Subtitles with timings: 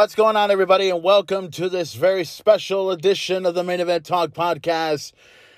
[0.00, 4.06] What's going on, everybody, and welcome to this very special edition of the Main Event
[4.06, 5.12] Talk podcast.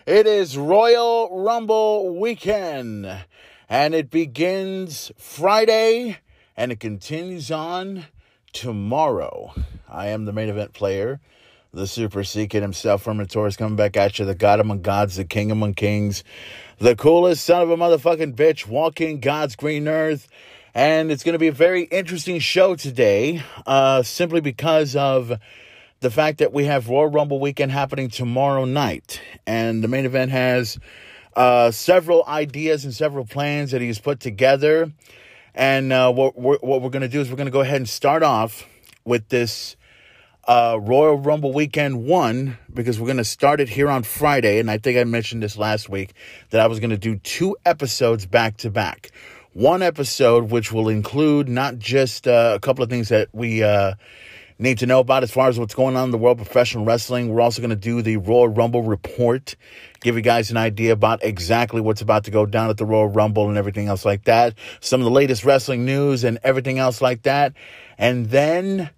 [0.05, 3.07] It is Royal Rumble weekend,
[3.69, 6.19] and it begins Friday
[6.57, 8.07] and it continues on
[8.53, 9.55] tomorrow.
[9.89, 11.21] I am the main event player,
[11.73, 15.25] the Super Secret himself from Taurus, coming back at you, the God among gods, the
[15.25, 16.25] King among kings,
[16.79, 20.27] the coolest son of a motherfucking bitch walking God's green earth.
[20.75, 25.39] And it's going to be a very interesting show today, uh, simply because of
[26.01, 29.21] the fact that we have Royal Rumble weekend happening tomorrow night.
[29.47, 30.79] And the main event has
[31.37, 34.91] uh, several ideas and several plans that he's put together.
[35.55, 37.77] And uh, what, we're, what we're going to do is we're going to go ahead
[37.77, 38.67] and start off
[39.05, 39.77] with this
[40.49, 44.59] uh, Royal Rumble weekend one because we're going to start it here on Friday.
[44.59, 46.15] And I think I mentioned this last week
[46.49, 49.11] that I was going to do two episodes back to back
[49.55, 53.95] one episode which will include not just uh, a couple of things that we uh,
[54.59, 56.85] need to know about as far as what's going on in the world of professional
[56.85, 57.29] wrestling.
[57.29, 59.57] We're also going to do the Royal Rumble report,
[60.01, 63.09] give you guys an idea about exactly what's about to go down at the Royal
[63.09, 64.55] Rumble and everything else like that.
[64.81, 67.53] Some of the latest wrestling news and everything else like that.
[67.99, 68.91] And then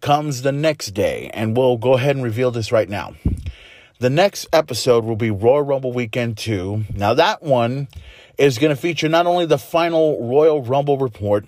[0.00, 3.14] comes the next day, and we'll go ahead and reveal this right now.
[3.98, 6.84] The next episode will be Royal Rumble Weekend 2.
[6.94, 7.88] Now, that one
[8.38, 11.44] is going to feature not only the final Royal Rumble report,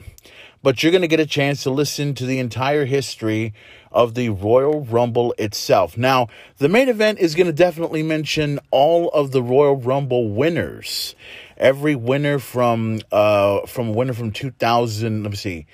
[0.62, 3.54] but you're going to get a chance to listen to the entire history
[3.90, 5.96] of the Royal Rumble itself.
[5.96, 11.14] Now, the main event is going to definitely mention all of the Royal Rumble winners.
[11.56, 15.66] Every winner from uh from winner from 2000, let me see,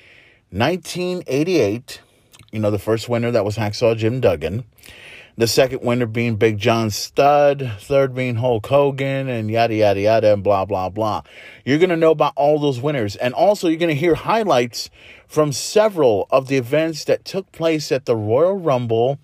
[0.50, 2.00] 1988,
[2.52, 4.64] you know, the first winner that was Hacksaw Jim Duggan.
[5.38, 10.32] The second winner being Big John Studd, third being Hulk Hogan, and yada, yada, yada,
[10.32, 11.20] and blah, blah, blah.
[11.62, 13.16] You're going to know about all those winners.
[13.16, 14.88] And also, you're going to hear highlights
[15.26, 19.18] from several of the events that took place at the Royal Rumble.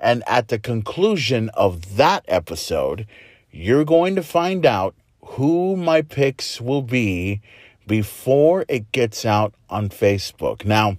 [0.00, 3.04] And at the conclusion of that episode,
[3.50, 7.40] you're going to find out who my picks will be
[7.88, 10.64] before it gets out on Facebook.
[10.64, 10.96] Now,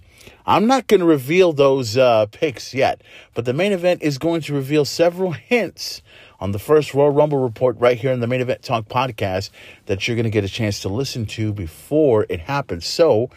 [0.48, 3.02] I'm not going to reveal those uh, picks yet,
[3.34, 6.00] but the main event is going to reveal several hints
[6.40, 9.50] on the first Royal Rumble report right here in the Main Event Talk podcast
[9.84, 12.86] that you're going to get a chance to listen to before it happens.
[12.86, 13.28] So,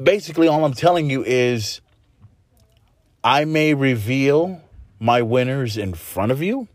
[0.00, 1.80] basically, all I'm telling you is
[3.24, 4.60] I may reveal
[5.00, 6.68] my winners in front of you,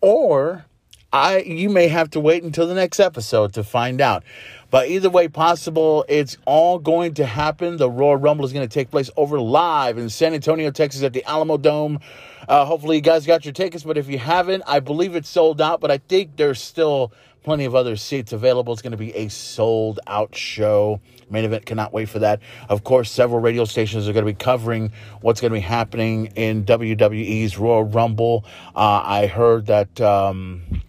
[0.00, 0.66] or
[1.12, 4.24] I you may have to wait until the next episode to find out.
[4.70, 7.76] But either way possible, it's all going to happen.
[7.76, 11.12] The Royal Rumble is going to take place over live in San Antonio, Texas at
[11.12, 12.00] the Alamo Dome.
[12.48, 15.60] Uh, hopefully, you guys got your tickets, but if you haven't, I believe it's sold
[15.60, 17.12] out, but I think there's still
[17.46, 18.72] plenty of other seats available.
[18.72, 21.00] It's going to be a sold out show.
[21.30, 22.40] Main event cannot wait for that.
[22.68, 26.26] Of course, several radio stations are going to be covering what's going to be happening
[26.34, 28.44] in WWE's Royal Rumble.
[28.74, 30.82] Uh, I heard that um,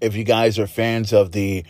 [0.00, 1.64] if you guys are fans of the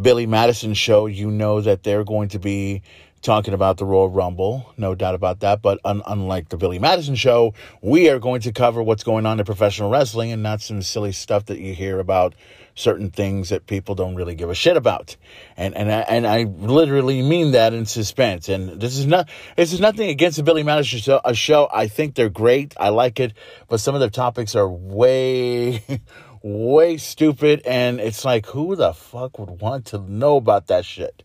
[0.00, 2.82] Billy Madison show, you know that they're going to be
[3.22, 5.62] talking about the Royal Rumble, no doubt about that.
[5.62, 9.38] But un- unlike the Billy Madison show, we are going to cover what's going on
[9.38, 12.34] in professional wrestling and not some silly stuff that you hear about
[12.74, 15.16] certain things that people don't really give a shit about.
[15.56, 18.48] And and I, and I literally mean that in suspense.
[18.48, 21.68] And this is not this is nothing against the Billy Madison show, a show.
[21.72, 22.74] I think they're great.
[22.78, 23.34] I like it,
[23.68, 25.82] but some of their topics are way
[26.42, 27.62] way stupid.
[27.64, 31.24] And it's like, who the fuck would want to know about that shit?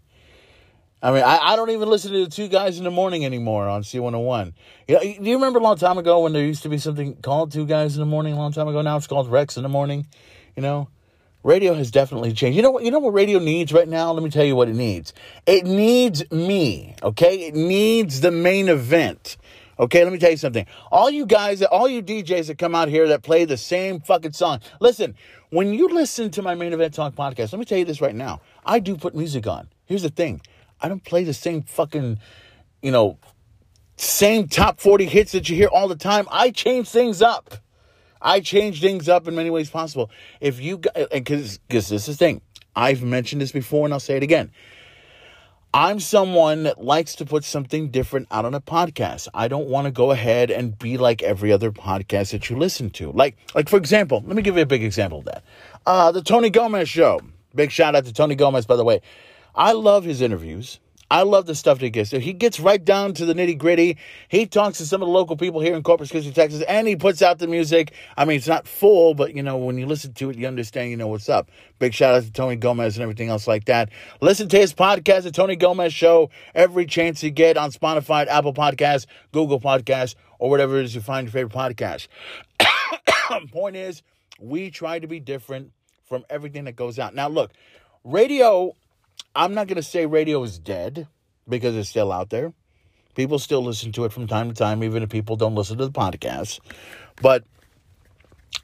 [1.02, 3.68] I mean, I, I don't even listen to the two guys in the morning anymore
[3.68, 4.54] on C101.
[4.88, 7.16] You know, do you remember a long time ago when there used to be something
[7.18, 8.82] called two guys in the morning a long time ago?
[8.82, 10.08] Now it's called Rex in the morning.
[10.56, 10.90] You know,
[11.44, 12.56] radio has definitely changed.
[12.56, 12.84] You know what?
[12.84, 14.12] You know what radio needs right now?
[14.12, 15.14] Let me tell you what it needs.
[15.46, 16.96] It needs me.
[17.04, 19.38] Okay, it needs the main event.
[19.80, 20.66] Okay, let me tell you something.
[20.92, 24.34] All you guys, all you DJs that come out here that play the same fucking
[24.34, 24.60] song.
[24.80, 25.16] Listen,
[25.50, 28.16] when you listen to my main event talk podcast, let me tell you this right
[28.16, 28.42] now.
[28.66, 29.70] I do put music on.
[29.86, 30.42] Here's the thing.
[30.82, 32.20] I don't play the same fucking,
[32.82, 33.18] you know,
[33.98, 36.28] same top 40 hits that you hear all the time.
[36.32, 37.56] I change things up.
[38.22, 40.10] I change things up in many ways possible.
[40.42, 42.42] If you, and because this is the thing,
[42.76, 44.52] I've mentioned this before and I'll say it again.
[45.74, 49.28] I'm someone that likes to put something different out on a podcast.
[49.34, 52.90] I don't want to go ahead and be like every other podcast that you listen
[52.92, 53.12] to.
[53.12, 55.44] Like, like for example, let me give you a big example of that.
[55.86, 57.20] Uh, the Tony Gomez show.
[57.54, 59.02] Big shout out to Tony Gomez, by the way.
[59.56, 60.80] I love his interviews.
[61.10, 62.10] I love the stuff that he gets.
[62.10, 63.98] So He gets right down to the nitty gritty.
[64.28, 66.96] He talks to some of the local people here in Corpus Christi, Texas, and he
[66.98, 67.94] puts out the music.
[68.18, 70.92] I mean, it's not full, but you know, when you listen to it, you understand,
[70.92, 71.50] you know what's up.
[71.80, 73.90] Big shout out to Tony Gomez and everything else like that.
[74.20, 78.54] Listen to his podcast, The Tony Gomez Show, every chance you get on Spotify, Apple
[78.54, 82.08] Podcasts, Google Podcasts, or whatever it is you find your favorite podcast.
[83.52, 84.04] Point is,
[84.40, 85.72] we try to be different
[86.06, 87.16] from everything that goes out.
[87.16, 87.52] Now, look,
[88.04, 88.74] radio
[89.38, 91.08] I'm not going to say radio is dead
[91.48, 92.54] because it's still out there.
[93.14, 95.86] People still listen to it from time to time, even if people don't listen to
[95.86, 96.60] the podcast.
[97.22, 97.44] But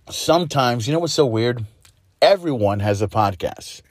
[0.09, 1.63] sometimes, you know what's so weird?
[2.23, 3.83] Everyone has a podcast.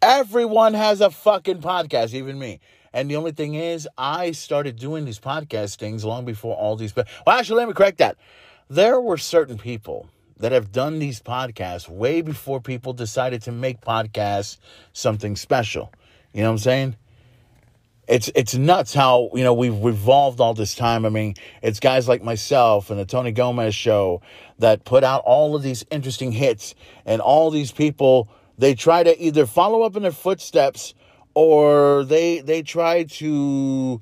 [0.00, 2.60] Everyone has a fucking podcast, even me.
[2.92, 6.94] And the only thing is, I started doing these podcast things long before all these.
[6.94, 8.16] Well, actually, let me correct that.
[8.68, 13.80] There were certain people that have done these podcasts way before people decided to make
[13.80, 14.58] podcasts
[14.92, 15.92] something special.
[16.32, 16.96] You know what I'm saying?
[18.06, 21.04] It's it's nuts how you know we've evolved all this time.
[21.04, 24.22] I mean, it's guys like myself and the Tony Gomez show
[24.58, 26.74] that put out all of these interesting hits,
[27.04, 30.94] and all these people they try to either follow up in their footsteps
[31.34, 34.00] or they they try to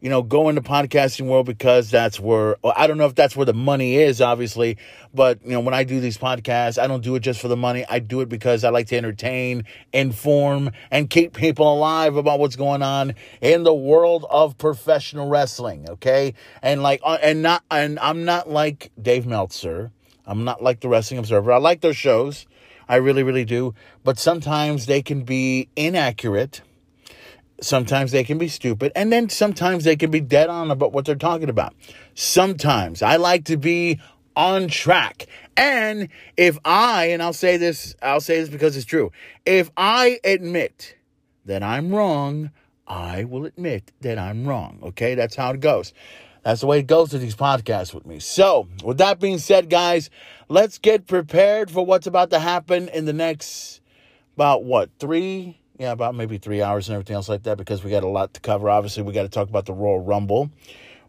[0.00, 3.34] you know, go into the podcasting world because that's where I don't know if that's
[3.34, 4.78] where the money is, obviously,
[5.12, 7.56] but you know, when I do these podcasts, I don't do it just for the
[7.56, 7.84] money.
[7.88, 12.56] I do it because I like to entertain, inform, and keep people alive about what's
[12.56, 15.88] going on in the world of professional wrestling.
[15.90, 19.90] Okay, and like, uh, and not, and I'm not like Dave Meltzer.
[20.26, 21.52] I'm not like the Wrestling Observer.
[21.52, 22.46] I like their shows.
[22.86, 23.74] I really, really do.
[24.04, 26.62] But sometimes they can be inaccurate
[27.60, 31.04] Sometimes they can be stupid, and then sometimes they can be dead on about what
[31.04, 31.74] they're talking about.
[32.14, 33.98] Sometimes I like to be
[34.36, 35.26] on track.
[35.56, 39.10] And if I, and I'll say this, I'll say this because it's true.
[39.44, 40.96] If I admit
[41.44, 42.52] that I'm wrong,
[42.86, 44.78] I will admit that I'm wrong.
[44.82, 45.92] Okay, that's how it goes.
[46.44, 48.20] That's the way it goes with these podcasts with me.
[48.20, 50.08] So, with that being said, guys,
[50.48, 53.80] let's get prepared for what's about to happen in the next
[54.36, 57.90] about what three yeah, about maybe three hours and everything else like that because we
[57.90, 58.68] got a lot to cover.
[58.68, 60.50] Obviously, we got to talk about the Royal Rumble.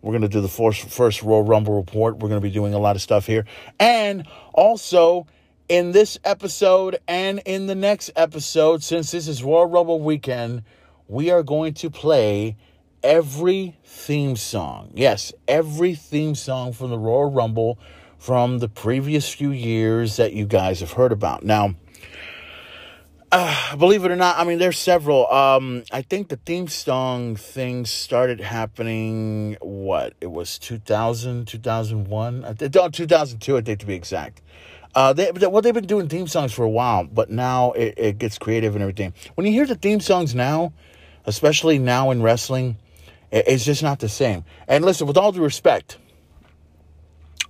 [0.02, 2.18] We're going to do the first, first Royal Rumble report.
[2.18, 3.46] We're going to be doing a lot of stuff here.
[3.80, 5.28] And also,
[5.68, 10.64] in this episode and in the next episode, since this is Royal Rumble weekend,
[11.08, 12.56] we are going to play
[13.04, 14.92] every theme song.
[14.94, 17.80] Yes, every theme song from the Royal Rumble
[18.20, 21.44] from the previous few years that you guys have heard about.
[21.44, 21.76] Now,
[23.32, 25.32] uh, believe it or not, I mean, there's several.
[25.32, 30.14] Um, I think the theme song thing started happening, what?
[30.22, 32.44] It was 2000, 2001?
[32.44, 34.42] Uh, 2002, I think, to be exact.
[34.96, 38.18] Uh, they, well, they've been doing theme songs for a while, but now it, it
[38.18, 39.14] gets creative and everything.
[39.36, 40.74] When you hear the theme songs now,
[41.26, 42.78] especially now in wrestling,
[43.32, 44.44] it, it's just not the same.
[44.68, 46.00] And listen, with all due respect,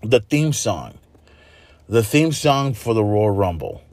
[0.04, 0.98] the theme song,
[1.88, 3.84] the theme song for the Royal Rumble,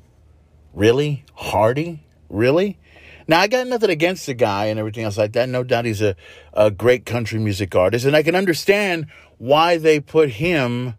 [0.77, 1.25] Really?
[1.35, 2.05] Hardy?
[2.29, 2.79] Really?
[3.27, 5.49] Now, I got nothing against the guy and everything else like that.
[5.49, 6.15] No doubt he's a,
[6.53, 8.05] a great country music artist.
[8.05, 9.07] And I can understand
[9.39, 10.95] why they put him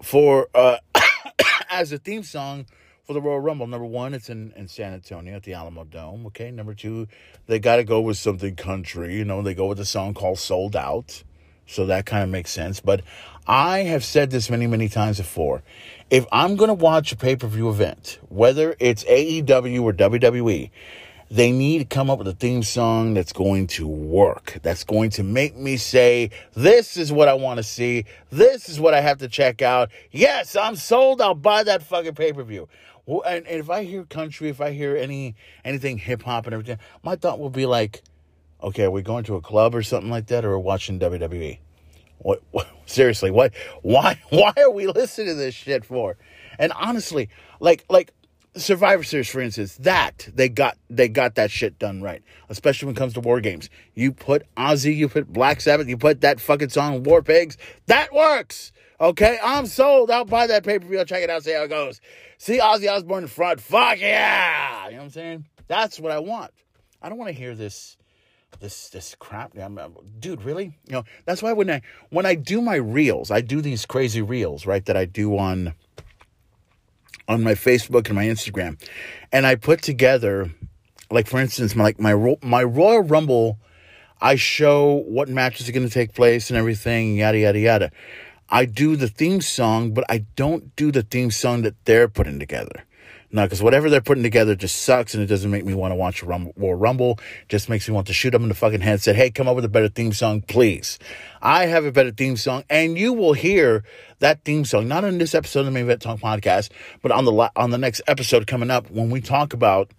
[0.00, 0.78] for uh,
[1.68, 2.66] as a theme song
[3.04, 3.66] for the Royal Rumble.
[3.66, 6.24] Number one, it's in, in San Antonio at the Alamo Dome.
[6.26, 6.52] Okay.
[6.52, 7.08] Number two,
[7.48, 9.16] they got to go with something country.
[9.16, 11.24] You know, they go with a song called Sold Out.
[11.66, 12.78] So that kind of makes sense.
[12.78, 13.02] But
[13.48, 15.64] I have said this many, many times before
[16.10, 20.70] if I'm going to watch a pay per view event, whether it's AEW or WWE,
[21.28, 25.10] they need to come up with a theme song that's going to work, that's going
[25.10, 28.04] to make me say, This is what I want to see.
[28.30, 29.90] This is what I have to check out.
[30.12, 31.20] Yes, I'm sold.
[31.20, 32.68] I'll buy that fucking pay per view.
[33.06, 35.34] Well, and, and if I hear country, if I hear any
[35.64, 38.02] anything hip hop and everything, my thought will be like,
[38.62, 41.58] okay, are we going to a club or something like that, or watching WWE?
[42.26, 46.16] What, what, seriously, what why why are we listening to this shit for?
[46.58, 47.28] And honestly,
[47.60, 48.12] like like
[48.56, 52.24] Survivor Series, for instance, that they got they got that shit done right.
[52.48, 53.70] Especially when it comes to war games.
[53.94, 57.58] You put Ozzy, you put Black Sabbath, you put that fucking song War Pigs.
[57.86, 58.72] That works.
[59.00, 60.10] Okay, I'm sold.
[60.10, 60.98] I'll buy that pay per view.
[60.98, 62.00] I'll check it out, see how it goes.
[62.38, 63.60] See Ozzy Osbourne in front.
[63.60, 64.86] Fuck yeah!
[64.86, 65.46] You know what I'm saying?
[65.68, 66.50] That's what I want.
[67.00, 67.96] I don't want to hear this
[68.60, 69.56] this this crap.
[69.56, 70.78] I'm, I'm, dude really?
[70.86, 74.22] You know that's why when i when i do my reels i do these crazy
[74.22, 75.74] reels right that i do on
[77.28, 78.80] on my facebook and my instagram.
[79.32, 80.50] And i put together
[81.10, 83.58] like for instance my, like my my royal rumble
[84.20, 87.90] i show what matches are going to take place and everything yada yada yada.
[88.48, 92.38] I do the theme song but i don't do the theme song that they're putting
[92.38, 92.85] together
[93.32, 95.96] No, because whatever they're putting together just sucks, and it doesn't make me want to
[95.96, 97.18] watch Rumble, Royal Rumble.
[97.48, 99.02] Just makes me want to shoot them in the fucking head.
[99.02, 100.98] Said, "Hey, come up with a better theme song, please."
[101.42, 103.84] I have a better theme song, and you will hear
[104.20, 106.70] that theme song not on this episode of the Main Event Talk podcast,
[107.02, 109.90] but on the on the next episode coming up when we talk about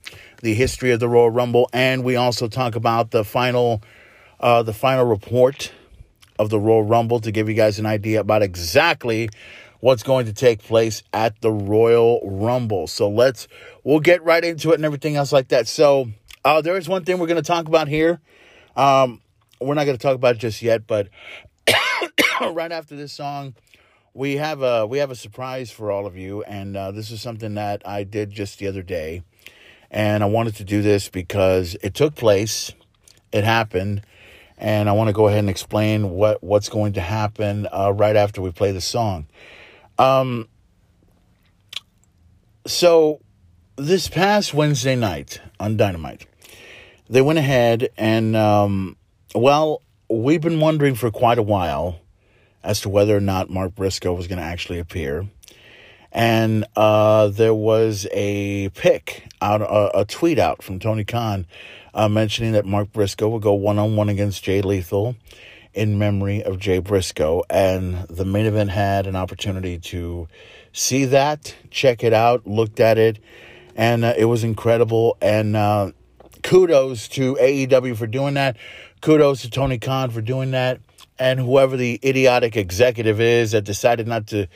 [0.41, 3.81] the history of the Royal Rumble, and we also talk about the final
[4.39, 5.72] uh, the final report
[6.39, 9.29] of the Royal Rumble to give you guys an idea about exactly
[9.79, 12.88] what's going to take place at the Royal Rumble.
[12.88, 13.48] So let's
[13.84, 15.67] we'll get right into it and everything else like that.
[15.67, 16.10] So
[16.43, 18.19] uh, there is one thing we're going to talk about here.
[18.75, 19.22] Um,
[19.60, 21.10] we're not going to talk about it just yet, but
[22.41, 23.55] right after this song,
[24.13, 27.22] we have a we have a surprise for all of you, and uh, this is
[27.22, 29.24] something that I did just the other day,
[29.91, 32.72] and I wanted to do this because it took place,
[33.31, 34.01] it happened,
[34.57, 38.15] and I want to go ahead and explain what what's going to happen uh, right
[38.15, 39.27] after we play the song.
[40.00, 40.48] Um,
[42.66, 43.22] so
[43.75, 46.27] this past Wednesday night on Dynamite,
[47.10, 48.98] they went ahead and um,
[49.34, 52.00] well, we've been wondering for quite a while
[52.63, 55.27] as to whether or not Mark Briscoe was going to actually appear.
[56.12, 61.46] And uh, there was a pick out, uh, a tweet out from Tony Khan
[61.94, 65.16] uh, mentioning that Mark Briscoe would go one on one against Jay Lethal
[65.77, 67.43] in memory of Jay Briscoe.
[67.50, 70.27] And the main event had an opportunity to
[70.74, 73.19] see that, check it out, looked at it,
[73.75, 75.17] and uh, it was incredible.
[75.22, 75.91] And uh,
[76.43, 78.57] kudos to AEW for doing that.
[79.01, 80.81] Kudos to Tony Khan for doing that.
[81.19, 84.48] And whoever the idiotic executive is that decided not to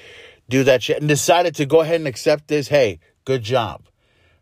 [0.49, 3.83] do that shit and decided to go ahead and accept this, hey, good job.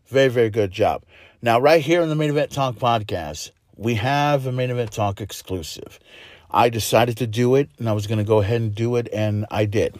[0.06, 1.04] Very, very good job.
[1.42, 5.20] Now, right here in the Main Event Talk podcast, we have a Main Event Talk
[5.20, 5.98] exclusive.
[6.50, 9.08] I decided to do it and I was going to go ahead and do it,
[9.12, 9.98] and I did.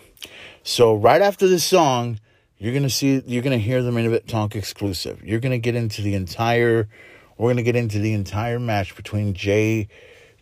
[0.63, 2.21] So, right after this song,
[2.59, 5.23] you're going to see, you're going to hear the Event Talk exclusive.
[5.25, 6.89] You're going to get into the entire,
[7.39, 9.89] we're going to get into the entire match between Jay,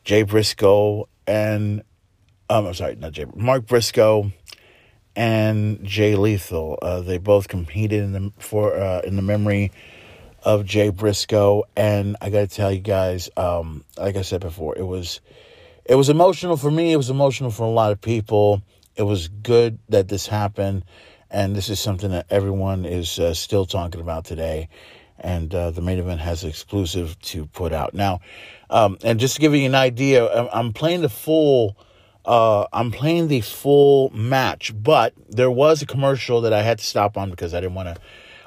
[0.04, 1.82] Jay Briscoe and,
[2.50, 4.32] um, I'm sorry, not Jay, Mark Briscoe
[5.14, 6.78] and Jay Lethal.
[6.82, 9.70] Uh, they both competed in the, for, uh, in the memory
[10.42, 14.76] of Jay Briscoe, and I got to tell you guys, um, like I said before,
[14.76, 15.20] it was
[15.88, 16.92] it was emotional for me.
[16.92, 18.62] It was emotional for a lot of people.
[18.94, 20.84] It was good that this happened,
[21.30, 24.68] and this is something that everyone is uh, still talking about today.
[25.18, 28.20] And uh, the main event has exclusive to put out now.
[28.70, 31.76] Um, and just to give you an idea, I'm playing the full.
[32.24, 36.84] Uh, I'm playing the full match, but there was a commercial that I had to
[36.84, 38.00] stop on because I didn't want to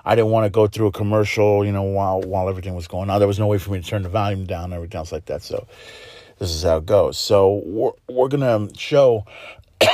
[0.05, 3.09] I didn't want to go through a commercial, you know, while while everything was going
[3.09, 3.19] on.
[3.19, 5.41] There was no way for me to turn the volume down everything else like that.
[5.41, 5.67] So
[6.41, 7.19] this is how it goes.
[7.19, 9.25] So we're we're gonna show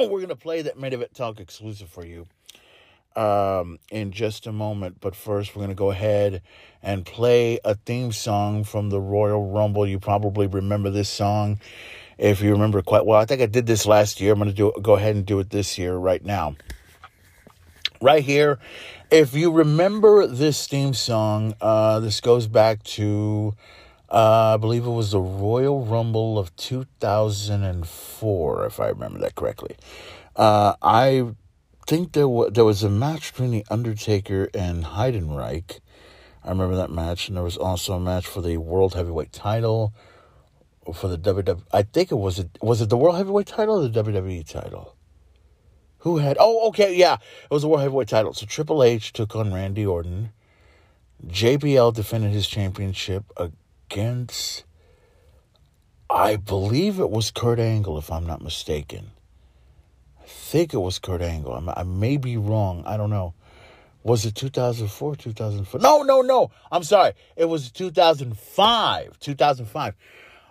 [0.00, 2.28] we're gonna play that Main Event Talk exclusive for you
[3.16, 4.98] um, in just a moment.
[5.00, 6.42] But first, we're gonna go ahead
[6.80, 9.84] and play a theme song from the Royal Rumble.
[9.84, 11.58] You probably remember this song.
[12.18, 14.34] If you remember quite well, I think I did this last year.
[14.34, 16.54] I'm going to do go ahead and do it this year right now.
[18.00, 18.60] Right here
[19.10, 23.54] if you remember this theme song, uh, this goes back to,
[24.10, 29.76] uh, I believe it was the Royal Rumble of 2004, if I remember that correctly.
[30.34, 31.34] Uh, I
[31.86, 35.80] think there was there was a match between the Undertaker and Heidenreich.
[36.42, 39.92] I remember that match, and there was also a match for the World Heavyweight Title,
[40.94, 41.62] for the WWE.
[41.72, 44.96] I think it was it was it the World Heavyweight Title or the WWE title.
[45.98, 46.36] Who had?
[46.40, 48.32] Oh, okay, yeah, it was the World Heavyweight title.
[48.32, 50.32] So Triple H took on Randy Orton.
[51.26, 53.24] JBL defended his championship
[53.90, 54.64] against,
[56.08, 59.10] I believe it was Kurt Angle, if I'm not mistaken.
[60.20, 61.54] I think it was Kurt Angle.
[61.54, 62.84] I'm, I may be wrong.
[62.86, 63.34] I don't know.
[64.02, 65.80] Was it 2004, 2004?
[65.80, 66.50] No, no, no.
[66.72, 67.12] I'm sorry.
[67.36, 69.18] It was 2005.
[69.18, 69.94] 2005.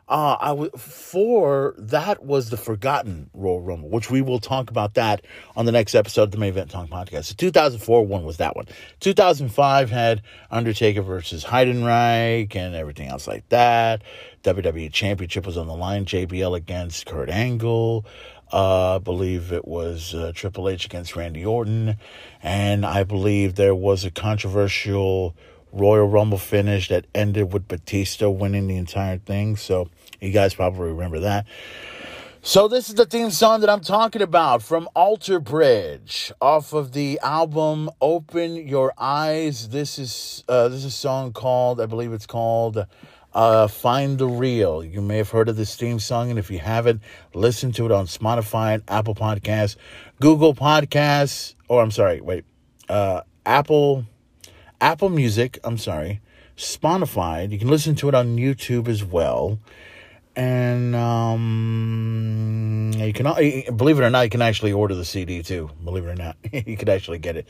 [0.10, 4.96] Uh, I w- for that was the forgotten Royal Rumble, which we will talk about
[4.96, 5.24] that
[5.56, 7.26] on the next episode of the Main Event Talk podcast.
[7.26, 8.66] So 2004 one was that one.
[9.02, 14.02] 2005 had Undertaker versus Heidenreich and everything else like that.
[14.44, 16.06] WWE Championship was on the line.
[16.06, 18.04] JBL against Kurt Angle.
[18.52, 21.98] Uh, I believe it was uh, Triple H against Randy Orton,
[22.42, 25.36] and I believe there was a controversial
[25.72, 29.56] Royal Rumble finish that ended with Batista winning the entire thing.
[29.56, 29.90] So
[30.22, 31.46] you guys probably remember that.
[32.42, 36.94] So this is the theme song that I'm talking about from Alter Bridge off of
[36.94, 39.70] the album Open Your Eyes.
[39.70, 42.86] This is uh, this is a song called I believe it's called
[43.34, 44.84] uh, Find the Real.
[44.84, 47.02] You may have heard of this theme song, and if you haven't,
[47.34, 49.76] listen to it on Spotify Apple Podcasts,
[50.22, 52.46] Google Podcasts, or I'm sorry, wait,
[52.88, 54.06] uh, Apple
[54.80, 55.60] Apple Music.
[55.64, 56.22] I'm sorry,
[56.56, 57.52] Spotify.
[57.52, 59.60] You can listen to it on YouTube as well.
[60.40, 63.26] And um, you can
[63.76, 65.70] believe it or not, you can actually order the CD too.
[65.84, 67.46] Believe it or not, you could actually get it.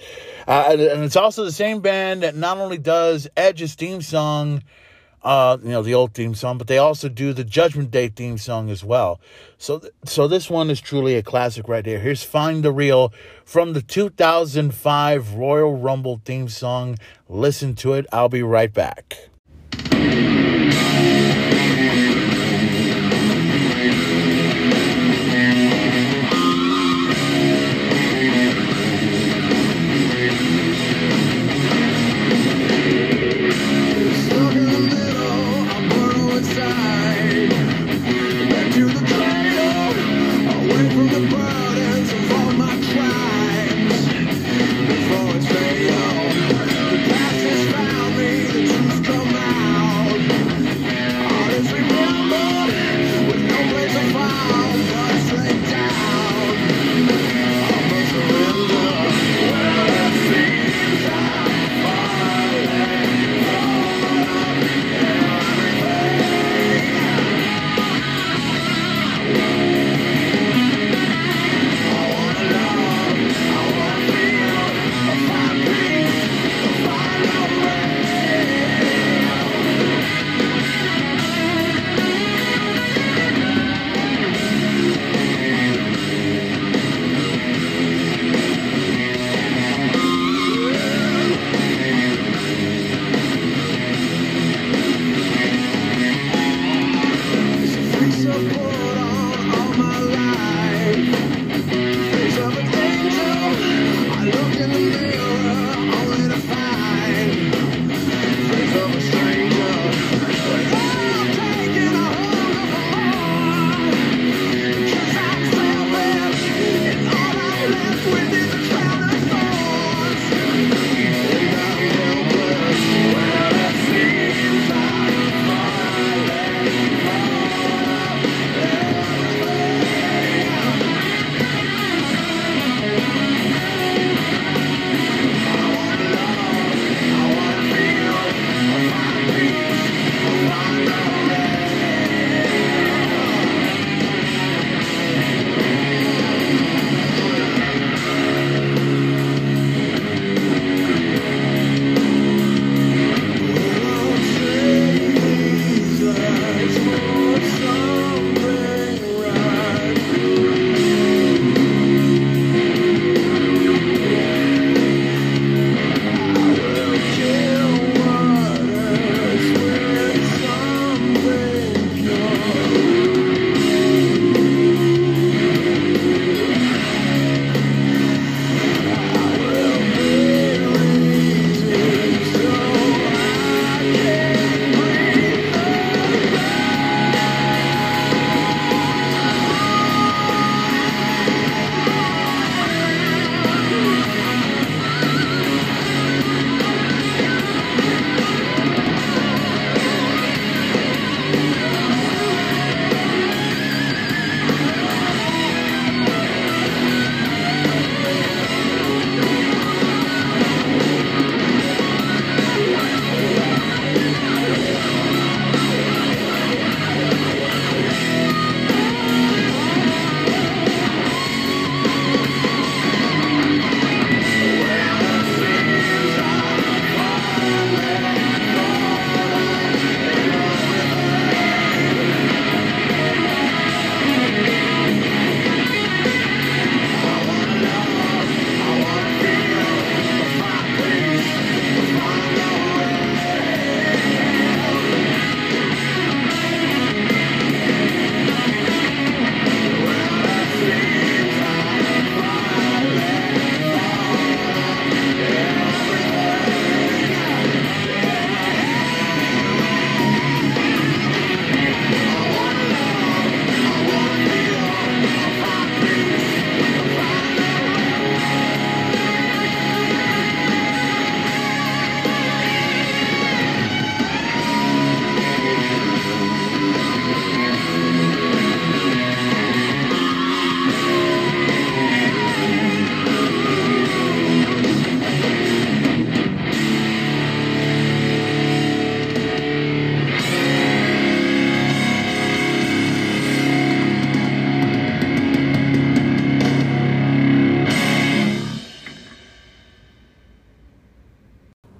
[0.48, 4.64] Uh, and it's also the same band that not only does Edge's theme song
[5.22, 8.38] uh, you know, the old theme song, but they also do the Judgment Day theme
[8.38, 9.20] song as well.
[9.58, 12.00] So, so this one is truly a classic right here.
[12.00, 16.98] Here's "Find the Real" from the 2005 Royal Rumble theme song.
[17.28, 18.06] Listen to it.
[18.12, 19.30] I'll be right back.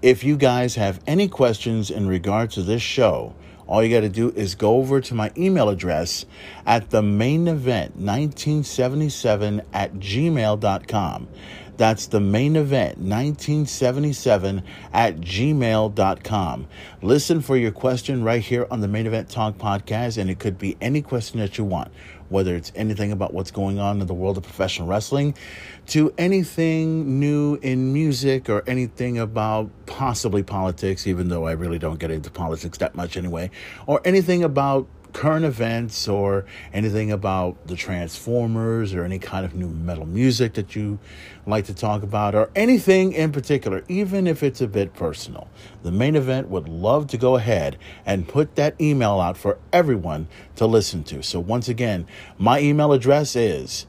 [0.10, 3.36] If you guys have any questions in regard to this show,
[3.68, 6.26] all you got to do is go over to my email address
[6.66, 11.28] at the main event 1977 at gmail.com.
[11.78, 16.68] That's the main event 1977 at gmail.com.
[17.04, 20.58] Listen for your question right here on the main event talk podcast, and it could
[20.58, 21.92] be any question that you want
[22.30, 25.36] whether it's anything about what's going on in the world of professional wrestling,
[25.88, 29.70] to anything new in music or anything about
[30.00, 33.52] possibly politics, even though I really don't get into politics that much anyway,
[33.86, 39.68] or anything about current events or anything about the Transformers or any kind of new
[39.68, 41.00] metal music that you
[41.46, 45.50] like to talk about or anything in particular, even if it's a bit personal.
[45.84, 50.30] The main event would love to go ahead and put that email out for everyone
[50.56, 51.22] to listen to.
[51.22, 52.08] So, once again,
[52.38, 53.86] my email address is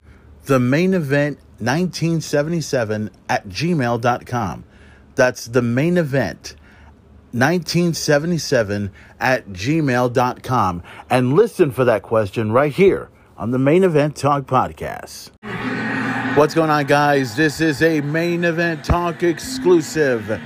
[0.46, 4.64] the main event 1977 at gmail.com.
[5.20, 6.54] That's the main event
[7.33, 10.83] 1977 at gmail.com.
[11.11, 15.30] And listen for that question right here on the Main Event Talk podcast.
[16.38, 17.37] What's going on, guys?
[17.37, 20.40] This is a Main Event Talk exclusive.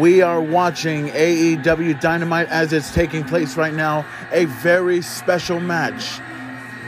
[0.00, 4.04] We are watching AEW Dynamite as it's taking place right now.
[4.32, 6.20] A very special match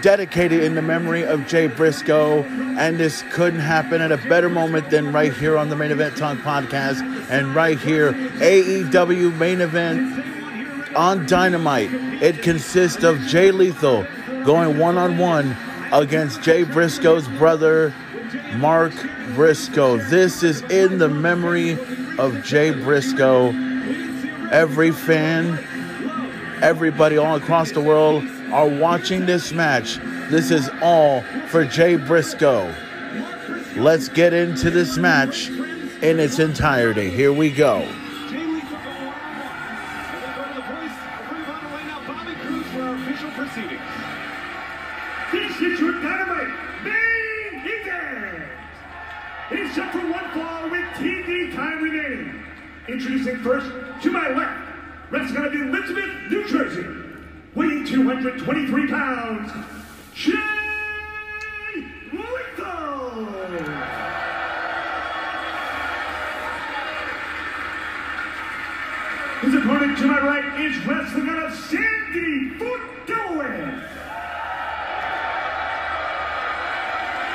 [0.02, 2.42] dedicated in the memory of Jay Briscoe.
[2.42, 6.16] And this couldn't happen at a better moment than right here on the Main Event
[6.16, 7.00] Talk podcast.
[7.30, 11.90] And right here, AEW Main Event on Dynamite.
[12.22, 14.06] It consists of Jay Lethal
[14.44, 15.56] going one on one
[15.92, 17.92] against Jay Briscoe's brother,
[18.54, 18.92] Mark
[19.34, 19.96] Briscoe.
[19.96, 21.72] This is in the memory
[22.18, 23.48] of Jay Briscoe.
[24.50, 25.58] Every fan,
[26.62, 29.98] everybody all across the world are watching this match.
[30.30, 32.72] This is all for Jay Briscoe.
[33.76, 37.10] Let's get into this match in its entirety.
[37.10, 37.86] Here we go.
[58.06, 59.50] 223 pounds,
[60.14, 60.32] Jay
[62.12, 63.26] Lethal.
[69.40, 73.90] His opponent to my right is wrestling out of Sandy Fork Delaware.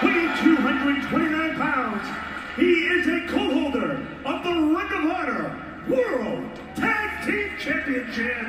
[0.02, 2.08] Weighing 229 pounds,
[2.56, 8.41] he is a co-holder of the Ring of Honor World Tag Team Championship,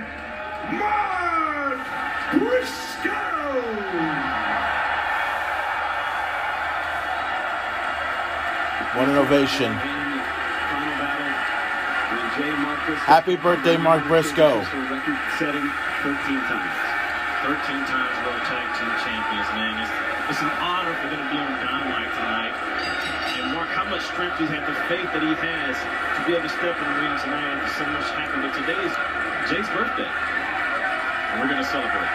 [9.33, 9.73] ovation.
[13.09, 14.61] Happy birthday, Mark Briscoe.
[14.61, 14.69] 13 times.
[17.41, 17.57] 13
[17.89, 19.81] times World Tag Team Champions, man.
[19.81, 22.53] It's, it's an honor for them to be on Dynamite tonight.
[23.41, 26.45] And Mark, how much strength he had, the faith that he has to be able
[26.45, 28.45] to step in the ring tonight after so much happened.
[28.45, 28.93] But today is
[29.49, 30.13] Jay's birthday.
[30.13, 32.13] And we're going to celebrate.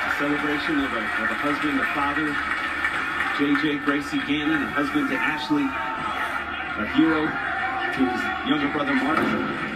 [0.00, 2.32] It's a celebration of a, of a husband, a father,
[3.36, 9.20] JJ Gracie Gannon, a husband to Ashley, a hero to his younger brother Mark.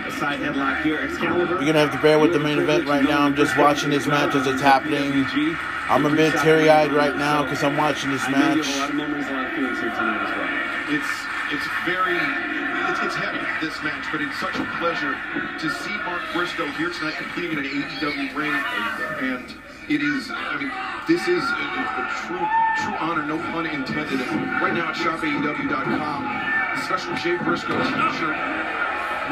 [0.09, 1.61] A side headlock here, Excalibur.
[1.61, 3.21] You're gonna have to bear with the main event right now.
[3.21, 5.13] I'm just watching this match as it's happening.
[5.93, 8.77] I'm a bit teary-eyed right now because I'm watching this I know you match.
[8.77, 10.97] a lot of memories, a lot of feelings here tonight as well.
[10.97, 11.13] It's
[11.53, 15.13] it's very it's, it's heavy this match, but it's such a pleasure
[15.61, 18.57] to see Mark Briscoe here tonight competing in an AEW ring,
[19.21, 19.53] and
[19.91, 20.71] it is I mean
[21.11, 21.67] this is a,
[21.99, 22.47] a, true
[22.79, 24.23] true honor, no pun intended.
[24.63, 26.21] Right now at shopaew.com,
[26.87, 28.39] special Jay Briscoe T-shirt,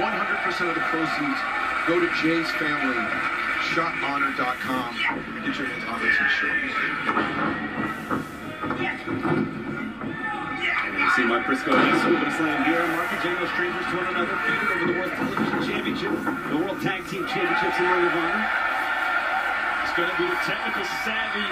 [0.02, 1.40] 100% of the proceeds
[1.86, 2.98] go to Jay's family.
[3.70, 4.90] ShopHonor.com.
[5.46, 6.58] Get your hands on the T-shirt.
[10.98, 12.82] And see Mark Briscoe has Super Slam here.
[12.98, 16.10] Mark and no strangers to one another, feuding over the World Television Championship,
[16.50, 18.67] the World Tag Team Championships in Ring of Honor.
[19.98, 21.42] Going to be the technical savvy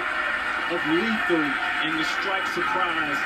[0.71, 1.43] of Lethal
[1.83, 3.19] and the strike surprise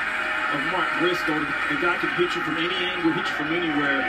[0.50, 1.38] of Mark Briscoe.
[1.70, 4.02] The guy can hit you from any angle, hit you from anywhere.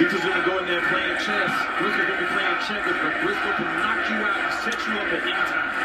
[0.00, 1.52] Lethal's going to go in there playing chess.
[1.76, 4.96] Briscoe's going to be playing checkers, but Briscoe can knock you out and set you
[4.96, 5.76] up at any time.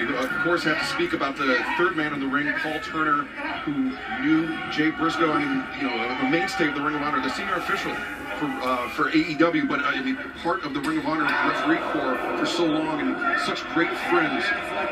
[0.00, 3.28] We, of course, have to speak about the third man in the ring, Paul Turner,
[3.68, 3.92] who
[4.24, 5.32] knew Jay Briscoe.
[5.32, 7.92] I mean, you know, a mainstay of the Ring of Honor, the senior official
[8.40, 11.78] for uh, for AEW, but uh, I mean, part of the Ring of Honor referee
[11.92, 14.44] corps for so long, and such great friends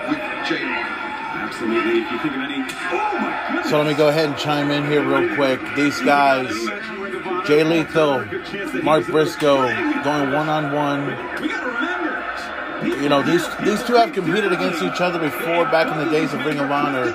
[0.08, 0.62] with Jay.
[0.62, 2.02] Absolutely.
[2.02, 2.60] If you think of any.
[2.60, 3.70] Oh my goodness.
[3.70, 5.60] So let me go ahead and chime in here real quick.
[5.74, 6.52] These guys,
[7.46, 8.24] Jay Lethal,
[8.82, 9.56] Mark Briscoe,
[10.04, 11.06] going one on one.
[11.40, 13.02] We gotta remember.
[13.02, 16.34] You know, these these two have competed against each other before back in the days
[16.34, 17.12] of Ring of Honor.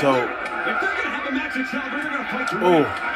[0.00, 0.26] So, If
[0.66, 3.15] they're gonna have a match at Caliber, they're gonna play to oh,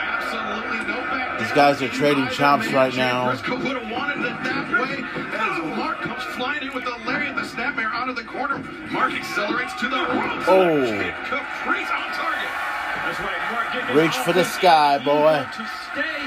[1.41, 3.31] These guys are trading chops right now.
[3.31, 5.01] Briscoe would have wanted it that way.
[5.33, 8.59] As Mark comes flying in with the lariat, the snapmare out of the corner.
[8.93, 10.45] Mark accelerates to the ropes.
[10.47, 10.85] Oh.
[11.25, 12.51] Caprice on target.
[13.09, 13.97] That's right, Mark.
[13.97, 15.47] Reach for the sky, boy.
[15.57, 16.21] To stay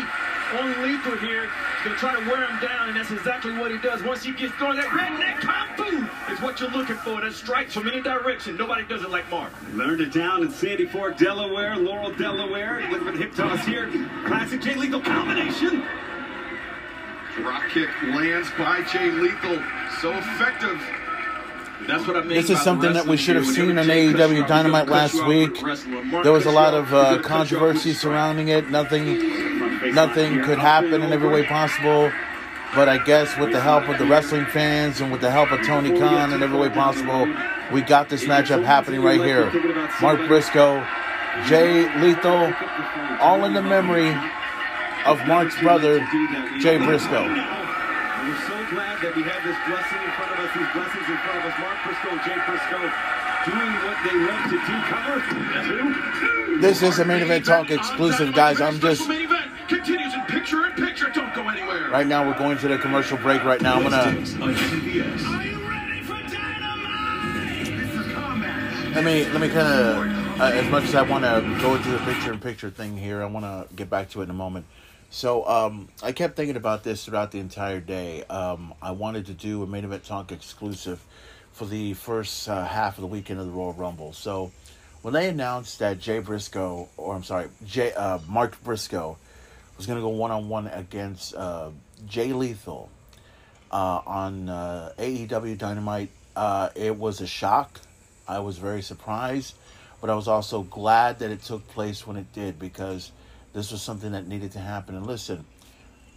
[0.57, 1.47] on lethal here.
[1.83, 4.01] He's gonna try to wear him down, and that's exactly what he does.
[4.03, 7.19] Once he gets going, that redneck kung fu is what you're looking for.
[7.19, 8.55] That strikes from any direction.
[8.55, 9.51] Nobody does it like Mark.
[9.73, 12.89] Learned it down in Sandy Fork, Delaware, Laurel, Delaware.
[12.89, 13.91] Look at the hip toss here.
[14.25, 15.83] Classic Jay Lethal combination.
[17.41, 19.61] Rock kick lands by Jay Lethal.
[19.99, 20.81] So effective.
[21.87, 25.27] This is something that we should have seen on AEW Dynamite last cut you off
[25.27, 25.53] week.
[25.53, 26.07] with wrestling.
[26.07, 28.69] Mark There was a lot of uh, gonna cut you off with controversy surrounding it.
[28.69, 32.11] Nothing, nothing could happen in every way possible.
[32.75, 35.63] But I guess with the help of the wrestling fans and with the help of
[35.65, 37.27] Tony Khan in every way possible,
[37.71, 39.51] we got this matchup happening right here.
[40.01, 40.83] Mark Briscoe,
[41.45, 42.53] Jay Lethal,
[43.19, 44.09] all in the memory
[45.05, 45.99] of Mark's brother,
[46.59, 47.27] Jay Briscoe.
[47.27, 51.17] We're so glad that we have this blessing in front of us, these blessings in
[51.17, 51.59] front of us.
[51.59, 52.89] Mark Briscoe and Jay Briscoe
[53.45, 54.75] doing what they love to do.
[54.89, 55.17] Cover.
[56.19, 56.61] Two.
[56.61, 58.61] This is a main event talk exclusive, guys.
[58.61, 61.09] I'm just Special main event continues in picture in picture.
[61.13, 61.89] Don't go anywhere.
[61.89, 62.25] right now.
[62.27, 63.43] We're going to the commercial break.
[63.43, 67.65] Right now, I'm gonna Are you ready for dynamite?
[67.65, 68.95] This is combat.
[68.95, 71.89] let me let me kind of uh, as much as I want to go into
[71.89, 73.21] the picture in picture thing here.
[73.21, 74.65] I want to get back to it in a moment.
[75.13, 78.23] So um, I kept thinking about this throughout the entire day.
[78.23, 80.99] Um, I wanted to do a main event talk exclusive
[81.51, 84.13] for the first uh, half of the weekend of the Royal Rumble.
[84.13, 84.51] So
[85.03, 89.15] when they announced that Jay Briscoe, or I'm sorry, Jay uh, Mark Briscoe,
[89.77, 91.69] was going to go one on one against uh,
[92.07, 92.89] Jay Lethal
[93.71, 97.79] uh, on uh, AEW Dynamite, uh, it was a shock.
[98.27, 99.53] I was very surprised,
[100.01, 103.11] but I was also glad that it took place when it did because
[103.53, 104.95] this was something that needed to happen.
[104.95, 105.45] And listen,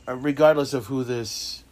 [0.09, 1.63] uh, regardless of who this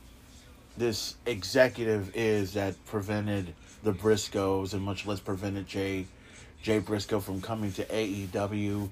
[0.76, 6.06] this executive is that prevented the Briscoes and much less prevented Jay
[6.62, 8.88] Jay Briscoe from coming to AEW,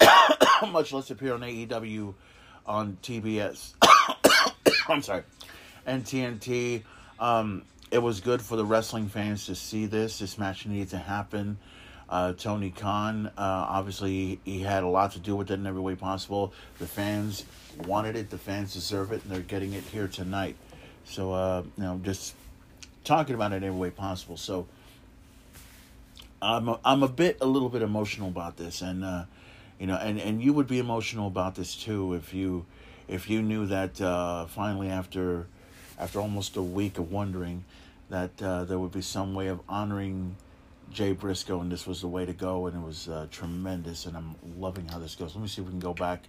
[0.70, 2.14] much less appear on AEW
[2.66, 3.74] on TBS.
[4.88, 5.22] I'm sorry,
[5.86, 6.82] and TNT.
[7.18, 10.18] Um, it was good for the wrestling fans to see this.
[10.18, 11.58] This match needed to happen.
[12.14, 15.80] Uh, Tony Khan, uh, obviously, he had a lot to do with it in every
[15.80, 16.52] way possible.
[16.78, 17.44] The fans
[17.88, 18.30] wanted it.
[18.30, 20.54] The fans deserve it, and they're getting it here tonight.
[21.06, 22.36] So, uh, you know, just
[23.02, 24.36] talking about it in every way possible.
[24.36, 24.68] So,
[26.40, 29.24] I'm a, I'm a bit a little bit emotional about this, and uh,
[29.80, 32.64] you know, and, and you would be emotional about this too if you
[33.08, 35.48] if you knew that uh, finally after
[35.98, 37.64] after almost a week of wondering
[38.08, 40.36] that uh, there would be some way of honoring
[40.94, 44.16] Jay Briscoe, and this was the way to go, and it was uh, tremendous, and
[44.16, 45.34] I'm loving how this goes.
[45.34, 46.22] Let me see if we can go back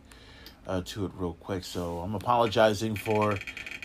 [0.68, 1.64] uh, to it real quick.
[1.64, 3.38] So I'm apologizing for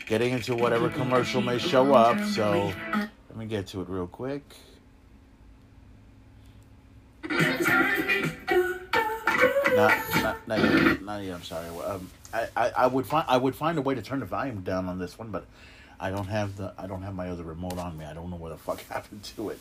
[0.06, 2.18] getting into whatever commercial may show up.
[2.30, 4.42] So let me get to it real quick.
[9.76, 11.02] Not, not, not yet.
[11.02, 11.34] Not yet.
[11.34, 11.68] I'm sorry.
[11.84, 14.62] Um, I, I, I would find I would find a way to turn the volume
[14.62, 15.44] down on this one, but
[15.98, 18.04] I don't have the I don't have my other remote on me.
[18.04, 19.60] I don't know what the fuck happened to it.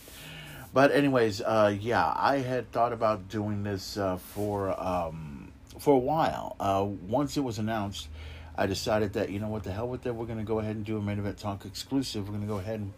[0.73, 5.99] But anyways, uh, yeah, I had thought about doing this uh, for um, for a
[5.99, 6.55] while.
[6.59, 8.07] Uh, once it was announced,
[8.55, 10.13] I decided that you know what the hell with it.
[10.13, 12.27] We're gonna go ahead and do a main event talk exclusive.
[12.27, 12.93] We're gonna go ahead and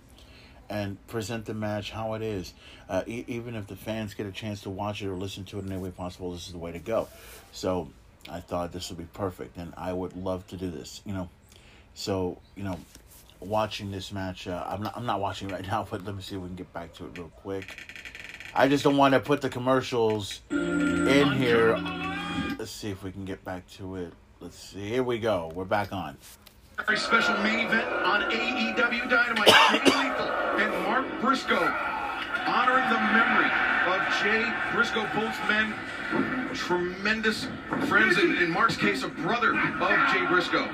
[0.69, 2.53] and present the match how it is.
[2.89, 5.59] Uh, e- even if the fans get a chance to watch it or listen to
[5.59, 7.09] it in any way possible, this is the way to go.
[7.51, 7.89] So
[8.29, 11.01] I thought this would be perfect, and I would love to do this.
[11.05, 11.29] You know,
[11.93, 12.79] so you know,
[13.41, 16.35] watching this match, uh, I'm not I'm not watching right now, but let me see
[16.35, 17.75] if we can get back to it real quick.
[18.53, 21.77] I just don't want to put the commercials in here.
[22.59, 24.13] Let's see if we can get back to it.
[24.41, 24.89] Let's see.
[24.89, 25.51] Here we go.
[25.55, 26.17] We're back on.
[26.85, 29.47] Very special main event on AEW Dynamite.
[29.47, 30.27] Jay Lethal
[30.59, 31.73] and Mark Briscoe
[32.45, 33.51] honoring the memory
[33.87, 35.07] of Jay Briscoe.
[35.13, 35.73] Both men,
[36.53, 37.47] tremendous
[37.87, 38.17] friends.
[38.17, 40.69] In, in Mark's case, a brother of Jay Briscoe.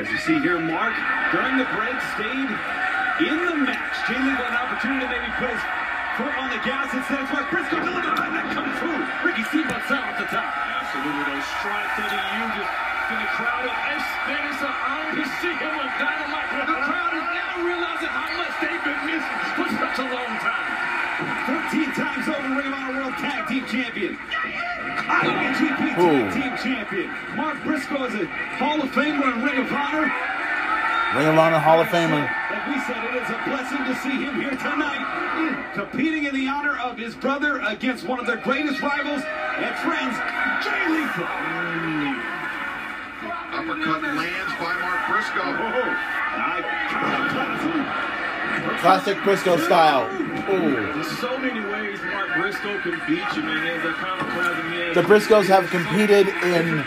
[0.00, 0.96] As you see here, Mark,
[1.28, 2.48] during the break, stayed
[3.20, 3.96] in the match.
[4.08, 5.60] Jay Lee got an opportunity to maybe put his
[6.16, 8.96] foot on the gas instead of Mark Briscoe delivered right that come through.
[9.20, 10.48] Ricky Steamboat sound at the top.
[10.56, 12.68] Absolutely, those strikes that he uses
[13.12, 13.68] in the crowd.
[13.68, 16.48] It's, that is an to see him on Dynamite.
[16.48, 20.80] The crowd is now realizing how much they've been missing for such a long time.
[21.76, 24.16] 14 times over Ring of Honor World Tag Team Champion.
[25.10, 26.30] IWGP Ooh.
[26.30, 27.10] Tag Team Champion.
[27.36, 28.26] Mark Briscoe is a
[28.62, 30.06] Hall of Famer in Ring of Honor.
[31.18, 32.22] Ring of Honor Hall of Famer.
[32.50, 35.02] Like we said, it is a blessing to see him here tonight,
[35.74, 40.14] competing in the honor of his brother against one of their greatest rivals and friends,
[40.62, 41.26] Jay Lethal.
[43.50, 45.42] Uppercut lands by Mark Briscoe.
[45.42, 46.20] Oh, oh.
[46.32, 47.99] I,
[48.80, 50.10] Classic Briscoe style.
[50.50, 50.92] Ooh.
[50.92, 53.64] There's so many ways Mark Briscoe can beat you, man.
[53.64, 54.94] There's a iconoclasm he.
[54.94, 56.84] The Briscoes have competed in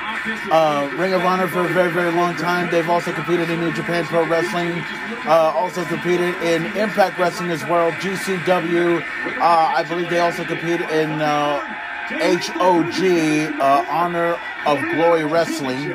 [0.51, 2.69] uh, Ring of Honor for a very, very long time.
[2.71, 4.83] They've also competed in New Japan Pro Wrestling.
[5.25, 9.01] Uh, also competed in Impact Wrestling as well, GCW.
[9.01, 11.59] Uh, I believe they also compete in uh,
[12.09, 15.89] HOG, uh, Honor of Glory Wrestling,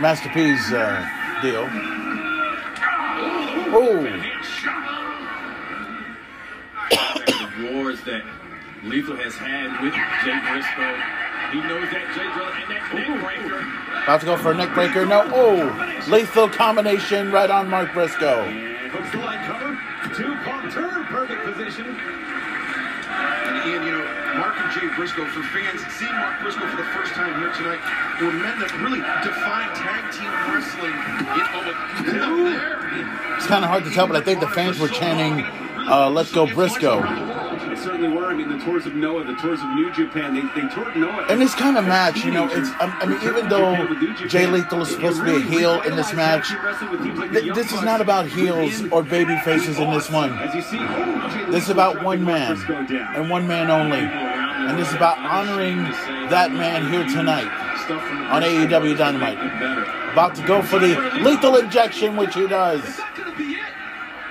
[0.00, 1.06] Master P's uh,
[1.42, 1.68] deal.
[3.74, 4.29] Ooh.
[7.90, 8.22] Wars that
[8.84, 10.94] Lethal has had with Jay Briscoe.
[11.50, 13.66] He knows that Jay Driller and that neck breaker.
[14.06, 15.04] About to go for a neck breaker.
[15.04, 15.26] No.
[15.34, 15.66] Oh,
[16.08, 18.46] lethal combination right on Mark Briscoe.
[18.94, 19.74] hooks the light cover.
[20.14, 21.86] Two pump turn, perfect position.
[21.90, 24.06] And Ian, you know,
[24.38, 27.82] Mark and Jay Briscoe, for fans, seeing Mark Briscoe for the first time here tonight,
[28.22, 30.94] were men that really defined tag team wrestling
[32.06, 32.78] in there.
[33.36, 35.44] It's kind of hard to tell, but I think the fans were chanting,
[35.90, 37.39] uh, "Let's go Briscoe."
[37.82, 38.26] Certainly were.
[38.26, 41.26] I mean, the tours of Noah, the tours of New Japan, they, they toured Noah.
[41.32, 43.74] In this kind of match, you know, it's I mean, even though
[44.28, 46.48] Jay Lethal is supposed to be a heel in this match,
[47.32, 50.32] th- this is not about heels or baby faces in this one.
[50.38, 50.78] As you see,
[51.50, 52.56] This is about one man
[53.16, 55.78] and one man only, and this is about honoring
[56.30, 57.48] that man here tonight
[58.30, 59.38] on AEW Dynamite.
[60.12, 62.82] About to go for the lethal injection, which he does.
[62.82, 63.72] That could be it.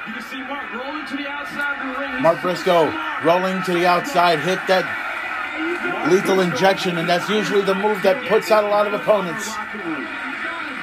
[0.07, 2.08] You can see Mark rolling to the outside of the ring.
[2.21, 2.91] Mark Briscoe
[3.23, 4.83] rolling to the outside, hit that
[6.11, 9.47] lethal injection, and that's usually the move that puts out a lot of opponents.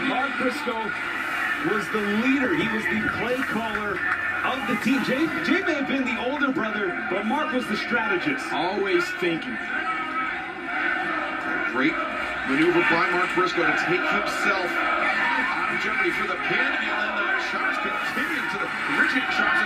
[0.09, 0.88] Mark Briscoe
[1.68, 2.57] was the leader.
[2.57, 4.01] He was the play caller
[4.44, 5.05] of the team.
[5.05, 8.46] Jay, Jay may have been the older brother, but Mark was the strategist.
[8.53, 9.57] Always thinking.
[11.72, 11.96] Great
[12.49, 16.64] maneuver by Mark Briscoe to take himself out of jeopardy for the pin.
[16.64, 19.65] And then the shots continue to the originating shots.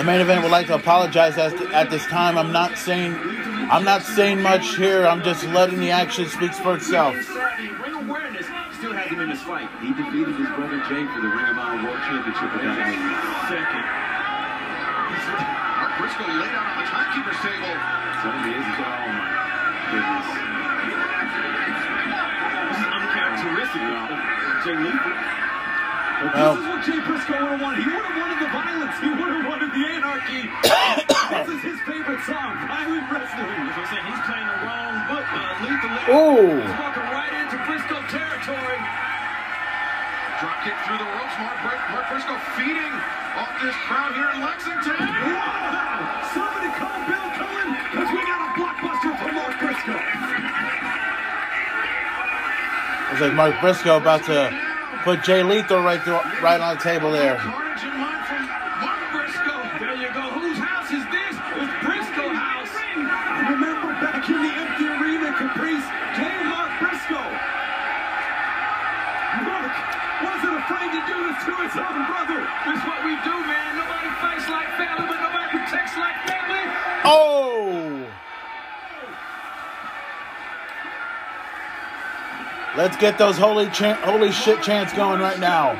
[0.00, 2.40] The main event would like to apologize as at this time.
[2.40, 3.12] I'm not saying
[3.68, 5.04] I'm not saying much here.
[5.04, 7.12] I'm just letting the action speak for itself.
[7.20, 8.48] Ring awareness
[8.80, 9.68] still him in this fight.
[9.84, 12.48] He defeated his brother Jay for the Ring of Honor World Championship.
[12.48, 13.84] Second.
[15.84, 17.68] Mark Briscoe laid out on the timekeeper's table.
[18.24, 18.64] Certainly is.
[18.72, 19.28] Oh my
[19.92, 20.28] goodness.
[22.72, 24.16] This is uncharacteristic of
[24.64, 25.12] Jay Lethal.
[26.24, 27.84] Well- this is what Jay Briscoe would have wanted.
[27.84, 28.89] He would have wanted the violence.
[30.28, 31.40] He would have wanted the anarchy.
[31.40, 33.56] this is his favorite song, Violent Wrestling.
[33.70, 35.54] As I said, he's playing the wrong book, man.
[35.64, 36.60] Lethal Ooh.
[36.60, 38.80] He's walking right into Briscoe territory.
[40.40, 41.36] Drop kick through the ropes.
[41.40, 42.94] Mark, Bri- Mark Briscoe feeding
[43.36, 44.96] off this crowd here in Lexington.
[44.96, 46.32] Wow!
[46.32, 50.00] Somebody call Bill Cullen because we got a blockbuster from Mark Briscoe.
[53.12, 54.48] It's like Mark Briscoe about to
[55.04, 57.36] put Jay Lethal right through, right on the table there.
[77.04, 78.06] Oh!
[82.76, 85.72] Let's get those holy holy shit chants going right now.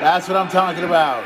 [0.00, 1.24] That's what I'm talking about.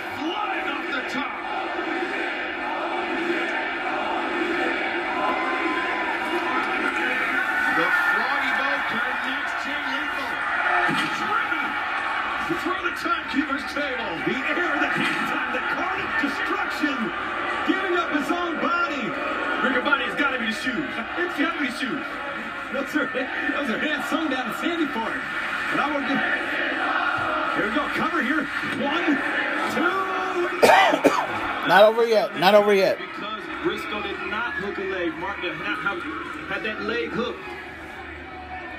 [31.69, 32.39] Not over yet.
[32.39, 32.99] Not over yet.
[32.99, 35.15] Because Briscoe did not hook a leg.
[35.15, 36.01] Mark did not have
[36.49, 37.41] had that leg hooked.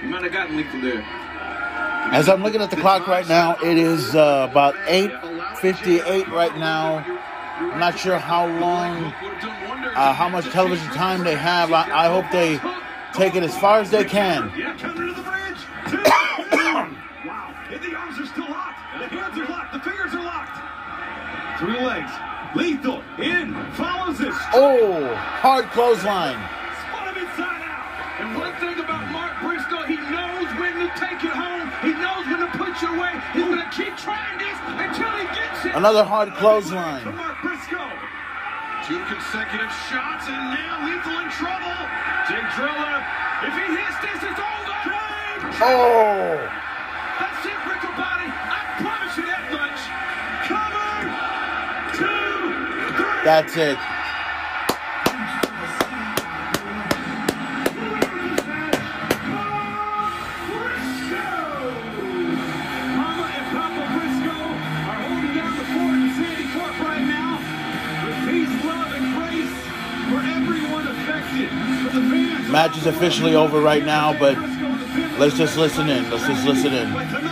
[0.01, 1.03] He might have gotten Lethal there.
[2.13, 7.03] As I'm looking at the clock right now, it is uh, about 8:58 right now.
[7.59, 11.73] I'm not sure how long, uh, how much television time they have.
[11.73, 12.59] I, I hope they
[13.13, 14.51] take it as far as they can.
[24.57, 26.33] Oh, hard clothesline.
[26.89, 27.85] Spun him inside out.
[28.17, 31.69] And one thing about Mark Briscoe, he knows when to take it home.
[31.85, 33.13] He knows when to put you away.
[33.37, 35.77] He's going to keep trying this until he gets it.
[35.77, 37.05] Another hard clothesline.
[37.13, 37.85] Mark Briscoe.
[38.89, 41.77] Two consecutive shots, and now Lethal in trouble.
[42.25, 42.97] Jay Driller,
[43.45, 44.57] if he hits this, it's over.
[45.59, 46.33] Oh,
[47.21, 48.25] That's it, Riccaboni.
[48.25, 49.79] I promise you that much.
[50.49, 50.89] Cover.
[51.93, 52.97] Two.
[52.97, 53.21] Three.
[53.23, 53.96] that's it.
[72.49, 74.37] Match is officially over right now, but
[75.19, 76.09] let's just listen in.
[76.09, 77.26] Let's just listen in.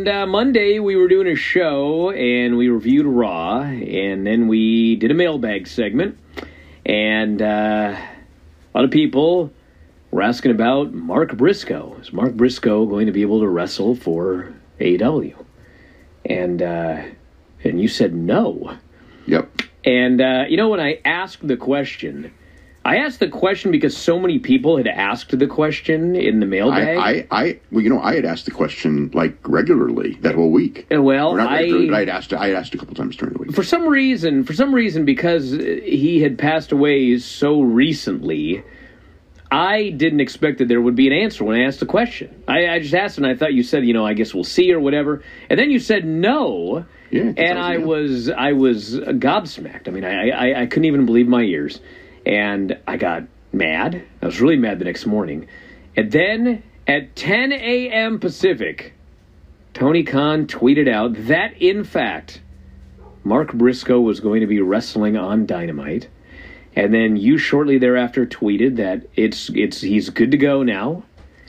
[0.00, 4.96] And uh, Monday we were doing a show and we reviewed Raw, and then we
[4.96, 6.16] did a mailbag segment,
[6.86, 9.52] and uh, a lot of people
[10.10, 11.98] were asking about Mark Briscoe.
[12.00, 15.34] Is Mark Briscoe going to be able to wrestle for AEW?
[16.24, 17.02] And uh,
[17.62, 18.78] and you said no.
[19.26, 19.50] Yep.
[19.84, 22.32] And uh, you know when I asked the question,
[22.84, 26.96] I asked the question because so many people had asked the question in the mailbag.
[26.96, 30.50] I, I, I, well, you know, I had asked the question like regularly that whole
[30.50, 30.86] week.
[30.92, 33.52] Uh, well, I- but I'd asked, I had asked a couple times during the week.
[33.52, 38.62] for some reason, for some reason, because he had passed away so recently,
[39.52, 42.42] I didn't expect that there would be an answer when I asked the question.
[42.48, 44.72] I, I just asked, and I thought you said, you know, I guess we'll see
[44.72, 49.86] or whatever, and then you said no, Yeah, and I was, I was gobsmacked.
[49.86, 51.80] I mean, I, I, I couldn't even believe my ears,
[52.26, 54.02] and I got mad.
[54.22, 55.48] I was really mad the next morning,
[55.96, 58.18] and then at 10 a.m.
[58.18, 58.94] Pacific,
[59.74, 62.40] Tony Khan tweeted out that, in fact.
[63.22, 66.08] Mark Briscoe was going to be wrestling on Dynamite,
[66.74, 71.02] and then you shortly thereafter tweeted that it's it's he's good to go now.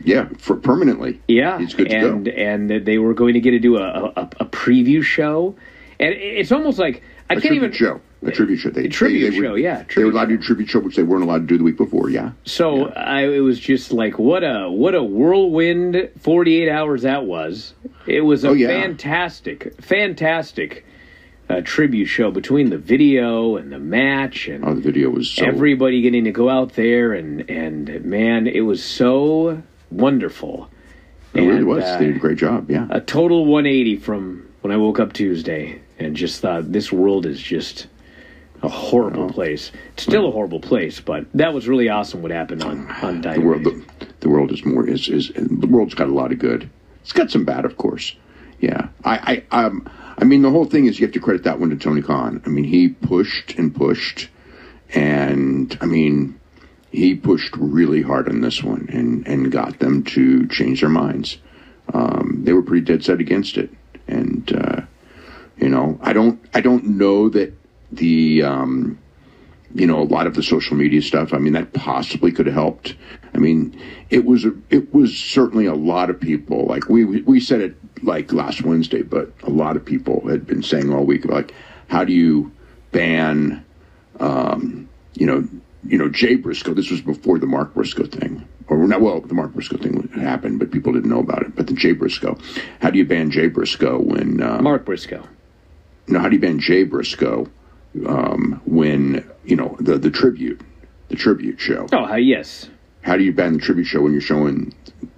[0.04, 1.22] Yeah, for permanently.
[1.30, 2.32] Yeah, He's good to and go.
[2.32, 3.84] and that they were going to get to do a,
[4.16, 5.56] a, a preview show,
[5.98, 8.02] and it's almost like I A can't even show.
[8.24, 8.70] A tribute show.
[8.70, 10.70] They, A tribute they, they show, Were, yeah, they were allowed to do a tribute
[10.70, 12.10] show, which they weren't allowed to do the week before.
[12.10, 12.32] Yeah.
[12.46, 17.26] So I, it was just like what a what a whirlwind forty eight hours that
[17.26, 17.74] was.
[18.06, 18.68] It was a Oh, yeah.
[18.68, 20.86] fantastic, fantastic
[21.50, 25.44] uh, tribute show between the video and the match and Oh, the video was so.
[25.46, 30.70] everybody getting to go out there and and man, it was so wonderful.
[31.34, 31.84] It really was.
[31.84, 32.70] uh, they did a great job.
[32.70, 32.88] Yeah.
[32.90, 37.42] a total 180 from when I woke up Tuesday and just thought this world is
[37.42, 37.88] just
[38.64, 39.72] a horrible place.
[39.94, 43.40] It's still a horrible place, but that was really awesome what happened on on the
[43.40, 43.86] world, the,
[44.20, 46.70] the world is more is is the world's got a lot of good.
[47.02, 48.16] It's got some bad, of course.
[48.60, 49.90] Yeah, I, I, um,
[50.20, 52.44] I mean, the whole thing is you have to credit that one to Tony Khan.
[52.46, 54.30] I mean, he pushed and pushed,
[54.94, 56.40] and I mean,
[56.92, 61.40] he pushed really hard on this one and and got them to change their minds.
[61.94, 63.72] Um, they were pretty dead set against it,
[64.08, 64.82] and uh,
[65.58, 67.54] you know, I don't, I don't know that
[67.92, 68.44] the.
[68.44, 68.98] Um,
[69.74, 71.34] you know, a lot of the social media stuff.
[71.34, 72.96] I mean, that possibly could have helped.
[73.34, 73.80] I mean,
[74.10, 76.66] it was a, it was certainly a lot of people.
[76.66, 80.64] Like we we said it like last Wednesday, but a lot of people had been
[80.64, 81.54] saying all week like,
[81.88, 82.52] how do you
[82.92, 83.64] ban,
[84.20, 85.48] um, you know,
[85.84, 86.74] you know Jay Briscoe?
[86.74, 89.02] This was before the Mark Briscoe thing, or not.
[89.02, 91.56] Well, the Mark Briscoe thing happened, but people didn't know about it.
[91.56, 92.38] But the Jay Briscoe,
[92.82, 95.26] how do you ban Jay Briscoe when um, Mark Briscoe.
[96.08, 97.48] you know, how do you ban Jay Briscoe
[98.06, 100.62] um, when you know the the tribute,
[101.10, 101.88] the tribute show?
[101.92, 102.70] Oh, yes.
[103.02, 104.74] How do you ban the tribute show when you're showing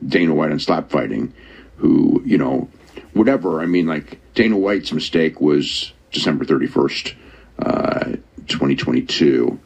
[0.05, 1.33] Dana White on slap fighting,
[1.77, 2.69] who you know,
[3.13, 3.61] whatever?
[3.61, 7.15] I mean, like Dana White's mistake was December thirty first,
[7.59, 8.13] uh,
[8.47, 9.59] twenty twenty two.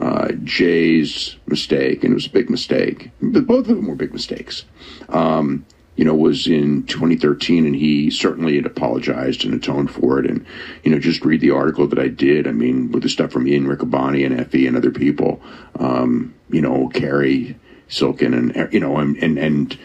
[0.00, 4.12] Uh, Jay's mistake, and it was a big mistake, but both of them were big
[4.12, 4.64] mistakes.
[5.08, 5.64] Um,
[5.96, 10.28] you know, was in 2013, and he certainly had apologized and atoned for it.
[10.28, 10.44] And
[10.82, 12.46] you know, just read the article that I did.
[12.46, 15.40] I mean, with the stuff from Ian Riccaboni and Effy and other people,
[15.78, 17.56] um, you know, Carrie
[17.88, 19.78] Silken and you know, and and, and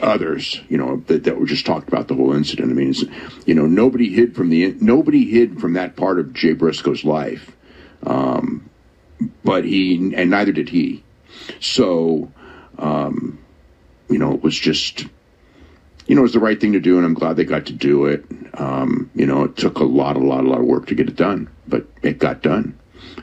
[0.00, 2.70] others, you know, that, that were just talked about the whole incident.
[2.70, 2.94] I mean,
[3.46, 7.56] you know, nobody hid from the nobody hid from that part of Jay Briscoe's life,
[8.04, 8.68] um,
[9.44, 11.04] but he and neither did he.
[11.60, 12.32] So,
[12.78, 13.38] um,
[14.12, 15.06] you know, it was just,
[16.06, 17.72] you know, it was the right thing to do, and I'm glad they got to
[17.72, 18.24] do it.
[18.54, 21.08] Um, you know, it took a lot, a lot, a lot of work to get
[21.08, 22.78] it done, but it got done,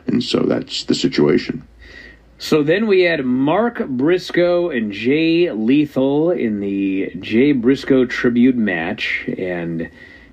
[0.08, 1.68] and so that's the situation.
[2.42, 9.26] So then we had Mark Briscoe and Jay Lethal in the Jay Briscoe tribute match,
[9.38, 9.90] and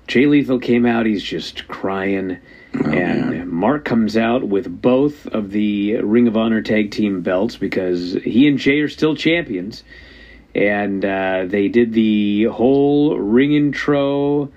[0.07, 1.05] Jay Lethal came out.
[1.05, 2.37] He's just crying,
[2.73, 8.13] and Mark comes out with both of the Ring of Honor tag team belts because
[8.23, 9.83] he and Jay are still champions,
[10.57, 14.49] and uh, they did the whole ring intro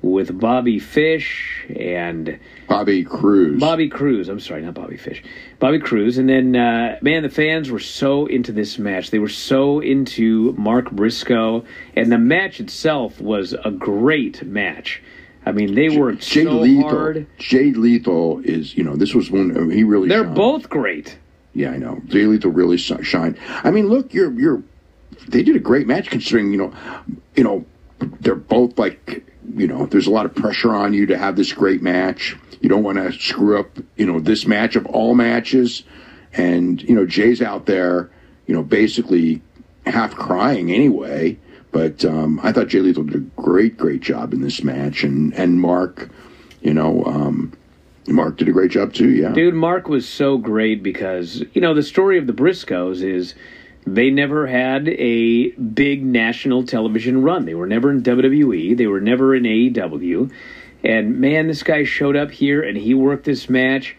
[0.00, 2.38] with Bobby Fish and
[2.68, 3.60] Bobby Cruise.
[3.60, 4.28] Bobby Cruise.
[4.28, 5.22] I'm sorry, not Bobby Fish.
[5.58, 6.16] Bobby Cruise.
[6.18, 9.10] And then, uh, man, the fans were so into this match.
[9.10, 11.64] They were so into Mark Briscoe.
[11.94, 15.02] And the match itself was a great match.
[15.44, 16.88] I mean, they worked Jay so Lethal.
[16.88, 17.26] hard.
[17.38, 20.08] Jay Lethal is, you know, this was one he really.
[20.08, 20.34] They're shined.
[20.34, 21.18] both great.
[21.52, 22.00] Yeah, I know.
[22.06, 23.38] Jay Lethal really sh- shined.
[23.48, 24.62] I mean, look, you're you're.
[25.28, 26.72] They did a great match considering you know,
[27.34, 27.64] you know,
[28.20, 29.24] they're both like
[29.56, 29.86] you know.
[29.86, 32.36] There's a lot of pressure on you to have this great match.
[32.60, 35.84] You don't want to screw up you know this match of all matches,
[36.32, 38.10] and you know Jay's out there,
[38.46, 39.42] you know, basically
[39.86, 41.38] half crying anyway.
[41.70, 45.32] But um, I thought Jay Lethal did a great, great job in this match, and
[45.34, 46.10] and Mark,
[46.60, 47.52] you know, um,
[48.08, 49.10] Mark did a great job too.
[49.10, 53.34] Yeah, Dude, Mark was so great because, you know, the story of the Briscoes is
[53.86, 57.44] they never had a big national television run.
[57.46, 60.30] They were never in WWE, they were never in AEW.
[60.84, 63.96] And man, this guy showed up here and he worked this match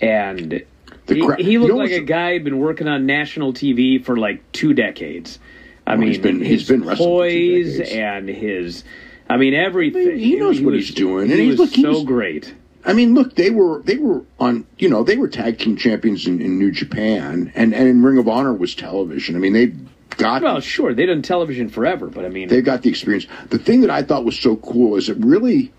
[0.00, 0.62] and
[1.08, 4.02] he, cra- he you looked know like a guy who'd been working on national TV
[4.02, 5.38] for like two decades.
[5.86, 8.84] I Well, mean, he's been- he's been wrestling for two poise and his,
[9.28, 10.18] I mean, everything.
[10.18, 12.54] he knows what was- he's doing, He and he- was look, he so was- great.
[12.84, 16.26] I mean, look, they were they were on you know they were tag team champions
[16.26, 19.36] in, in New Japan, and and Ring of Honor was television.
[19.36, 19.72] I mean, they
[20.16, 23.26] got Well, sure, they've done television forever, but I mean, they got the experience.
[23.48, 25.72] The thing that I thought was so cool is it really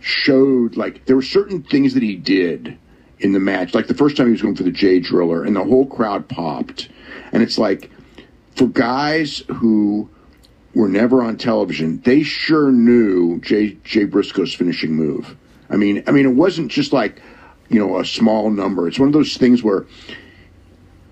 [0.00, 2.78] showed like there were certain things that he did
[3.18, 3.74] in the match.
[3.74, 6.28] Like the first time he was going for the Jay Driller, and the whole crowd
[6.28, 6.88] popped,
[7.32, 7.90] and it's like
[8.54, 10.08] for guys who
[10.76, 15.36] were never on television, they sure knew Jay Jay Briscoe's finishing move.
[15.70, 17.20] I mean, I mean, it wasn't just like
[17.68, 18.88] you know a small number.
[18.88, 19.86] It's one of those things where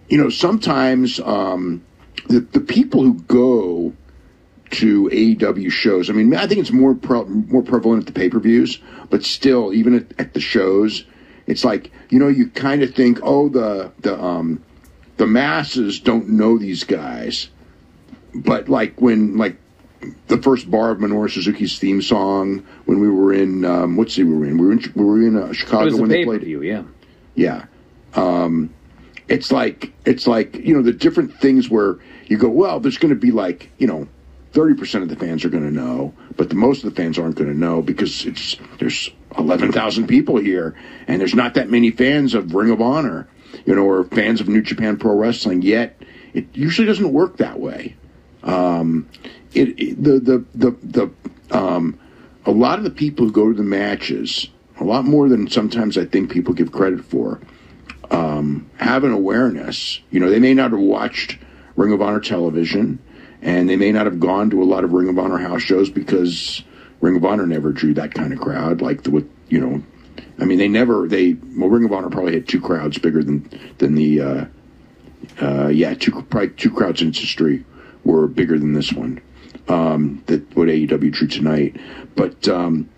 [0.09, 1.85] you know sometimes um,
[2.29, 3.93] the the people who go
[4.71, 6.11] to AEW shows.
[6.11, 8.81] I mean, I think it's more more prevalent at the pay per views,
[9.11, 11.05] but still, even at, at the shows,
[11.47, 14.63] it's like you know you kind of think, oh, the the um
[15.17, 17.49] the masses don't know these guys,
[18.35, 19.57] but like when like
[20.29, 24.25] the first bar of Minoru Suzuki's theme song when we were in um, what city
[24.25, 24.59] we were in?
[24.59, 26.43] We were in we were in uh, Chicago when they played.
[26.43, 26.85] view, yeah.
[27.35, 27.67] Yeah.
[28.15, 28.73] Um,
[29.29, 33.15] it's like it's like you know the different things where you go, well, there's going
[33.15, 34.09] to be like you know
[34.53, 37.19] thirty percent of the fans are going to know, but the most of the fans
[37.19, 40.75] aren't going to know because it's there's eleven thousand people here,
[41.07, 43.29] and there's not that many fans of Ring of Honor,
[43.67, 45.63] you know, or fans of New Japan Pro Wrestling.
[45.63, 46.01] Yet
[46.35, 47.97] it usually doesn't work that way.
[48.45, 49.09] Um,
[49.55, 51.99] it, it the the the the um,
[52.47, 55.97] a lot of the people who go to the matches, a lot more than sometimes
[55.97, 57.41] I think people give credit for,
[58.11, 60.01] um, have an awareness.
[60.11, 61.39] You know, they may not have watched
[61.77, 62.99] Ring of Honor television,
[63.41, 65.89] and they may not have gone to a lot of Ring of Honor house shows
[65.89, 66.63] because
[67.01, 68.83] Ring of Honor never drew that kind of crowd.
[68.83, 69.83] Like the you know,
[70.39, 73.49] I mean, they never they well, Ring of Honor probably had two crowds bigger than
[73.79, 74.45] than the uh,
[75.41, 77.65] uh, yeah two probably two crowds in its history
[78.05, 79.21] were bigger than this one.
[79.69, 81.77] Um, that what AEW drew tonight,
[82.17, 82.89] but um,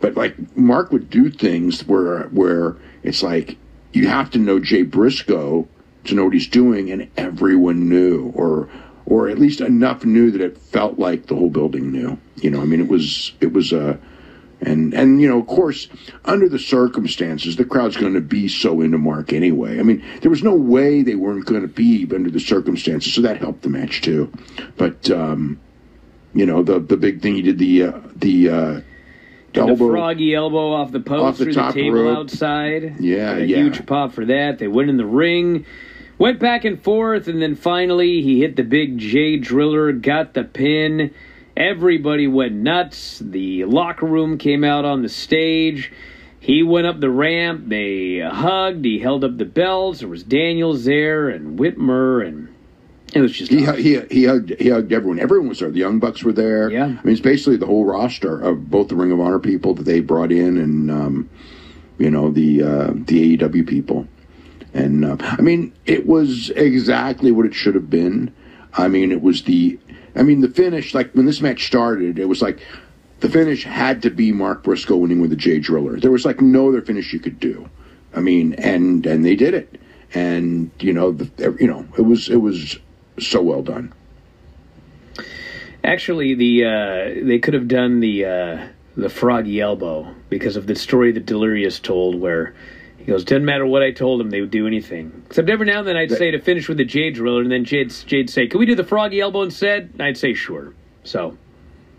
[0.00, 3.56] but like Mark would do things where where it's like
[3.92, 5.66] you have to know Jay Briscoe
[6.04, 8.68] to know what he's doing, and everyone knew, or
[9.06, 12.18] or at least enough knew that it felt like the whole building knew.
[12.36, 13.98] You know, I mean, it was it was a.
[14.62, 15.88] And and you know, of course,
[16.24, 19.80] under the circumstances, the crowd's going to be so into Mark anyway.
[19.80, 23.22] I mean, there was no way they weren't going to be under the circumstances, so
[23.22, 24.32] that helped the match too.
[24.76, 25.60] But um,
[26.32, 28.80] you know, the the big thing he did the uh, the uh,
[29.54, 32.18] elbow, the froggy elbow off the post off the through the table rope.
[32.18, 33.00] outside.
[33.00, 33.56] Yeah, a yeah.
[33.56, 34.58] Huge pop for that.
[34.58, 35.66] They went in the ring.
[36.18, 40.44] Went back and forth, and then finally he hit the big Jay driller, got the
[40.44, 41.12] pin.
[41.56, 43.18] Everybody went nuts.
[43.18, 45.92] The locker room came out on the stage.
[46.40, 47.68] He went up the ramp.
[47.68, 48.84] They hugged.
[48.84, 50.00] He held up the bells.
[50.00, 52.48] There was Daniels there and Whitmer and
[53.14, 55.18] it was just he, he he hugged he hugged everyone.
[55.18, 55.70] Everyone was there.
[55.70, 56.70] The Young Bucks were there.
[56.70, 59.74] Yeah, I mean it's basically the whole roster of both the Ring of Honor people
[59.74, 61.30] that they brought in and um,
[61.98, 64.08] you know the uh, the AEW people.
[64.72, 68.34] And uh, I mean it was exactly what it should have been.
[68.72, 69.78] I mean it was the
[70.14, 72.60] I mean the finish like when this match started it was like
[73.20, 75.98] the finish had to be Mark Briscoe winning with the Jay Driller.
[76.00, 77.68] There was like no other finish you could do.
[78.14, 79.80] I mean and and they did it.
[80.14, 82.78] And you know the, you know it was it was
[83.18, 83.92] so well done.
[85.84, 90.76] Actually, the uh, they could have done the uh, the froggy elbow because of the
[90.76, 92.54] story that Delirious told, where
[93.04, 95.80] he goes, "Doesn't matter what I told him, they would do anything." Except every now
[95.80, 98.30] and then I'd that, say to finish with the Jay Driller, and then Jade Jade
[98.30, 100.72] say, "Can we do the froggy elbow instead?" And I'd say, "Sure."
[101.04, 101.36] So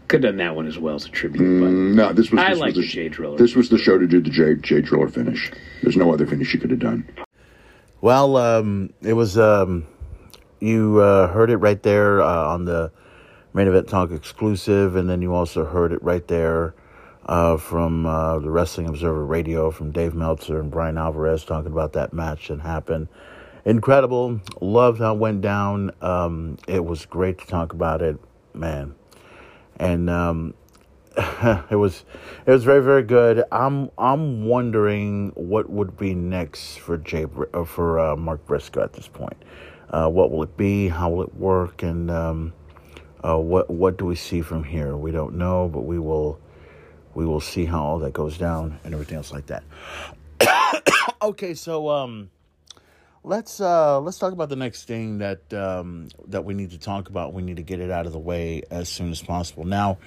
[0.07, 1.59] could have done that one as well as a tribute.
[1.59, 3.37] But mm, no, this was I this like was the Jay Driller.
[3.37, 5.51] This was the show to do the Jade Jay Driller finish.
[5.81, 7.07] There's no other finish you could have done.
[8.01, 9.37] Well, um, it was.
[9.37, 9.87] Um
[10.63, 12.89] you uh, heard it right there uh, on the
[13.53, 16.73] main event talk exclusive, and then you also heard it right there
[17.26, 21.93] uh, from uh, the Wrestling Observer Radio from Dave Meltzer and Bryan Alvarez talking about
[21.93, 23.07] that match that happened.
[23.65, 24.41] Incredible.
[24.59, 25.91] Loved how it went down.
[26.01, 28.17] Um, it was great to talk about it,
[28.53, 28.95] man.
[29.78, 30.53] And um,
[31.17, 32.03] it was
[32.45, 33.43] it was very very good.
[33.51, 38.93] I'm I'm wondering what would be next for Jay uh, for uh, Mark Briscoe at
[38.93, 39.38] this point.
[39.89, 40.89] Uh, what will it be?
[40.89, 41.84] How will it work?
[41.84, 42.53] And um,
[43.24, 44.97] uh, what what do we see from here?
[44.97, 46.39] We don't know, but we will
[47.16, 49.64] we will see how all that goes down and everything else like that.
[51.22, 52.30] okay, so um,
[53.24, 57.09] let's uh, let's talk about the next thing that um, that we need to talk
[57.09, 57.34] about.
[57.34, 59.64] We need to get it out of the way as soon as possible.
[59.64, 59.97] Now,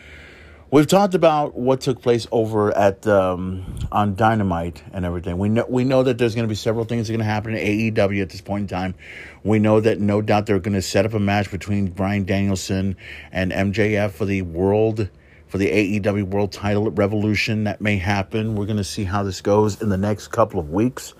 [0.68, 5.38] We've talked about what took place over at um, on Dynamite and everything.
[5.38, 7.32] We know we know that there's going to be several things that are going to
[7.32, 8.96] happen in AEW at this point in time.
[9.44, 12.96] We know that no doubt they're going to set up a match between Bryan Danielson
[13.30, 15.08] and MJF for the world
[15.48, 17.64] for the AEW World Title Revolution.
[17.64, 18.54] That may happen.
[18.56, 21.14] We're going to see how this goes in the next couple of weeks.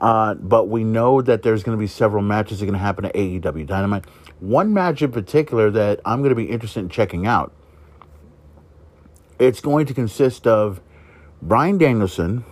[0.00, 2.84] Uh, but we know that there's going to be several matches that are going to
[2.84, 4.04] happen at AEW Dynamite.
[4.40, 7.52] One match in particular that I'm going to be interested in checking out
[9.42, 10.80] it's going to consist of
[11.42, 12.44] Bryan Danielson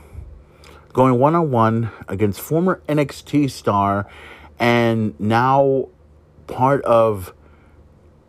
[0.92, 4.08] going one on one against former NXT star
[4.58, 5.88] and now
[6.48, 7.32] part of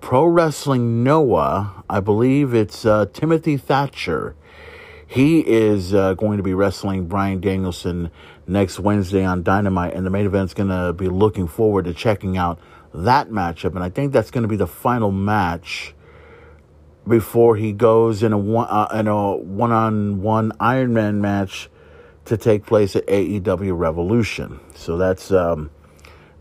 [0.02, 1.84] Pro Wrestling Noah.
[1.90, 4.36] I believe it's uh, Timothy Thatcher.
[5.08, 8.12] He is uh, going to be wrestling Bryan Danielson
[8.48, 12.38] next Wednesday on Dynamite, and the main event's going to be looking forward to checking
[12.38, 12.60] out
[12.94, 13.76] that matchup.
[13.76, 15.94] And I think that's going to be the final match
[17.08, 21.70] before he goes in a one uh, in a one on one Iron Man match
[22.26, 24.60] to take place at AEW Revolution.
[24.76, 25.70] So that's um,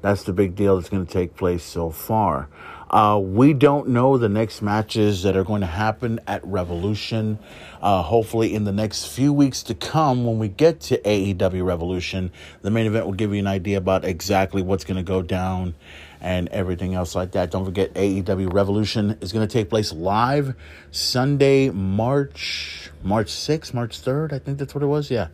[0.03, 2.49] That's the big deal that's going to take place so far.
[2.91, 7.39] Uh, we don't know the next matches that are going to happen at Revolution.
[7.81, 12.33] Uh, hopefully, in the next few weeks to come, when we get to AEW Revolution,
[12.63, 15.77] the main event will give you an idea about exactly what's going to go down
[16.21, 17.53] and everything else like that.
[17.53, 20.57] Don't forget, AEW Revolution is going to take place live
[20.91, 24.33] Sunday, March March 6th, March 3rd.
[24.33, 25.11] I think that's what it was.
[25.11, 25.29] Yeah.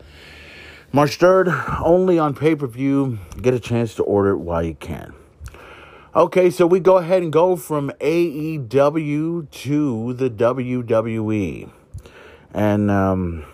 [0.92, 3.18] March 3rd, only on pay per view.
[3.40, 5.14] Get a chance to order it while you can.
[6.16, 11.70] Okay, so we go ahead and go from AEW to the WWE.
[12.54, 13.44] And um,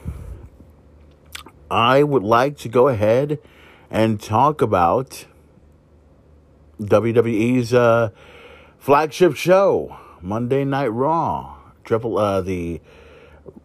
[1.69, 3.41] I would like to go ahead
[3.91, 5.27] and talk about
[6.81, 8.11] WWE's uh,
[8.79, 11.57] flagship show, Monday Night Raw.
[11.83, 12.81] Triple, uh, the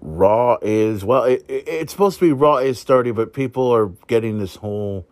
[0.01, 3.89] Raw is, well, it, it, it's supposed to be Raw is 30, but people are
[4.07, 5.05] getting this whole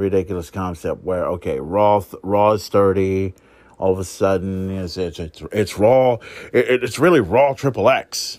[0.00, 3.34] ridiculous concept where okay, Raw Raw is thirty.
[3.78, 6.18] All of a sudden, it's it's it's, it's Raw.
[6.52, 8.38] It, it's really Raw Triple X.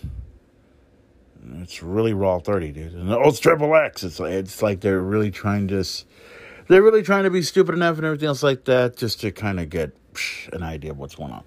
[1.60, 2.94] It's really Raw thirty, dude.
[2.94, 4.04] And, oh, it's Triple X.
[4.04, 5.86] It's like it's like they're really trying to.
[6.68, 9.60] They're really trying to be stupid enough and everything else like that, just to kind
[9.60, 11.44] of get psh, an idea of what's going on.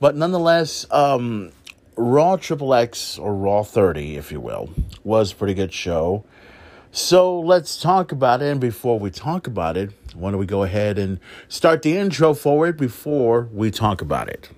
[0.00, 1.52] But nonetheless, um,
[1.96, 4.68] Raw Triple X or Raw 30, if you will,
[5.02, 6.24] was pretty good show.
[6.96, 8.46] So let's talk about it.
[8.46, 12.32] And before we talk about it, why don't we go ahead and start the intro
[12.32, 14.48] forward before we talk about it?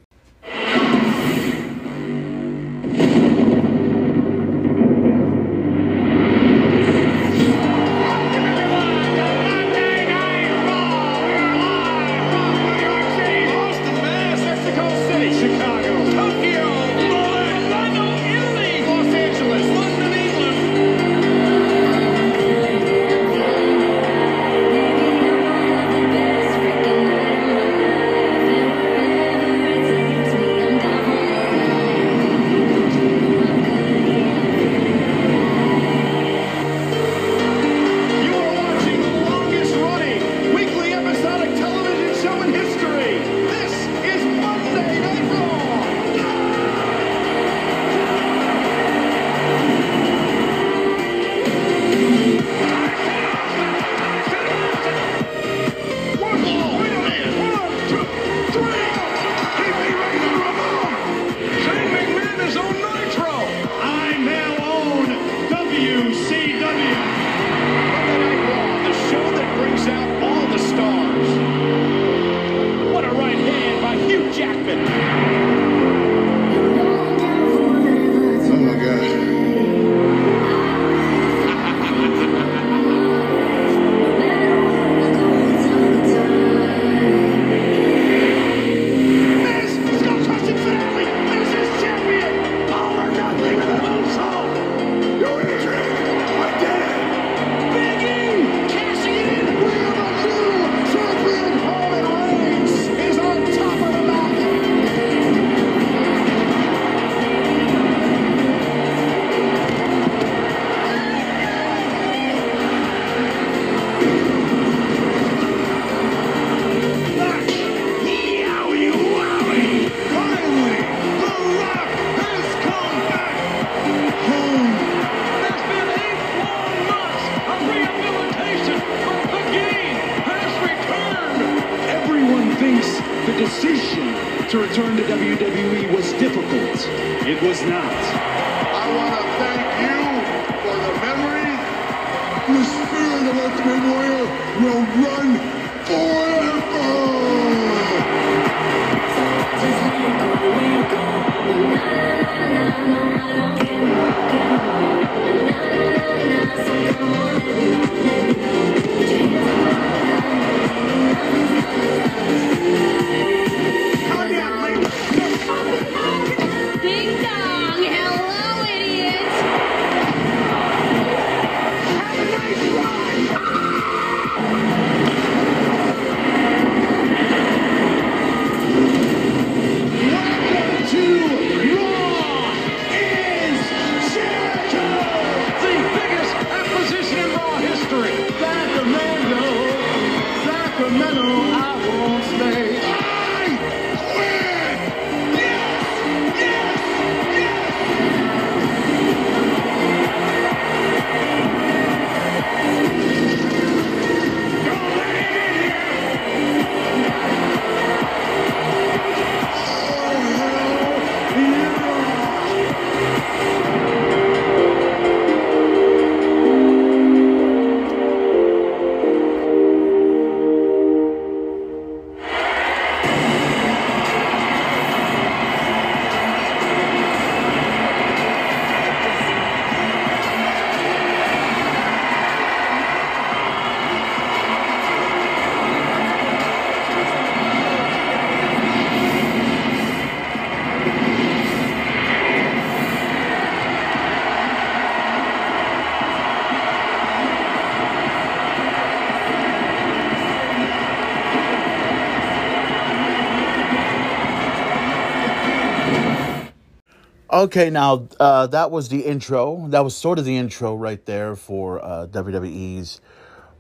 [257.39, 259.69] Okay, now uh, that was the intro.
[259.69, 263.01] That was sort of the intro right there for uh, WWE's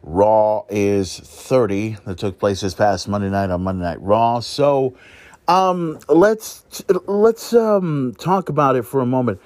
[0.02, 4.40] Raw is 30 that took place this past Monday night on Monday Night Raw.
[4.40, 4.96] So
[5.46, 6.64] um, let's
[7.06, 9.40] let's um, talk about it for a moment.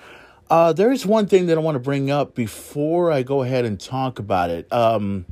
[0.48, 3.66] Uh, there is one thing that I want to bring up before I go ahead
[3.66, 4.72] and talk about it.
[4.72, 5.26] Um,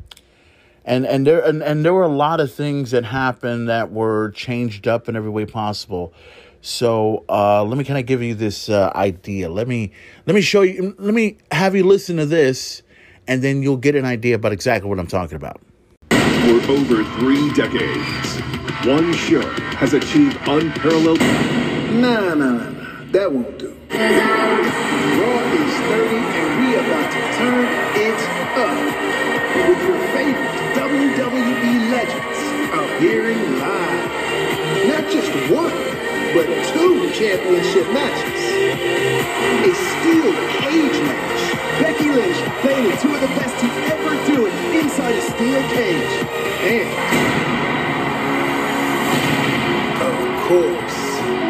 [0.84, 4.30] and and there and, and there were a lot of things that happened that were
[4.32, 6.12] changed up in every way possible.
[6.62, 9.48] So uh, let me kind of give you this uh, idea.
[9.48, 9.92] Let me
[10.26, 10.94] let me show you.
[10.98, 12.82] Let me have you listen to this,
[13.26, 15.60] and then you'll get an idea about exactly what I'm talking about.
[16.10, 18.40] For over three decades,
[18.86, 19.46] one show
[19.76, 21.20] has achieved unparalleled.
[21.20, 23.04] Nah, nah, nah, nah.
[23.12, 23.70] That won't do.
[23.90, 24.06] Raw
[25.58, 27.64] is 30, and we about to turn
[27.96, 28.20] it
[28.56, 28.76] up
[29.68, 32.40] with your favorite WWE legends
[32.72, 33.39] appearing live.
[36.32, 38.40] But two championship matches.
[39.66, 40.30] A steel
[40.62, 41.42] cage match.
[41.82, 46.12] Becky Lynch playing two of the best to ever do it inside a steel cage.
[46.70, 46.88] And,
[50.06, 50.16] of
[50.46, 50.98] course,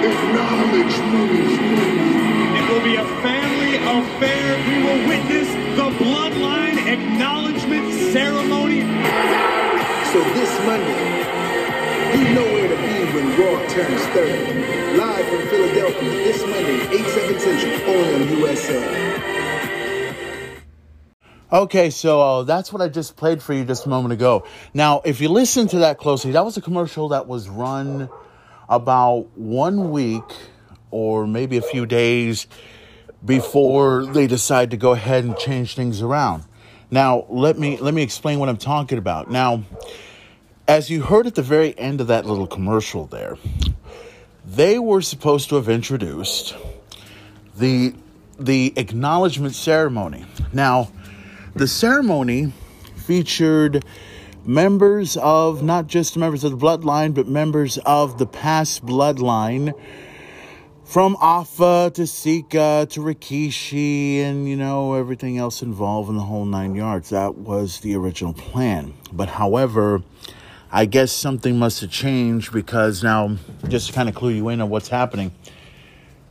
[0.00, 1.26] acknowledge me.
[2.58, 4.56] It will be a family affair.
[4.66, 8.80] We will witness the bloodline acknowledgement ceremony.
[10.10, 11.39] So this Monday,
[12.14, 14.96] you know where to be when Raw turns 30.
[14.96, 19.20] Live from Philadelphia this Monday, 8, 7 Central, only on USA.
[21.52, 24.44] Okay, so uh, that's what I just played for you just a moment ago.
[24.72, 28.08] Now, if you listen to that closely, that was a commercial that was run
[28.68, 30.22] about one week
[30.92, 32.46] or maybe a few days
[33.24, 36.44] before they decide to go ahead and change things around.
[36.90, 39.30] Now, let me let me explain what I'm talking about.
[39.30, 39.64] Now,
[40.70, 43.36] as you heard at the very end of that little commercial there,
[44.46, 46.54] they were supposed to have introduced
[47.56, 47.92] the
[48.38, 50.24] the acknowledgement ceremony.
[50.52, 50.92] Now,
[51.56, 52.52] the ceremony
[53.04, 53.84] featured
[54.46, 59.74] members of not just members of the bloodline, but members of the past bloodline
[60.84, 66.44] from Afa to Sika to Rikishi and you know everything else involved in the whole
[66.44, 67.10] nine yards.
[67.10, 68.94] That was the original plan.
[69.12, 70.02] But however,
[70.72, 73.36] I guess something must have changed because now
[73.68, 75.32] just to kind of clue you in on what's happening.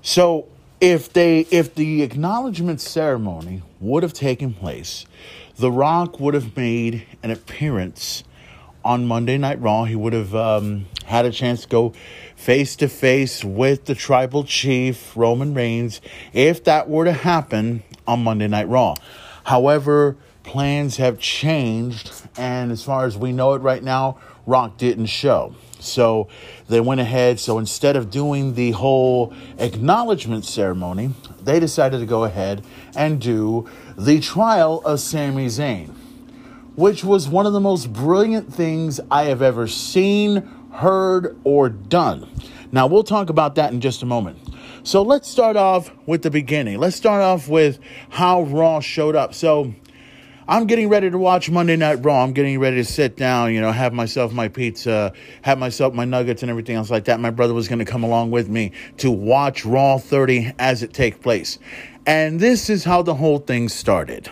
[0.01, 0.47] So
[0.79, 5.05] if they if the acknowledgement ceremony would have taken place,
[5.57, 8.23] The Rock would have made an appearance
[8.85, 9.83] on Monday Night Raw.
[9.83, 11.93] He would have um, had a chance to go
[12.37, 15.99] face to face with the tribal chief, Roman Reigns,
[16.31, 18.95] if that were to happen on Monday Night Raw.
[19.43, 25.07] However, plans have changed, and as far as we know it right now, Rock didn't
[25.07, 25.55] show.
[25.79, 26.27] So
[26.67, 27.39] they went ahead.
[27.39, 31.11] So instead of doing the whole acknowledgement ceremony,
[31.41, 32.65] they decided to go ahead
[32.95, 35.95] and do the trial of Sami Zayn
[36.79, 42.29] which was one of the most brilliant things I have ever seen, heard, or done.
[42.71, 44.37] Now, we'll talk about that in just a moment.
[44.83, 46.79] So, let's start off with the beginning.
[46.79, 49.33] Let's start off with how Raw showed up.
[49.33, 49.73] So,
[50.49, 52.23] I'm getting ready to watch Monday Night Raw.
[52.23, 56.05] I'm getting ready to sit down, you know, have myself my pizza, have myself my
[56.05, 57.19] nuggets and everything else like that.
[57.19, 60.91] My brother was going to come along with me to watch Raw 30 as it
[60.91, 61.59] takes place.
[62.07, 64.31] And this is how the whole thing started.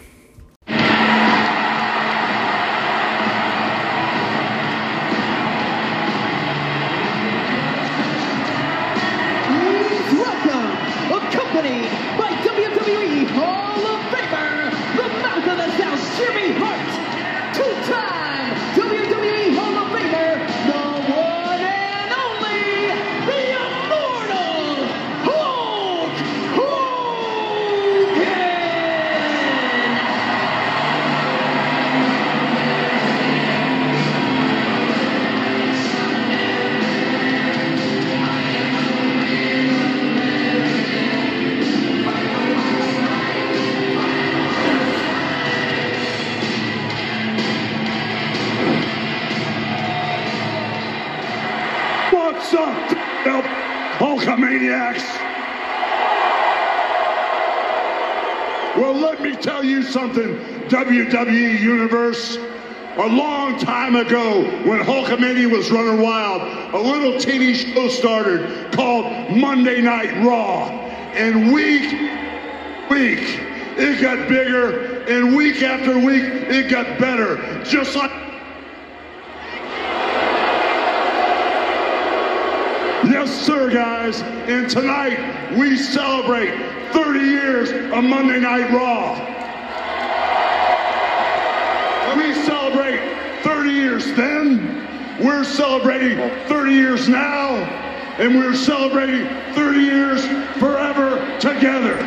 [64.68, 66.42] When Hulkamania was running wild,
[66.74, 70.70] a little teeny show started called Monday Night Raw.
[71.14, 71.90] And week,
[72.90, 73.40] week,
[73.78, 77.64] it got bigger, and week after week, it got better.
[77.64, 78.12] Just like
[83.10, 84.22] Yes, sir, guys.
[84.22, 86.52] And tonight we celebrate
[86.92, 89.14] 30 years of Monday Night Raw.
[92.18, 95.18] We celebrate 30 years then.
[95.24, 97.56] We're celebrating 30 years now.
[98.20, 100.26] And we're celebrating 30 years
[100.60, 101.98] forever together.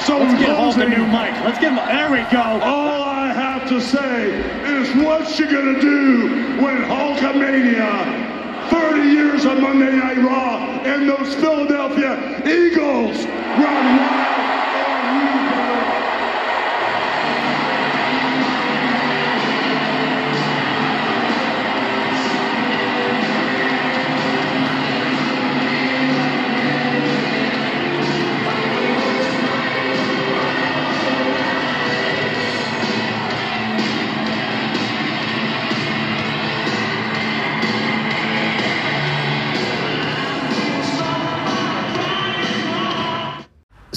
[0.00, 1.32] So Let's get Hulk a closing, new mic.
[1.44, 1.76] Let's get him.
[1.76, 2.42] There we go.
[2.62, 4.30] all I have to say
[4.78, 6.28] is what you gonna do
[6.62, 14.35] when Hulkamania, 30 years of Monday Night Raw, and those Philadelphia Eagles run wild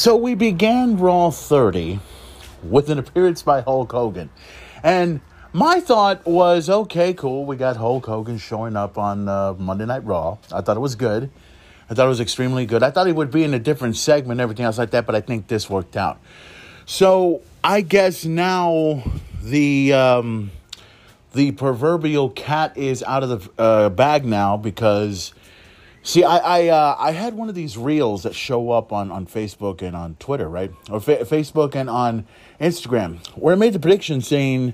[0.10, 1.99] So we began Raw 30
[2.64, 4.32] with an appearance by Hulk Hogan.
[4.82, 5.22] And
[5.53, 7.45] my thought was, okay, cool.
[7.45, 10.39] We got Hulk Hogan showing up on uh, Monday Night Raw.
[10.51, 11.30] I thought it was good.
[11.91, 12.82] I thought it was extremely good.
[12.82, 15.14] I thought he would be in a different segment and everything else like that, but
[15.14, 16.20] I think this worked out.
[16.88, 19.03] So I guess now
[19.43, 20.49] the um,
[21.34, 25.36] the proverbial cat is out of the uh, bag now because
[26.02, 29.26] See, I I, uh, I had one of these reels that show up on, on
[29.26, 30.72] Facebook and on Twitter, right?
[30.89, 32.26] Or fa- Facebook and on
[32.60, 34.74] Instagram, where I made the prediction saying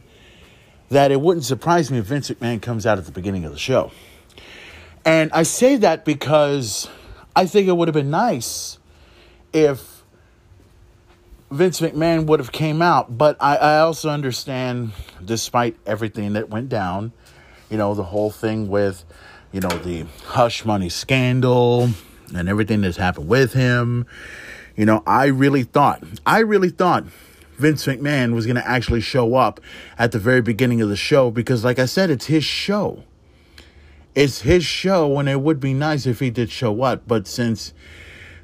[0.89, 3.57] that it wouldn't surprise me if Vince McMahon comes out at the beginning of the
[3.57, 3.91] show.
[5.03, 6.87] And I say that because
[7.35, 8.77] I think it would have been nice
[9.51, 10.03] if
[11.51, 14.91] Vince McMahon would have came out, but I, I also understand,
[15.23, 17.13] despite everything that went down,
[17.69, 19.05] you know, the whole thing with
[19.55, 21.89] you know, the hush money scandal
[22.35, 24.05] and everything that's happened with him.
[24.75, 27.05] You know, I really thought, I really thought
[27.57, 29.61] Vince McMahon was going to actually show up
[29.97, 33.05] at the very beginning of the show because, like I said, it's his show.
[34.13, 37.03] It's his show, and it would be nice if he did show up.
[37.07, 37.73] But since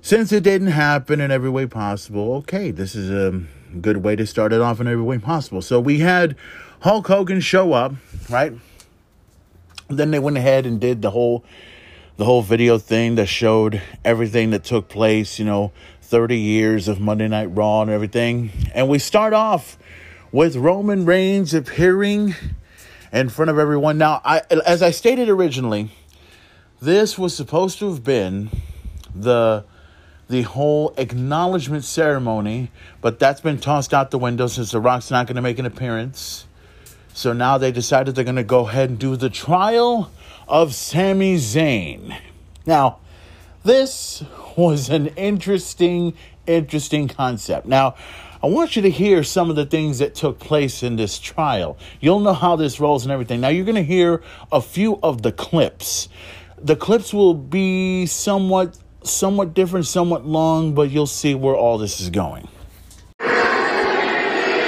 [0.01, 3.43] since it didn't happen in every way possible, okay, this is a
[3.82, 5.62] good way to start it off in every way possible.
[5.62, 6.38] So we had
[6.82, 7.95] Hulk Hogan show up,
[8.30, 8.53] right?
[9.98, 11.44] Then they went ahead and did the whole
[12.18, 15.72] the whole video thing that showed everything that took place, you know,
[16.02, 18.52] 30 years of Monday Night Raw and everything.
[18.76, 19.78] And we start off
[20.32, 22.36] with Roman Reigns appearing
[23.12, 23.98] in front of everyone.
[23.98, 25.89] Now, I as I stated originally,
[26.82, 28.50] this was supposed to have been
[29.16, 29.66] the
[30.30, 32.72] the whole acknowledgement ceremony,
[33.02, 35.66] but that's been tossed out the window since The Rock's not going to make an
[35.66, 36.48] appearance.
[37.22, 40.11] So now they decided they're going to go ahead and do the trial
[40.47, 42.17] of Sami Zayn.
[42.65, 42.97] Now,
[43.63, 44.24] this
[44.57, 46.15] was an interesting,
[46.47, 47.67] interesting concept.
[47.67, 47.93] Now,
[48.41, 51.78] I want you to hear some of the things that took place in this trial.
[51.99, 53.39] You'll know how this rolls and everything.
[53.39, 56.09] Now, you're going to hear a few of the clips.
[56.57, 62.01] The clips will be somewhat somewhat different, somewhat long, but you'll see where all this
[62.01, 62.47] is going.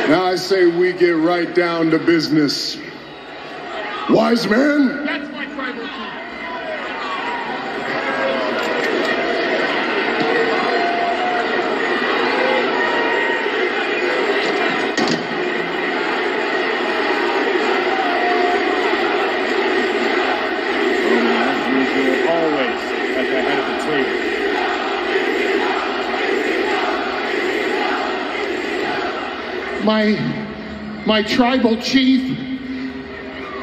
[0.08, 2.78] Now I say we get right down to business.
[4.10, 5.33] Wise man?
[29.84, 30.14] My
[31.06, 32.38] my tribal chief,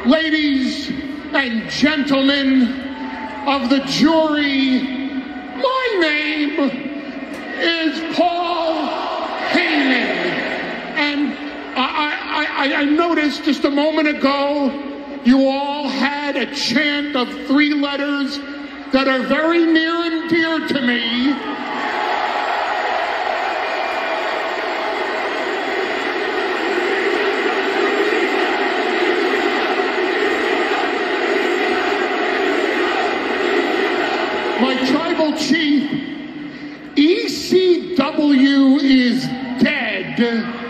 [0.05, 0.89] ladies
[1.33, 2.63] and gentlemen
[3.47, 6.59] of the jury, my name
[7.59, 8.87] is Paul
[9.49, 10.11] Heyman,
[10.95, 11.33] and
[11.77, 14.69] I, I, I, I noticed just a moment ago
[15.23, 18.37] you all had a chant of three letters
[18.91, 21.70] that are very near and dear to me.
[34.61, 35.89] My tribal chief,
[36.95, 39.25] ECW is
[39.61, 40.60] dead.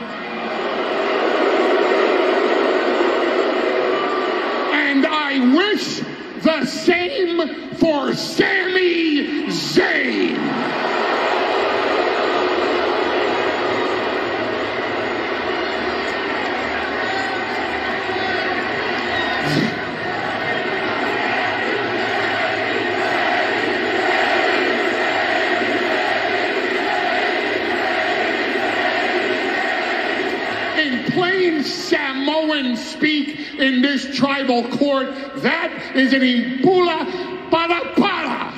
[36.14, 38.52] An Ibula para para.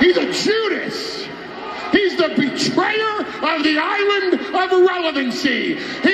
[0.00, 1.28] He's a Judas.
[1.92, 5.74] He's the betrayer of the island of irrelevancy.
[5.74, 6.11] He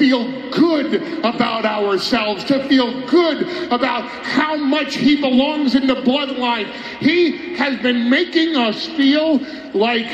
[0.00, 6.72] feel good about ourselves, to feel good about how much he belongs in the bloodline.
[7.00, 9.38] He has been making us feel
[9.74, 10.10] like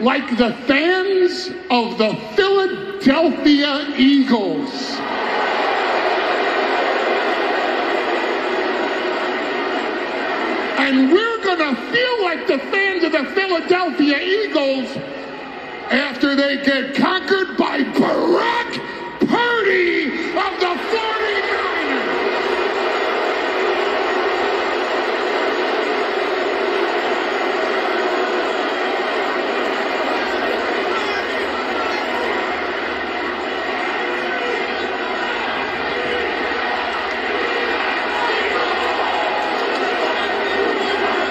[0.00, 4.70] like the fans of the Philadelphia Eagles.
[10.82, 15.21] And we're going to feel like the fans of the Philadelphia Eagles
[15.92, 18.72] after they get conquered by Brock
[19.28, 22.32] Purdy of the 49ers.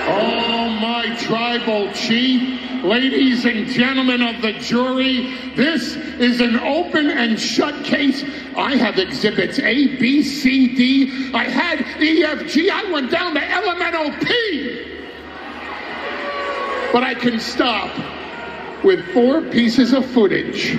[0.08, 7.40] Oh, my tribal chief, ladies and gentlemen of the jury, this is an open and
[7.40, 8.24] shut case.
[8.56, 11.34] I have exhibits A, B, C, D.
[11.34, 12.70] I had E, F, G.
[12.70, 14.88] I went down to elemental P.
[16.92, 17.96] But I can stop
[18.84, 20.76] with four pieces of footage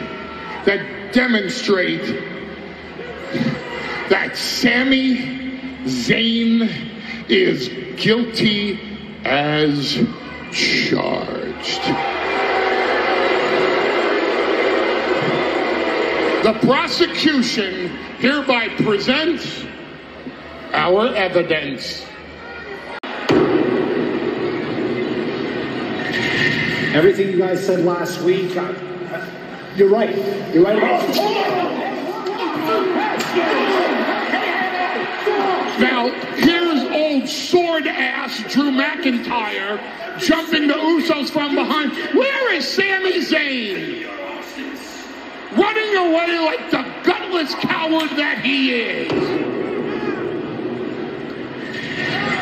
[0.65, 2.05] that demonstrate
[4.11, 5.17] that Sami
[5.85, 6.71] Zayn
[7.29, 8.79] is guilty
[9.25, 9.99] as
[10.53, 11.83] charged.
[16.45, 17.89] The prosecution
[18.19, 19.65] hereby presents
[20.73, 22.05] our evidence.
[26.95, 28.75] Everything you guys said last week, I,
[29.77, 30.15] you're right.
[30.53, 31.09] You're right about
[35.81, 36.62] Now, here's
[37.23, 39.79] old sword ass Drew McIntyre
[40.19, 41.93] jumping the Usos from behind.
[42.15, 44.09] Where is Sami Zayn?
[45.57, 49.13] Running away like the gutless coward that he is.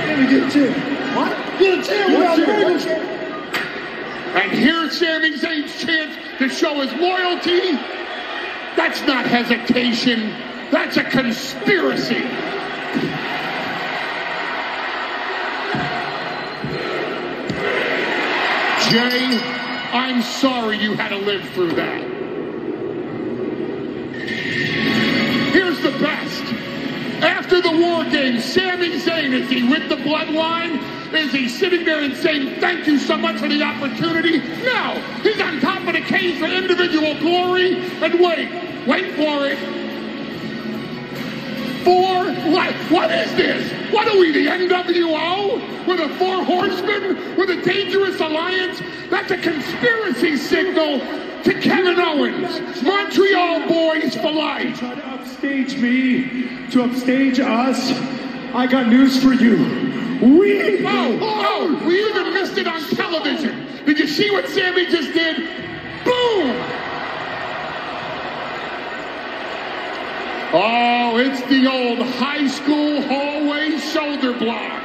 [0.07, 0.73] Let me get a chair.
[1.15, 1.59] What?
[1.59, 2.07] Get a chair.
[2.09, 2.57] Get a chair.
[2.61, 3.17] Get a chair.
[4.37, 7.73] And here's Sami Zayn's chance to show his loyalty.
[8.77, 10.31] That's not hesitation.
[10.71, 12.25] That's a conspiracy.
[18.91, 19.39] Jey,
[19.93, 22.01] I'm sorry you had to live through that.
[25.53, 26.43] Here's the best.
[27.23, 30.83] After the war game, Sami Zayn, is he with the bloodline?
[31.15, 34.39] Is he sitting there and saying, thank you so much for the opportunity?
[34.65, 37.77] No, he's on top of the cage for individual glory.
[38.03, 38.51] And wait,
[38.89, 39.59] wait for it.
[41.85, 42.91] Four life.
[42.91, 43.93] What is this?
[43.93, 45.87] What are we, the NWO?
[45.87, 47.37] We're the Four Horsemen?
[47.37, 48.81] We're the Dangerous Alliance?
[49.09, 51.01] That's a conspiracy signal
[51.43, 52.83] to Kevin Owens.
[52.83, 54.79] Montreal boys for life.
[54.79, 57.93] Try to upstage me, to upstage us.
[58.55, 59.57] I got news for you.
[60.21, 60.85] We.
[60.87, 63.85] Oh, oh, we even missed it on television.
[63.87, 65.37] Did you see what Sami just did?
[66.05, 66.90] Boom!
[70.53, 74.83] Oh, it's the old high school hallway shoulder block.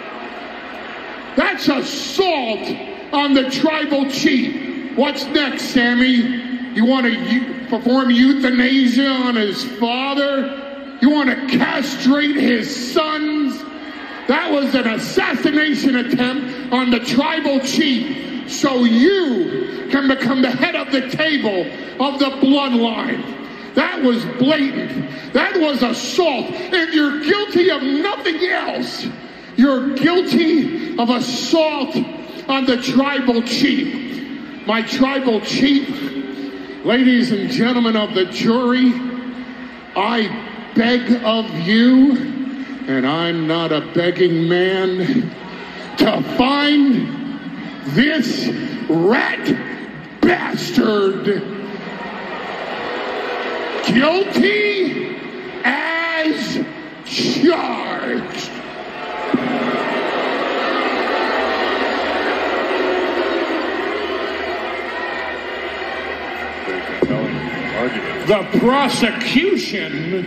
[1.36, 2.68] That's assault
[3.12, 4.96] on the tribal chief.
[4.96, 6.18] What's next, Sami?
[6.76, 10.98] You want to perform euthanasia on his father?
[11.02, 13.58] You want to castrate his sons?
[14.28, 20.76] That was an assassination attempt on the tribal chief so you can become the head
[20.76, 21.62] of the table
[22.00, 23.45] of the bloodline.
[23.76, 25.34] That was blatant.
[25.34, 26.48] That was assault.
[26.52, 29.06] And you're guilty of nothing else.
[29.58, 31.96] You're guilty of assault
[32.48, 34.66] on the tribal chief.
[34.66, 35.90] My tribal chief,
[36.86, 38.94] ladies and gentlemen of the jury,
[39.96, 42.18] I beg of you,
[42.88, 45.32] and I'm not a begging man,
[45.98, 47.36] to find
[47.96, 48.48] this
[48.90, 51.65] rat bastard
[53.88, 55.18] guilty
[55.64, 56.66] as
[57.06, 58.52] charged.
[68.28, 70.26] The prosecution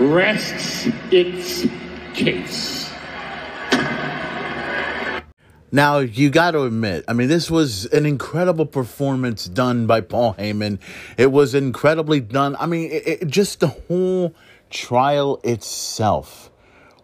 [0.00, 1.66] rests its
[2.12, 2.90] case.
[5.72, 10.34] Now, you got to admit, I mean, this was an incredible performance done by Paul
[10.34, 10.80] Heyman.
[11.16, 12.56] It was incredibly done.
[12.58, 14.34] I mean, it, it, just the whole
[14.70, 16.50] trial itself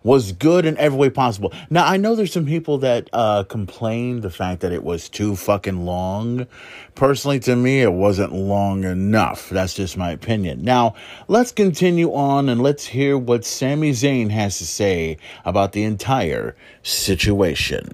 [0.02, 1.52] was good in every way possible.
[1.70, 5.36] Now, I know there's some people that uh, complain the fact that it was too
[5.36, 6.46] fucking long.
[6.94, 9.48] Personally, to me, it wasn't long enough.
[9.50, 10.64] That's just my opinion.
[10.64, 10.94] Now,
[11.28, 16.56] let's continue on and let's hear what Sami Zayn has to say about the entire
[16.82, 17.92] situation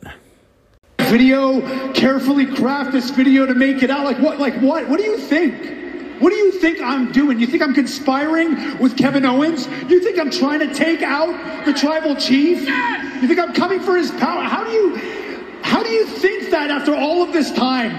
[1.13, 4.05] video, carefully craft this video to make it out.
[4.05, 4.41] Like what?
[4.41, 4.89] Like what?
[4.89, 6.21] What do you think?
[6.23, 7.39] What do you think I'm doing?
[7.39, 9.67] You think I'm conspiring with Kevin Owens?
[9.91, 12.61] You think I'm trying to take out the tribal chief?
[12.63, 14.43] You think I'm coming for his power?
[14.43, 14.97] How do you
[15.63, 17.93] how do you think that after all of this time?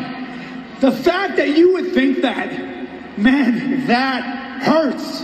[0.80, 5.24] The fact that you would think that, man, that hurts.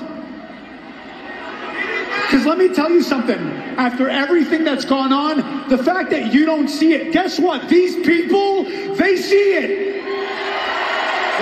[2.30, 3.40] Because let me tell you something.
[3.78, 7.68] After everything that's gone on, the fact that you don't see it, guess what?
[7.70, 9.90] These people, they see it.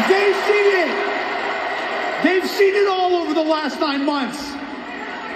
[0.07, 2.23] They see it.
[2.23, 4.53] They've seen it all over the last nine months.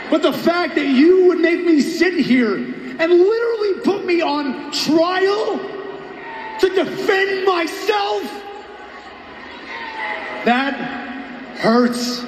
[0.09, 4.71] But the fact that you would make me sit here and literally put me on
[4.71, 5.57] trial
[6.59, 8.23] to defend myself,
[10.45, 10.75] that
[11.57, 12.25] hurts.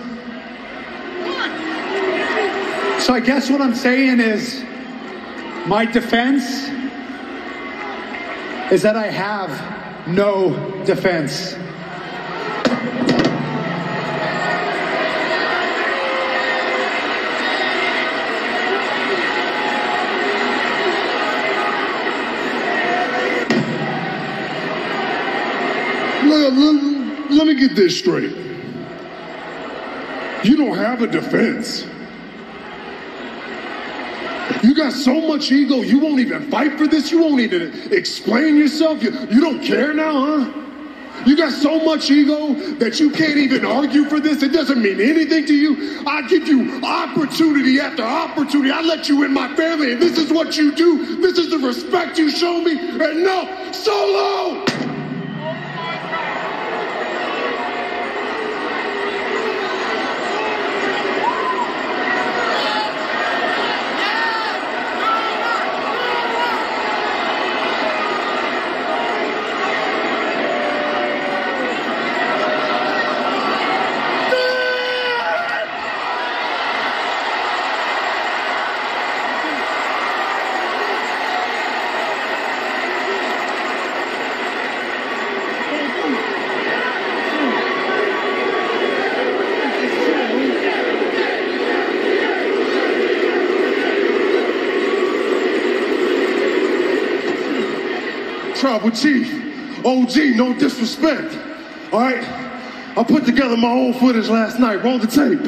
[3.03, 4.63] So I guess what I'm saying is
[5.67, 6.69] my defense
[8.71, 10.51] is that I have no
[10.85, 11.57] defense.
[26.25, 26.53] Let,
[27.31, 28.33] let, me get this straight.
[30.45, 31.85] You don't have a defense.
[34.63, 37.11] You got so much ego, you won't even fight for this.
[37.11, 39.03] You won't even explain yourself.
[39.03, 40.59] You, you don't care now, huh?
[41.25, 44.41] You got so much ego that you can't even argue for this.
[44.41, 46.01] It doesn't mean anything to you.
[46.07, 48.71] I give you opportunity after opportunity.
[48.71, 51.17] I let you in my family, and this is what you do.
[51.17, 52.79] This is the respect you show me.
[52.79, 54.65] And no, solo!
[98.63, 99.29] Tribal Chief,
[100.03, 101.33] OG, no disrespect.
[101.93, 102.23] All right?
[102.97, 104.83] I put together my own footage last night.
[104.83, 105.39] Roll the tape.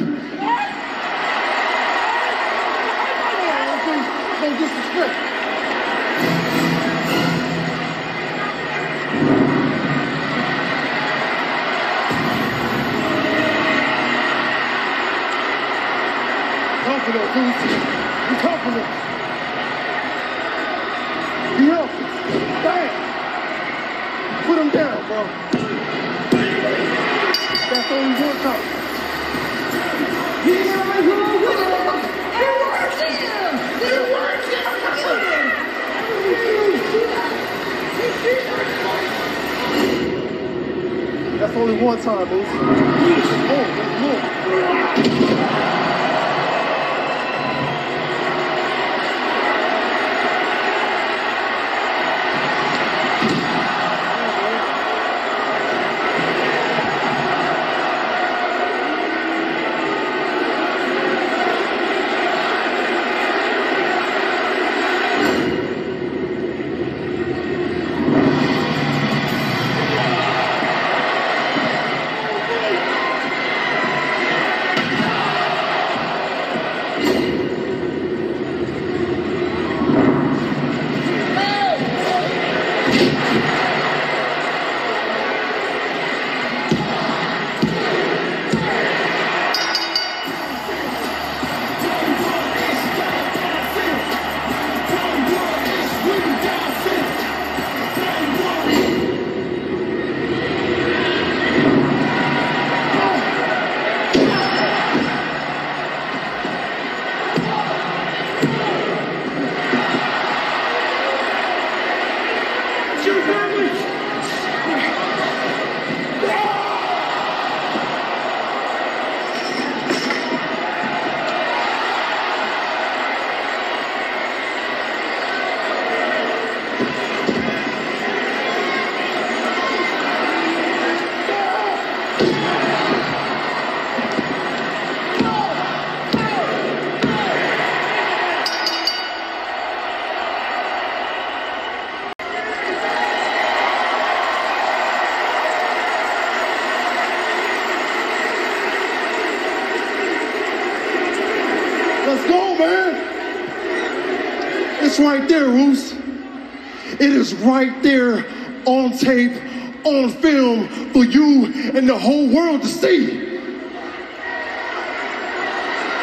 [154.96, 155.92] It's right there, Roos.
[155.92, 158.24] It is right there
[158.64, 159.38] on tape,
[159.84, 163.06] on film for you and the whole world to see.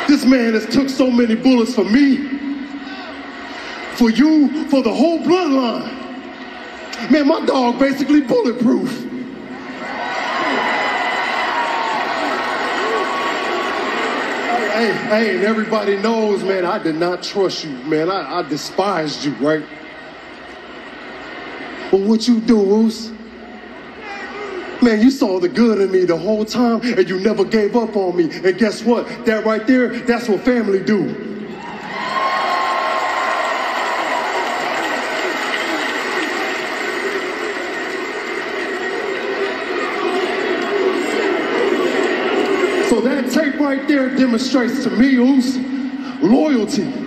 [0.07, 2.18] This man has took so many bullets for me,
[3.95, 5.90] for you, for the whole bloodline.
[7.10, 9.03] Man, my dog basically bulletproof.
[14.74, 18.10] Hey, hey, and everybody knows, man, I did not trust you, man.
[18.10, 19.64] I, I despised you, right?
[21.91, 23.12] But what you do, Roos?
[24.82, 27.95] Man, you saw the good in me the whole time, and you never gave up
[27.95, 28.32] on me.
[28.44, 29.06] And guess what?
[29.28, 31.32] That right there, that's what family do.
[44.18, 45.57] Demonstrates to me, Oos,
[46.22, 47.03] loyalty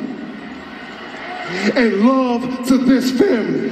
[1.46, 3.68] and love to this family.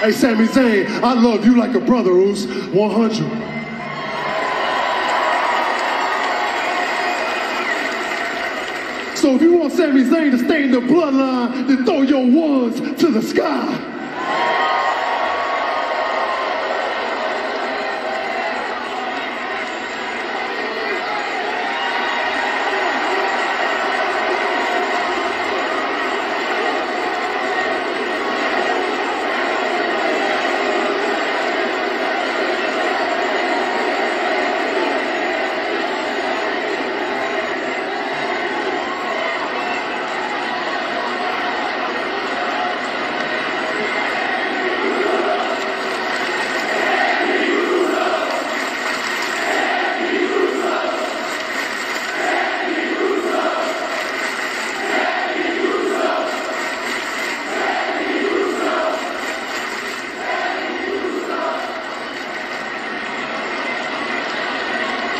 [0.00, 3.46] Hey, Sami Zayn, I love you like a brother, Oos, 100.
[9.16, 12.78] So if you want Sami Zayn to stay in the bloodline, then throw your ones
[13.00, 13.94] to the sky.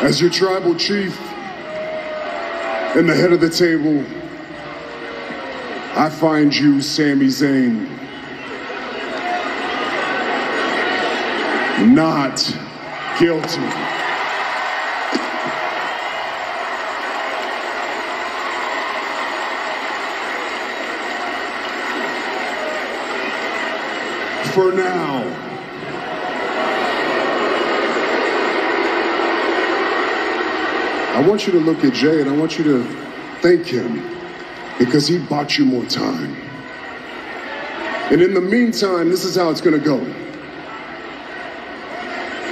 [0.07, 1.19] As your tribal chief
[2.95, 4.05] and the head of the table,
[5.99, 7.89] I find you, Sami Zayn,
[11.93, 12.37] not
[13.19, 13.59] guilty.
[24.53, 25.46] For now.
[31.27, 32.83] I want you to look at Jey and I want you to
[33.41, 34.17] thank him
[34.79, 36.33] because he bought you more time.
[38.09, 39.99] And in the meantime, this is how it's going to go.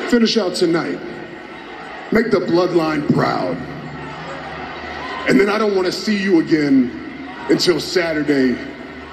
[0.09, 0.99] Finish out tonight.
[2.11, 3.55] Make the bloodline proud.
[5.29, 6.91] And then I don't want to see you again
[7.49, 8.59] until Saturday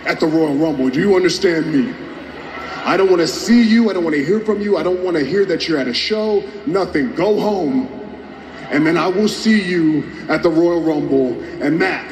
[0.07, 0.89] at the Royal Rumble.
[0.89, 1.95] Do you understand me?
[2.85, 3.91] I don't want to see you.
[3.91, 4.77] I don't want to hear from you.
[4.77, 6.43] I don't want to hear that you're at a show.
[6.67, 7.15] Nothing.
[7.15, 8.02] Go home
[8.73, 12.11] and then I will see you at the Royal Rumble, and that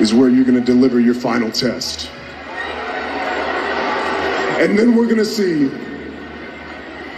[0.00, 2.10] is where you're going to deliver your final test.
[4.58, 5.70] And then we're going to see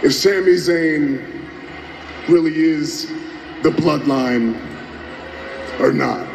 [0.03, 1.47] if Sami Zayn
[2.29, 3.07] really is
[3.63, 4.55] the bloodline
[5.79, 6.27] or not.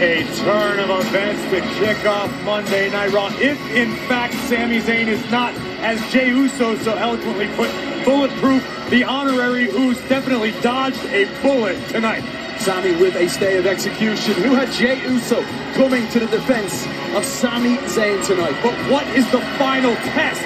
[0.00, 3.28] A turn of events to kick off Monday Night Raw.
[3.34, 5.52] If, in fact, Sami Zayn is not,
[5.82, 7.70] as Jey Uso so eloquently put,
[8.02, 12.24] bulletproof, the honorary Uso definitely dodged a bullet tonight.
[12.60, 14.32] Sami with a stay of execution.
[14.36, 15.42] Who had Jey Uso
[15.74, 18.56] coming to the defense of Sami Zayn tonight?
[18.62, 20.40] But what is the final test?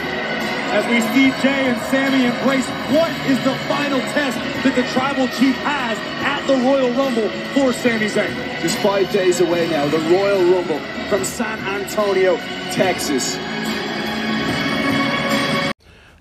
[0.74, 5.28] As we see Jey and Sami embrace, what is the final test that the Tribal
[5.28, 5.96] Chief has
[6.44, 8.60] at the Royal Rumble for Sami Zayn?
[8.60, 12.36] Just five days away now, the Royal Rumble from San Antonio,
[12.72, 13.36] Texas.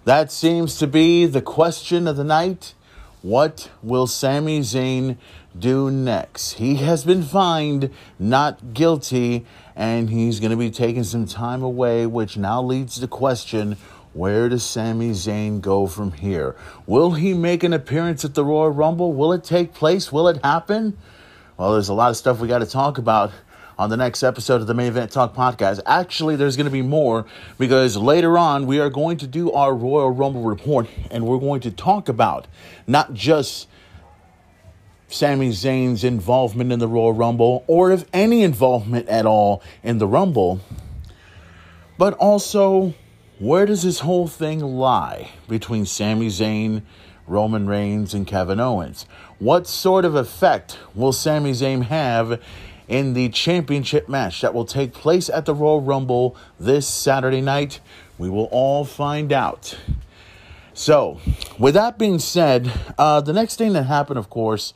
[0.06, 2.74] That seems to be the question of the night.
[3.22, 5.18] What will Sami Zayn
[5.58, 6.54] do next?
[6.54, 7.90] He has been fined
[8.20, 9.46] not guilty,
[9.76, 13.78] and he's going to be taking some time away, which now leads to the question
[14.14, 16.56] where does Sami Zayn go from here?
[16.86, 19.14] Will he make an appearance at the Royal Rumble?
[19.14, 20.12] Will it take place?
[20.12, 20.98] Will it happen?
[21.58, 23.32] Well, there's a lot of stuff we got to talk about
[23.78, 25.82] on the next episode of the Main Event Talk podcast.
[25.86, 27.26] Actually, there's going to be more
[27.58, 31.62] because later on we are going to do our Royal Rumble report and we're going
[31.62, 32.48] to talk about
[32.86, 33.68] not just
[35.08, 40.08] Sami Zayn's involvement in the Royal Rumble or if any involvement at all in the
[40.08, 40.60] Rumble,
[41.98, 42.94] but also
[43.40, 46.84] where does this whole thing lie between Sami Zayn
[47.28, 49.06] Roman Reigns and Kevin Owens.
[49.40, 52.42] What sort of effect will Sami Zayn have
[52.88, 57.80] in the championship match that will take place at the Royal Rumble this Saturday night?
[58.18, 59.78] We will all find out.
[60.74, 61.20] So,
[61.60, 64.74] with that being said, uh, the next thing that happened, of course,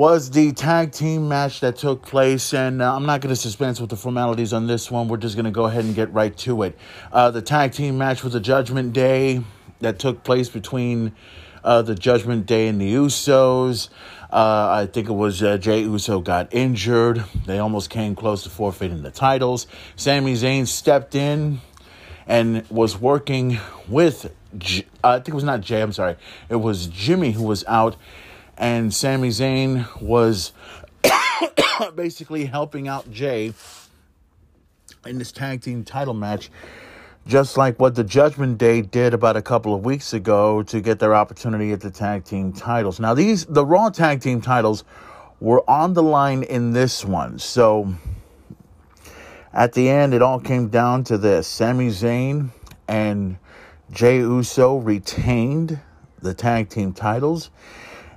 [0.00, 2.54] was the tag team match that took place.
[2.54, 5.08] And uh, I'm not going to suspense with the formalities on this one.
[5.08, 6.78] We're just going to go ahead and get right to it.
[7.12, 9.42] Uh, the tag team match was a Judgment Day
[9.80, 11.12] that took place between
[11.62, 13.90] uh, the Judgment Day and the Usos.
[14.32, 17.22] Uh, I think it was uh, Jey Uso got injured.
[17.44, 19.66] They almost came close to forfeiting the titles.
[19.96, 21.60] Sami Zayn stepped in
[22.26, 26.16] and was working with, J- I think it was not Jey, I'm sorry,
[26.48, 27.96] it was Jimmy who was out
[28.60, 30.52] and Sami Zayn was
[31.96, 33.54] basically helping out Jey
[35.06, 36.50] in this tag team title match,
[37.26, 40.98] just like what the Judgment Day did about a couple of weeks ago to get
[40.98, 43.00] their opportunity at the tag team titles.
[43.00, 44.84] Now, these the Raw tag team titles
[45.40, 47.94] were on the line in this one, so
[49.54, 52.50] at the end, it all came down to this: Sami Zayn
[52.86, 53.38] and
[53.90, 55.80] Jey Uso retained
[56.20, 57.48] the tag team titles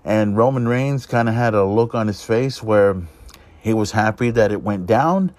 [0.06, 3.02] and Roman Reigns kind of had a look on his face where
[3.62, 5.34] he was happy that it went down,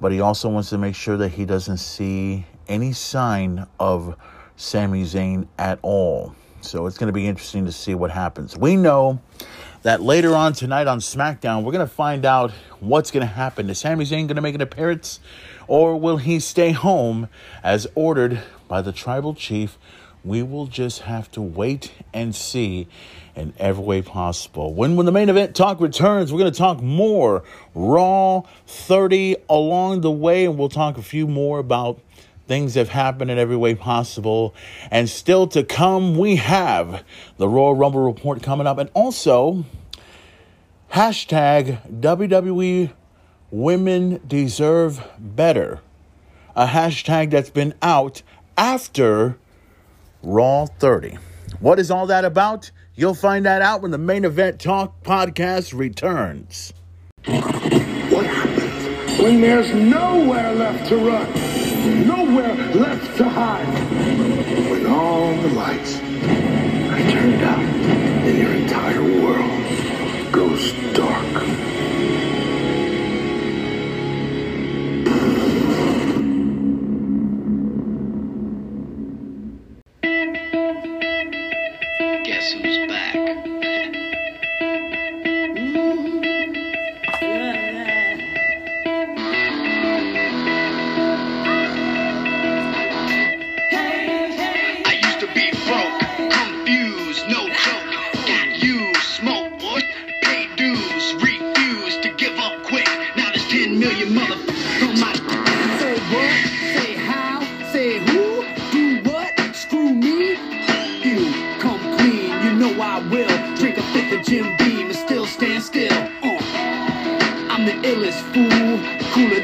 [0.00, 4.16] but he also wants to make sure that he doesn't see any sign of
[4.56, 6.34] Sami Zayn at all.
[6.60, 8.56] So it's going to be interesting to see what happens.
[8.56, 9.20] We know
[9.82, 13.70] that later on tonight on SmackDown, we're going to find out what's going to happen.
[13.70, 15.20] Is Sami Zayn going to make an appearance,
[15.66, 17.28] or will he stay home
[17.62, 19.78] as ordered by the tribal chief?
[20.24, 22.88] We will just have to wait and see
[23.38, 24.74] in every way possible.
[24.74, 27.44] When when the main event talk returns, we're going to talk more
[27.74, 32.00] Raw 30 along the way, and we'll talk a few more about
[32.48, 34.54] things that have happened in every way possible.
[34.90, 37.04] And still to come, we have
[37.36, 39.64] the Royal Rumble report coming up, and also
[40.92, 42.92] hashtag WWE
[43.50, 45.80] Women Deserve Better,
[46.56, 48.22] a hashtag that's been out
[48.56, 49.38] after
[50.22, 51.18] Raw 30.
[51.60, 52.70] What is all that about?
[52.98, 56.72] You'll find that out when the main event talk podcast returns.
[57.26, 61.32] What happens when there's nowhere left to run,
[62.08, 63.68] nowhere left to hide?
[64.68, 66.00] When all the lights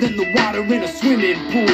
[0.05, 1.67] than the water in a swimming pool.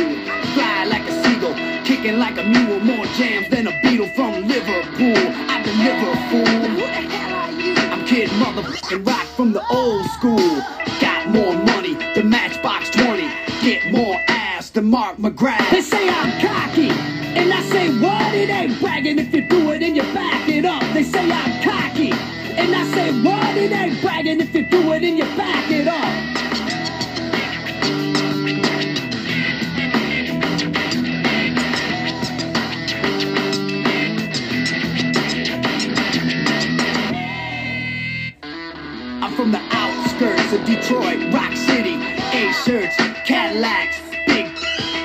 [0.55, 1.55] Fly like a seagull,
[1.85, 5.23] kicking like a mule, more jams than a Beatle from Liverpool.
[5.51, 6.69] I deliver, fool.
[6.71, 7.75] Who the hell are you?
[7.75, 10.63] I'm Kid Motherfucking Rock from the old school.
[11.01, 13.29] Got more money than Matchbox 20.
[13.63, 15.69] Get more ass than Mark McGrath.
[15.71, 18.33] They say I'm cocky, and I say what?
[18.33, 20.83] It ain't bragging if you do it and you back it up.
[20.95, 23.57] They say I'm cocky, and I say what?
[23.57, 25.70] It ain't bragging if you do it and you back
[40.53, 41.95] of Detroit, Rock City.
[42.33, 44.47] A-shirts, Cadillacs, big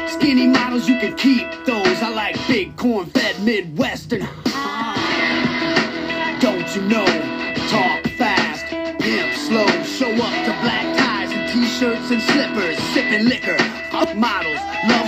[0.10, 2.02] skinny models, you can keep those.
[2.02, 4.22] I like big corn-fed Midwestern.
[6.40, 7.06] Don't you know?
[7.70, 8.66] Talk fast,
[9.00, 9.68] pimp slow.
[9.84, 13.58] Show up to black ties and t-shirts and slippers, sipping liquor.
[13.92, 14.60] Up models,
[14.90, 15.05] love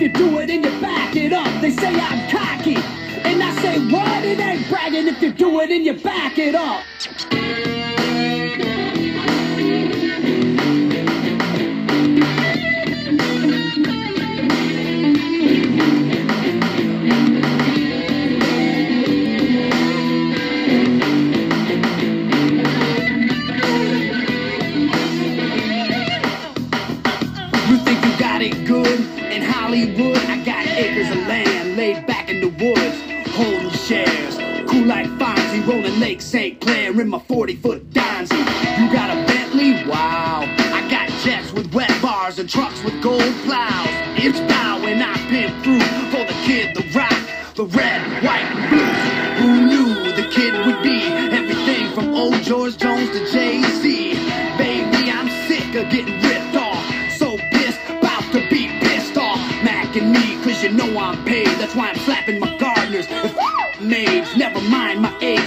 [0.00, 1.60] you do it and you back it up.
[1.60, 4.24] They say I'm cocky, and I say what?
[4.24, 7.45] It ain't bragging if you do it and you back it up.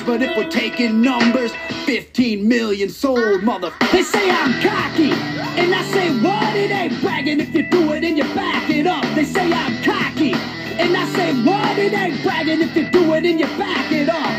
[0.10, 1.52] But if we're taking numbers,
[1.86, 3.72] 15 million sold, mother.
[3.91, 6.56] They say I'm cocky, and I say what?
[6.56, 9.03] It ain't bragging if you do it and you back it up.
[9.14, 11.77] They say I'm cocky, and I say what?
[11.77, 14.34] It ain't bragging if you do it and you back it up.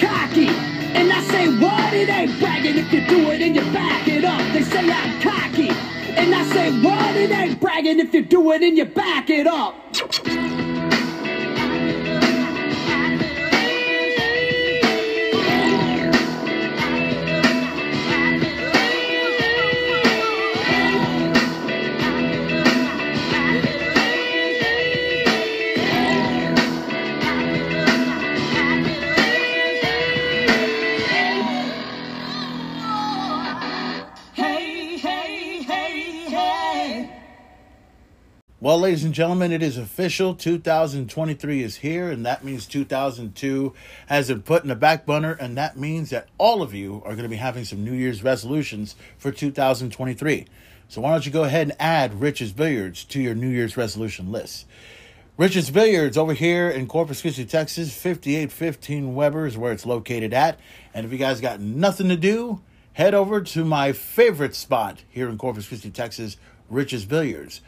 [0.00, 0.46] Cocky,
[0.94, 1.92] and I say what?
[1.92, 4.52] It ain't bragging if you do it and you back it up.
[4.52, 5.70] They say I'm cocky,
[6.14, 7.16] and I say what?
[7.16, 9.81] It ain't bragging if you do it and you back it up.
[38.72, 40.34] Well, ladies and gentlemen, it is official.
[40.34, 43.74] 2023 is here, and that means 2002
[44.06, 47.12] has been put in the back burner, and that means that all of you are
[47.12, 50.46] going to be having some New Year's resolutions for 2023.
[50.88, 54.32] So why don't you go ahead and add Rich's Billiards to your New Year's resolution
[54.32, 54.64] list?
[55.36, 60.58] Rich's Billiards over here in Corpus Christi, Texas, 5815 Weber is where it's located at.
[60.94, 62.62] And if you guys got nothing to do,
[62.94, 66.38] head over to my favorite spot here in Corpus Christi, Texas,
[66.70, 67.60] Rich's Billiards.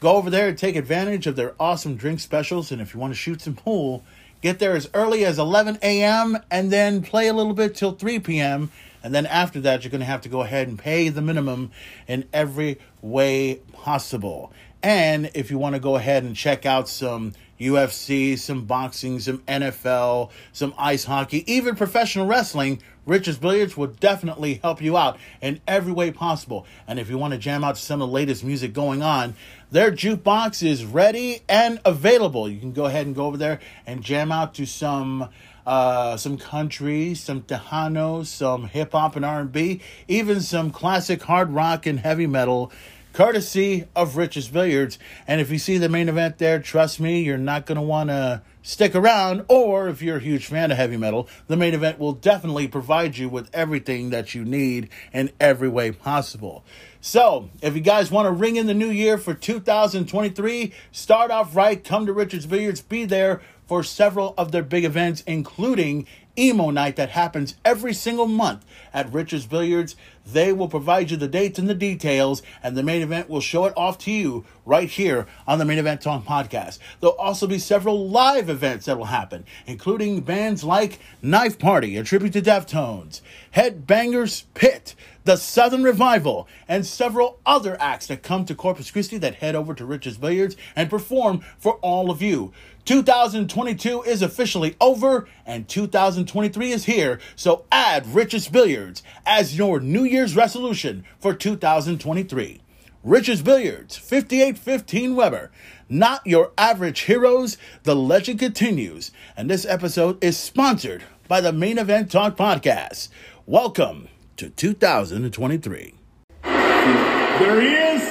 [0.00, 2.72] Go over there and take advantage of their awesome drink specials.
[2.72, 4.02] And if you want to shoot some pool,
[4.40, 6.38] get there as early as 11 a.m.
[6.50, 8.70] and then play a little bit till 3 p.m.
[9.02, 11.70] And then after that, you're going to have to go ahead and pay the minimum
[12.08, 14.52] in every way possible.
[14.82, 19.38] And if you want to go ahead and check out some UFC, some boxing, some
[19.40, 25.60] NFL, some ice hockey, even professional wrestling, Rich's Billiards will definitely help you out in
[25.66, 26.66] every way possible.
[26.86, 29.34] And if you want to jam out to some of the latest music going on,
[29.70, 32.48] their jukebox is ready and available.
[32.48, 35.28] You can go ahead and go over there and jam out to some
[35.66, 41.22] uh, some country, some Tejano, some hip hop and R and B, even some classic
[41.22, 42.72] hard rock and heavy metal
[43.20, 44.98] courtesy of Rich's Billiards.
[45.26, 48.08] And if you see the main event there, trust me, you're not going to want
[48.08, 49.44] to stick around.
[49.46, 53.18] Or if you're a huge fan of heavy metal, the main event will definitely provide
[53.18, 56.64] you with everything that you need in every way possible.
[57.02, 61.54] So, if you guys want to ring in the new year for 2023, start off
[61.54, 66.06] right, come to Richard's Billiards, be there for several of their big events, including
[66.38, 68.64] Emo Night that happens every single month
[68.94, 69.94] at Richard's Billiards.
[70.32, 73.64] They will provide you the dates and the details, and the main event will show
[73.64, 76.78] it off to you right here on the Main Event Talk podcast.
[77.00, 82.04] There'll also be several live events that will happen, including bands like Knife Party, a
[82.04, 83.20] tribute to Deftones,
[83.54, 84.94] Headbangers Pit,
[85.24, 89.74] the Southern Revival, and several other acts that come to Corpus Christi that head over
[89.74, 92.52] to Rich's Billiards and perform for all of you.
[92.84, 100.04] 2022 is officially over and 2023 is here, so add Rich's Billiards as your New
[100.04, 102.60] Year's resolution for 2023.
[103.02, 105.50] Rich's Billiards, 5815 Weber.
[105.88, 109.10] Not your average heroes, the legend continues.
[109.36, 113.08] And this episode is sponsored by the Main Event Talk Podcast.
[113.46, 115.94] Welcome to 2023.
[116.42, 118.02] There he is.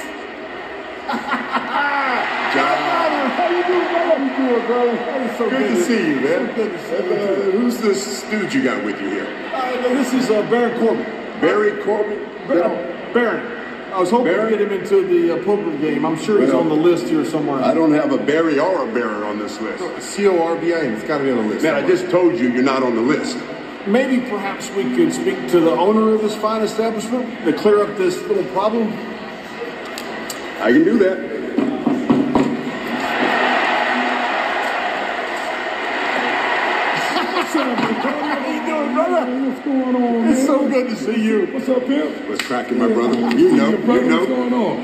[2.50, 4.18] How you doing, brother?
[4.18, 4.96] How you doing, bro?
[4.96, 6.54] Hey, so Good to see you, man.
[6.54, 7.00] Good to see Uh,
[7.46, 7.50] you.
[7.52, 9.26] who's this dude you got with you here?
[9.54, 11.04] Uh, this is uh, Baron Corbin.
[11.40, 12.18] Barry Corbin?
[12.46, 13.56] Bar- uh, Baron.
[13.92, 14.52] I was hoping Baron?
[14.52, 16.04] to get him into the uh, poker game.
[16.06, 17.60] I'm sure he's Well, on the list here somewhere.
[17.62, 19.82] I don't have a Barry or a Baron on this list.
[20.02, 20.92] C O R B I N.
[20.94, 21.64] It's got to be on the list.
[21.64, 23.36] Man, I just told you you're not on the list.
[23.86, 27.96] Maybe perhaps we could speak to the owner of this fine establishment to clear up
[27.96, 28.92] this little problem.
[30.60, 31.30] I can do that.
[37.32, 39.09] What's up, How you doing, brother?
[39.20, 40.28] What's going on?
[40.28, 41.46] It's so good to see you.
[41.52, 42.26] What's up, pimp?
[42.26, 43.18] What's cracking, my brother?
[43.36, 44.18] You know, you know.
[44.18, 44.76] What's going on?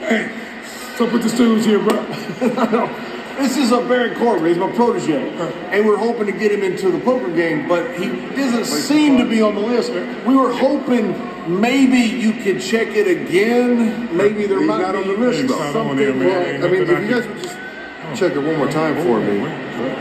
[0.00, 2.04] Hey, what's up with the stools here, bro?
[3.38, 4.46] this is a Baron Corbin.
[4.46, 5.30] He's my protege,
[5.70, 9.24] and we're hoping to get him into the poker game, but he doesn't seem to
[9.24, 9.92] be on the list.
[10.26, 14.16] We were hoping maybe you could check it again.
[14.16, 15.72] Maybe there He's might not be on the list, though.
[15.72, 16.18] something.
[16.18, 17.56] Well, I mean, if you guys would just
[18.18, 19.42] check it one more time oh, for me.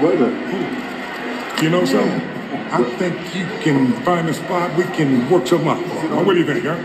[0.04, 1.62] Wait a minute.
[1.62, 2.35] You know something?
[2.72, 6.26] I think you can find a spot we can work something out.
[6.26, 6.78] What do you think, huh?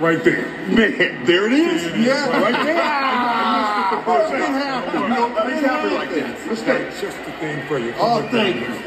[0.00, 0.46] Right there.
[0.66, 1.84] Man, there it is.
[2.04, 2.80] Yeah, Right there.
[2.82, 5.02] Ah, What's it happened.
[5.02, 6.36] You know, it happen like that.
[6.66, 7.92] That's just the thing for you.
[7.98, 8.62] Oh, thank you.
[8.62, 8.66] Me.
[8.74, 8.78] All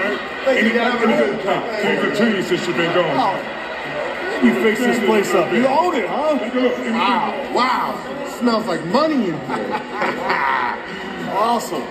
[0.00, 0.18] right?
[0.44, 1.62] Thank you, good time.
[1.84, 3.38] Any good to you since you've been gone.
[4.44, 5.52] You fix this place up.
[5.52, 6.38] You own it, huh?
[6.38, 6.74] Take a look.
[6.76, 6.96] Take a look.
[6.96, 7.94] Wow, wow.
[8.40, 9.34] Smells like money in here.
[11.32, 11.84] awesome.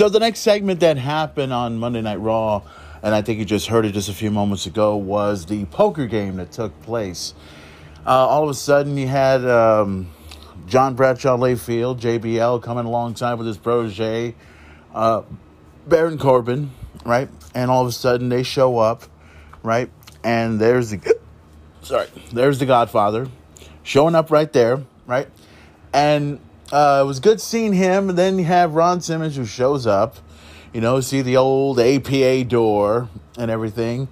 [0.00, 2.62] So the next segment that happened on Monday Night Raw,
[3.02, 6.06] and I think you just heard it just a few moments ago, was the poker
[6.06, 7.34] game that took place.
[8.06, 10.10] Uh, all of a sudden, you had um,
[10.66, 14.34] John Bradshaw Layfield, JBL, coming alongside with his protege,
[14.94, 15.20] uh,
[15.86, 16.70] Baron Corbin,
[17.04, 17.28] right?
[17.54, 19.02] And all of a sudden, they show up,
[19.62, 19.90] right?
[20.24, 21.19] And there's the
[21.90, 23.26] sorry, there's the Godfather
[23.82, 25.26] showing up right there, right?
[25.92, 26.38] And
[26.70, 28.10] uh, it was good seeing him.
[28.10, 30.16] And then you have Ron Simmons who shows up,
[30.72, 34.06] you know, see the old APA door and everything.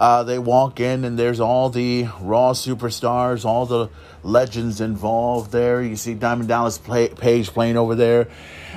[0.00, 3.88] Uh, they walk in, and there's all the Raw superstars, all the
[4.24, 5.80] legends involved there.
[5.80, 8.26] You see Diamond Dallas play, Page playing over there.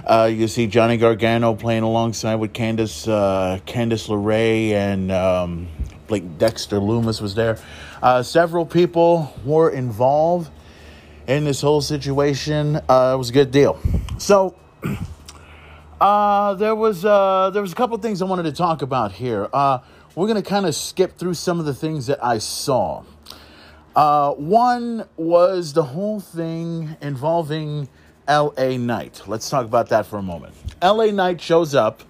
[0.06, 5.68] Uh, you see Johnny Gargano playing alongside with Candice, uh, Candice LeRae and um,
[6.10, 7.58] like Dexter Lumis was there.
[8.06, 10.52] Uh, several people were involved
[11.26, 12.76] in this whole situation.
[12.88, 13.80] Uh, it was a good deal.
[14.19, 14.56] So
[15.99, 19.49] uh, there was uh, there was a couple things I wanted to talk about here.
[19.52, 19.80] Uh,
[20.14, 23.03] we're gonna kind of skip through some of the things that I saw.
[23.95, 27.90] Uh, one was the whole thing involving
[28.27, 28.77] L.A.
[28.77, 29.23] Knight.
[29.26, 30.53] Let's talk about that for a moment.
[30.80, 31.11] L.A.
[31.11, 32.03] Knight shows up,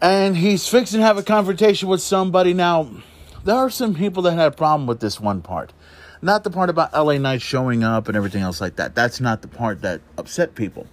[0.00, 2.54] and he's fixing to have a confrontation with somebody.
[2.54, 2.88] Now,
[3.46, 5.72] there are some people that had a problem with this one part.
[6.20, 8.94] Not the part about LA Knight showing up and everything else like that.
[8.94, 10.86] That's not the part that upset people.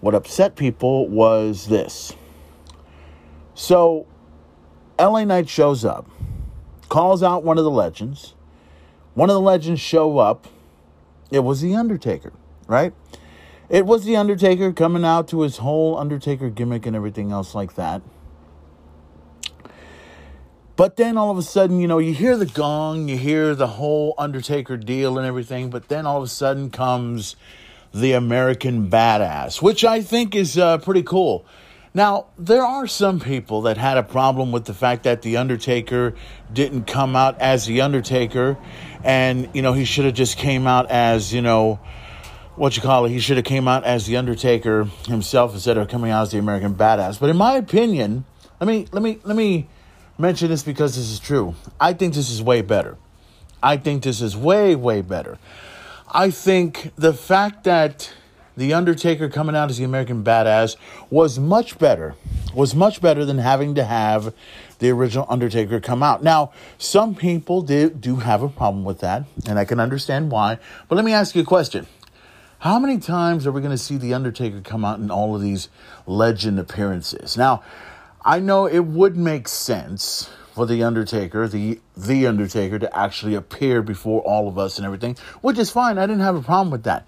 [0.00, 2.14] What upset people was this.
[3.54, 4.06] So,
[4.98, 6.08] LA Knight shows up,
[6.88, 8.34] calls out one of the legends.
[9.14, 10.46] One of the legends show up.
[11.32, 12.32] It was The Undertaker,
[12.68, 12.92] right?
[13.68, 17.74] It was The Undertaker coming out to his whole Undertaker gimmick and everything else like
[17.74, 18.02] that.
[20.80, 23.66] But then all of a sudden, you know, you hear the gong, you hear the
[23.66, 27.36] whole Undertaker deal and everything, but then all of a sudden comes
[27.92, 31.44] the American Badass, which I think is uh, pretty cool.
[31.92, 36.14] Now, there are some people that had a problem with the fact that The Undertaker
[36.50, 38.56] didn't come out as The Undertaker,
[39.04, 41.78] and, you know, he should have just came out as, you know,
[42.56, 45.88] what you call it, he should have came out as The Undertaker himself instead of
[45.88, 47.20] coming out as the American Badass.
[47.20, 48.24] But in my opinion,
[48.58, 49.68] let me, let me, let me
[50.20, 51.54] mention this because this is true.
[51.80, 52.96] I think this is way better.
[53.62, 55.38] I think this is way, way better.
[56.12, 58.12] I think the fact that
[58.56, 60.76] The Undertaker coming out as the American Badass
[61.08, 62.14] was much better,
[62.54, 64.34] was much better than having to have
[64.78, 66.22] the original Undertaker come out.
[66.22, 70.58] Now, some people do, do have a problem with that, and I can understand why.
[70.88, 71.86] But let me ask you a question.
[72.60, 75.40] How many times are we going to see The Undertaker come out in all of
[75.40, 75.68] these
[76.06, 77.36] legend appearances?
[77.36, 77.62] Now,
[78.24, 83.82] I know it would make sense for the Undertaker, the the Undertaker, to actually appear
[83.82, 85.96] before all of us and everything, which is fine.
[85.96, 87.06] I didn't have a problem with that.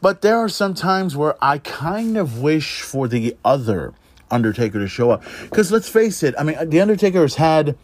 [0.00, 3.94] But there are some times where I kind of wish for the other
[4.30, 5.22] Undertaker to show up.
[5.42, 7.78] Because let's face it, I mean, the Undertaker has had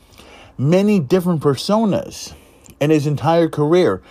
[0.59, 2.35] many different personas
[2.81, 4.03] in his entire career.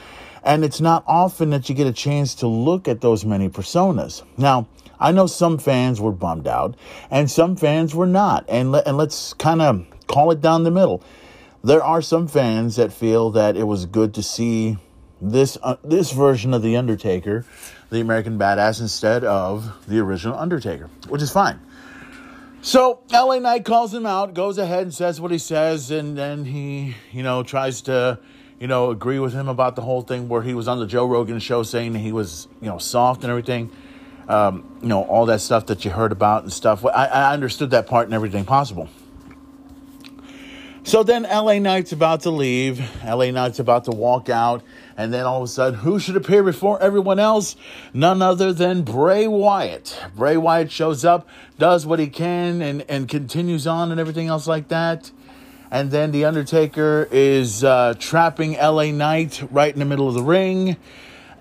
[0.44, 4.24] And it's not often that you get a chance to look at those many personas.
[4.38, 4.68] Now,
[5.00, 6.76] I know some fans were bummed out
[7.10, 8.46] and some fans were not.
[8.50, 11.04] And, let, and let's kind of call it down the middle.
[11.64, 14.78] There are some fans that feel that it was good to see
[15.22, 17.46] this uh, this version of the Undertaker,
[17.90, 21.60] the American Badass, instead of the original Undertaker, which is fine.
[22.62, 26.44] So LA Knight calls him out, goes ahead and says what he says, and then
[26.44, 28.20] he, you know, tries to,
[28.60, 31.06] you know, agree with him about the whole thing where he was on the Joe
[31.06, 33.72] Rogan show saying he was, you know, soft and everything.
[34.30, 36.86] Um, you know, all that stuff that you heard about and stuff.
[36.86, 38.88] I, I understood that part and everything possible.
[40.84, 42.82] So then LA Knight's about to leave.
[43.06, 44.64] LA Knight's about to walk out.
[44.98, 47.56] And then all of a sudden, who should appear before everyone else?
[47.94, 50.00] None other than Bray Wyatt.
[50.16, 51.28] Bray Wyatt shows up,
[51.58, 55.12] does what he can, and, and continues on and everything else like that.
[55.70, 60.24] And then The Undertaker is uh, trapping LA Knight right in the middle of the
[60.24, 60.76] ring.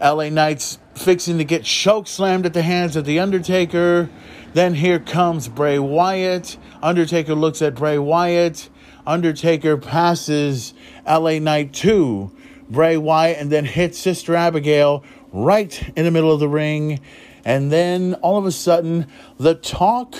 [0.01, 4.09] LA Knight's fixing to get choke slammed at the hands of The Undertaker.
[4.55, 6.57] Then here comes Bray Wyatt.
[6.83, 8.69] Undertaker looks at Bray Wyatt.
[9.07, 10.75] Undertaker passes
[11.07, 12.31] LA Knight to
[12.71, 15.03] Bray Wyatt and then hit Sister Abigail
[15.33, 17.01] right in the middle of the ring.
[17.45, 19.07] And then all of a sudden,
[19.39, 20.15] the talk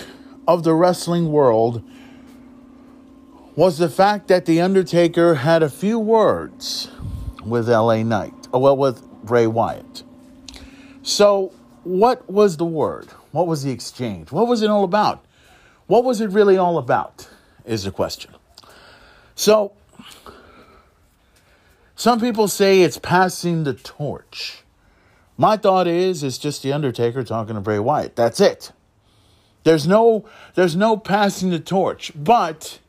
[0.47, 1.83] of the wrestling world
[3.55, 6.89] was the fact that The Undertaker had a few words
[7.45, 10.03] with LA Knight, oh, well, with Bray Wyatt.
[11.03, 13.07] So, what was the word?
[13.31, 14.31] What was the exchange?
[14.31, 15.23] What was it all about?
[15.87, 17.29] What was it really all about?
[17.65, 18.31] Is the question.
[19.35, 19.73] So,
[21.95, 24.63] some people say it's passing the torch.
[25.37, 28.15] My thought is it's just the Undertaker talking to Bray Wyatt.
[28.15, 28.71] That's it.
[29.63, 30.25] There's no
[30.55, 32.11] there's no passing the torch.
[32.15, 32.79] But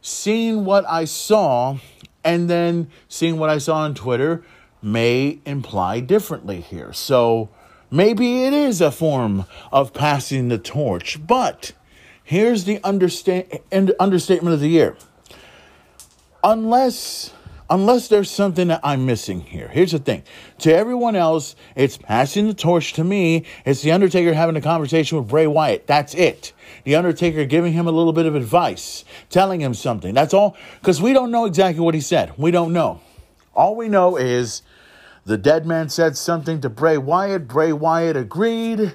[0.00, 1.78] seeing what I saw
[2.24, 4.44] and then seeing what I saw on Twitter
[4.82, 6.92] may imply differently here.
[6.92, 7.48] So
[7.90, 11.24] maybe it is a form of passing the torch.
[11.24, 11.72] But
[12.24, 14.96] here's the understatement of the year.
[16.44, 17.32] Unless
[17.72, 19.68] unless there's something that I'm missing here.
[19.68, 20.24] Here's the thing.
[20.58, 23.46] To everyone else, it's passing the torch to me.
[23.64, 25.86] It's The Undertaker having a conversation with Bray Wyatt.
[25.86, 26.52] That's it.
[26.84, 30.12] The Undertaker giving him a little bit of advice, telling him something.
[30.12, 30.54] That's all.
[30.80, 32.34] Because we don't know exactly what he said.
[32.36, 33.00] We don't know.
[33.54, 34.60] All we know is
[35.24, 37.46] the dead man said something to Bray Wyatt.
[37.46, 38.94] Bray Wyatt agreed.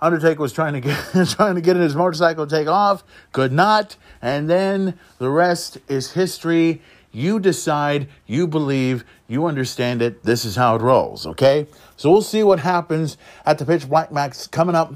[0.00, 3.96] Undertaker was trying to get trying to get in his motorcycle, take off, could not,
[4.20, 6.82] and then the rest is history.
[7.10, 10.24] You decide, you believe, you understand it.
[10.24, 11.68] This is how it rolls, okay?
[11.96, 13.16] So we'll see what happens
[13.46, 14.94] at the Pitch Black Match coming up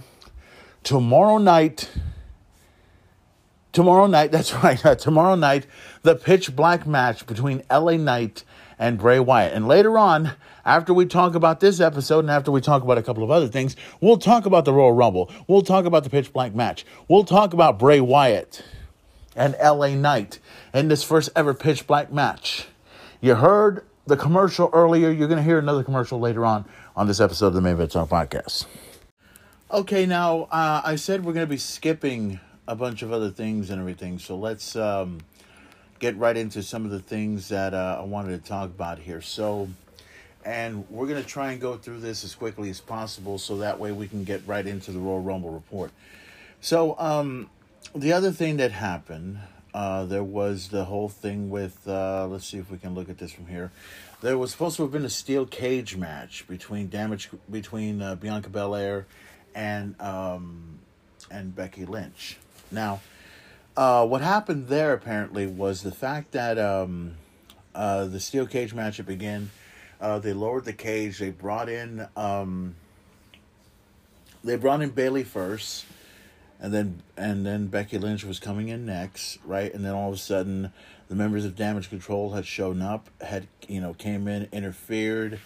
[0.83, 1.89] tomorrow night.
[3.73, 5.67] Tomorrow night, that's right, tomorrow night,
[6.03, 8.43] the Pitch Black match between LA Knight
[8.79, 9.53] and Bray Wyatt.
[9.53, 10.33] And later on,
[10.69, 13.49] after we talk about this episode and after we talk about a couple of other
[13.49, 15.31] things, we'll talk about the Royal Rumble.
[15.47, 16.85] We'll talk about the Pitch Black match.
[17.09, 18.63] We'll talk about Bray Wyatt
[19.35, 20.41] and LA Knight
[20.75, 22.67] in this first ever pitch black match.
[23.21, 25.11] You heard the commercial earlier.
[25.11, 27.93] You're going to hear another commercial later on on this episode of the Main Event
[27.93, 28.67] Talk podcast.
[29.71, 33.71] Okay, now uh, I said we're going to be skipping a bunch of other things
[33.71, 35.21] and everything, so let's um,
[35.99, 39.23] get right into some of the things that uh, I wanted to talk about here.
[39.23, 39.69] So,
[40.49, 43.79] and we're going to try and go through this as quickly as possible so that
[43.79, 45.91] way we can get right into the Royal Rumble report.
[46.63, 47.51] So, um,
[47.95, 49.41] the other thing that happened,
[49.75, 51.87] uh, there was the whole thing with.
[51.87, 53.71] Uh, let's see if we can look at this from here.
[54.23, 58.49] There was supposed to have been a steel cage match between damage between uh, Bianca
[58.49, 59.07] Belair
[59.55, 60.79] and um,
[61.31, 62.39] and Becky Lynch.
[62.71, 63.01] Now,
[63.77, 67.17] uh, what happened there apparently was the fact that um,
[67.75, 69.51] uh, the steel cage match began.
[70.01, 71.19] Uh, they lowered the cage.
[71.19, 72.77] They brought in um,
[74.45, 75.85] they brought in Bayley first
[76.61, 79.73] and then and then Becky Lynch was coming in next, right?
[79.73, 80.73] And then all of a sudden,
[81.09, 85.39] the members of Damage Control had shown up, had you know came in, interfered,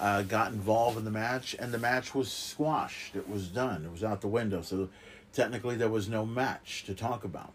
[0.00, 3.14] uh, got involved in the match, and the match was squashed.
[3.14, 3.84] It was done.
[3.84, 4.62] It was out the window.
[4.62, 4.88] So
[5.32, 7.52] technically, there was no match to talk about.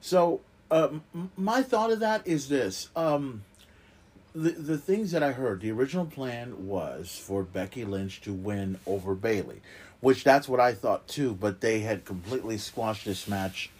[0.00, 0.88] So uh,
[1.36, 2.88] my thought of that is this.
[2.96, 3.44] Um,
[4.38, 8.78] the, the things that I heard, the original plan was for Becky Lynch to win
[8.86, 9.60] over Bayley,
[10.00, 11.34] which that's what I thought too.
[11.34, 13.70] But they had completely squashed this match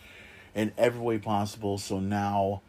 [0.54, 1.78] in every way possible.
[1.78, 2.62] So now,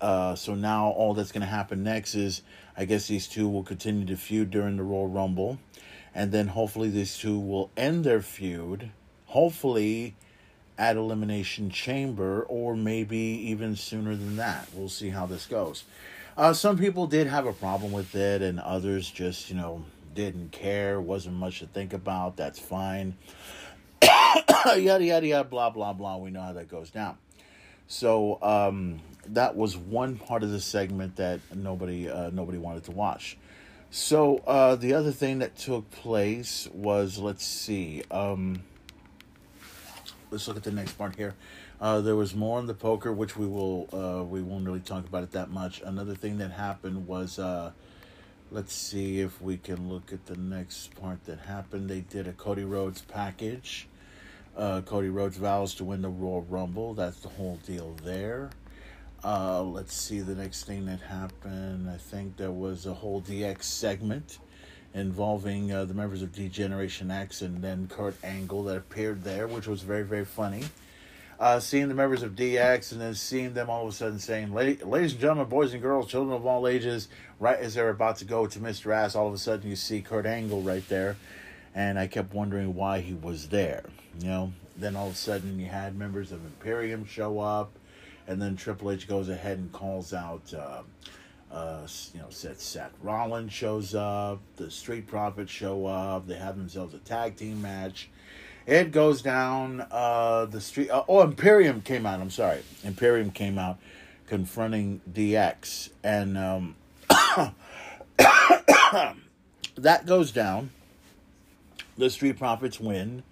[0.00, 2.42] uh, so now all that's going to happen next is
[2.76, 5.58] I guess these two will continue to feud during the Royal Rumble,
[6.14, 8.90] and then hopefully these two will end their feud.
[9.26, 10.14] Hopefully.
[10.80, 14.68] At Elimination Chamber, or maybe even sooner than that.
[14.72, 15.82] We'll see how this goes.
[16.38, 19.84] Uh, some people did have a problem with it, and others just, you know,
[20.14, 22.36] didn't care, wasn't much to think about.
[22.36, 23.16] That's fine.
[24.02, 26.16] yada yada yada, blah blah blah.
[26.16, 27.18] We know how that goes down.
[27.88, 32.92] So um, that was one part of the segment that nobody uh, nobody wanted to
[32.92, 33.36] watch.
[33.90, 38.04] So uh, the other thing that took place was let's see.
[38.12, 38.62] Um,
[40.30, 41.34] let's look at the next part here.
[41.80, 45.06] Uh, there was more on the poker, which we will uh, we won't really talk
[45.06, 45.80] about it that much.
[45.82, 47.70] Another thing that happened was uh,
[48.50, 51.90] Let's see if we can look at the next part that happened.
[51.90, 53.88] They did a Cody Rhodes package.
[54.56, 56.94] Uh, Cody Rhodes vows to win the Royal Rumble.
[56.94, 58.48] That's the whole deal there.
[59.22, 61.90] Uh, let's see the next thing that happened.
[61.90, 64.38] I think there was a whole DX segment
[64.94, 69.46] involving uh, the members of D Generation X and then Kurt Angle that appeared there,
[69.46, 70.64] which was very, very funny
[71.38, 74.52] uh, seeing the members of DX and then seeing them all of a sudden saying,
[74.52, 77.08] ladies and gentlemen, boys and girls, children of all ages,
[77.38, 78.92] right as they're about to go to Mr.
[78.94, 81.16] Ass, all of a sudden you see Kurt Angle right there.
[81.74, 83.84] And I kept wondering why he was there.
[84.20, 87.70] You know, then all of a sudden you had members of Imperium show up,
[88.26, 90.82] and then Triple H goes ahead and calls out uh,
[91.50, 94.40] Uh, you know, Seth, Seth Rollins shows up.
[94.56, 96.26] The Street Profits show up.
[96.26, 98.10] They have themselves a tag team match.
[98.68, 99.86] It goes down.
[99.90, 100.90] Uh, the street.
[100.90, 102.20] Uh, oh, Imperium came out.
[102.20, 102.60] I'm sorry.
[102.84, 103.78] Imperium came out
[104.26, 106.76] confronting DX, and um,
[109.78, 110.68] that goes down.
[111.96, 113.22] The Street Profits win.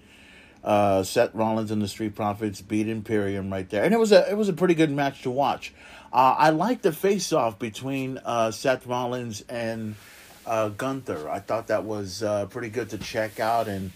[0.64, 4.30] Uh, Seth Rollins and the Street Profits beat Imperium right there, and it was a
[4.30, 5.74] it was a pretty good match to watch.
[6.14, 9.96] Uh, I liked the face off between uh, Seth Rollins and
[10.46, 11.28] uh, Gunther.
[11.28, 13.92] I thought that was uh, pretty good to check out, and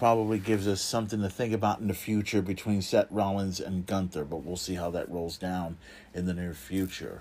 [0.00, 4.24] probably gives us something to think about in the future between Seth Rollins and Gunther.
[4.24, 5.76] But we'll see how that rolls down
[6.14, 7.20] in the near future.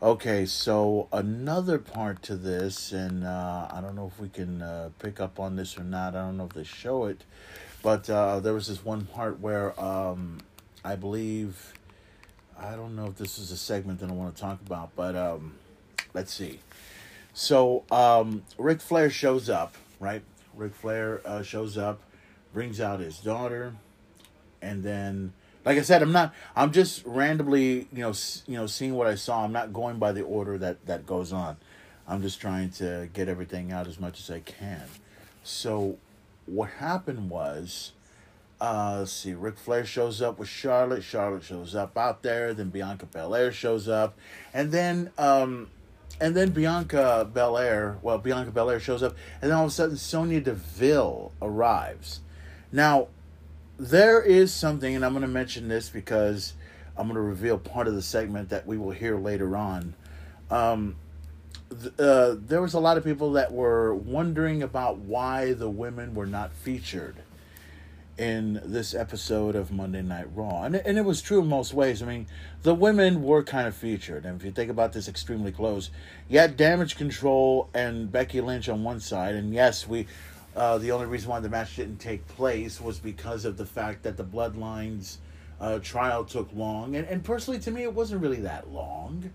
[0.00, 4.90] Okay, so another part to this, and uh, I don't know if we can uh,
[5.00, 6.14] pick up on this or not.
[6.14, 7.24] I don't know if they show it,
[7.82, 10.38] but uh, there was this one part where um,
[10.84, 11.72] I believe
[12.56, 15.16] I don't know if this is a segment that I want to talk about, but
[15.16, 15.54] um,
[16.12, 16.60] let's see.
[17.32, 20.22] So um, Ric Flair shows up, right?
[20.56, 22.00] Ric Flair uh, shows up,
[22.52, 23.74] brings out his daughter,
[24.62, 25.32] and then,
[25.64, 26.34] like I said, I'm not.
[26.56, 29.44] I'm just randomly, you know, s- you know, seeing what I saw.
[29.44, 31.56] I'm not going by the order that that goes on.
[32.06, 34.82] I'm just trying to get everything out as much as I can.
[35.42, 35.98] So,
[36.46, 37.92] what happened was,
[38.60, 41.02] uh, let's see, Ric Flair shows up with Charlotte.
[41.02, 42.52] Charlotte shows up out there.
[42.54, 44.16] Then Bianca Belair shows up,
[44.52, 45.68] and then um,
[46.20, 47.98] and then Bianca Belair.
[48.02, 52.20] Well, Bianca Belair shows up, and then all of a sudden Sonya Deville arrives.
[52.72, 53.08] Now,
[53.78, 56.54] there is something, and I'm going to mention this because
[56.96, 59.94] I'm going to reveal part of the segment that we will hear later on.
[60.50, 60.96] Um,
[61.70, 66.14] th- uh, there was a lot of people that were wondering about why the women
[66.14, 67.16] were not featured
[68.16, 70.62] in this episode of Monday Night Raw.
[70.62, 72.02] And, and it was true in most ways.
[72.02, 72.26] I mean,
[72.62, 74.24] the women were kind of featured.
[74.24, 75.90] And if you think about this extremely close,
[76.28, 79.34] you had Damage Control and Becky Lynch on one side.
[79.34, 80.06] And yes, we.
[80.56, 84.04] Uh, the only reason why the match didn't take place was because of the fact
[84.04, 85.16] that the Bloodlines
[85.60, 86.94] uh, trial took long.
[86.94, 89.32] And, and personally, to me, it wasn't really that long.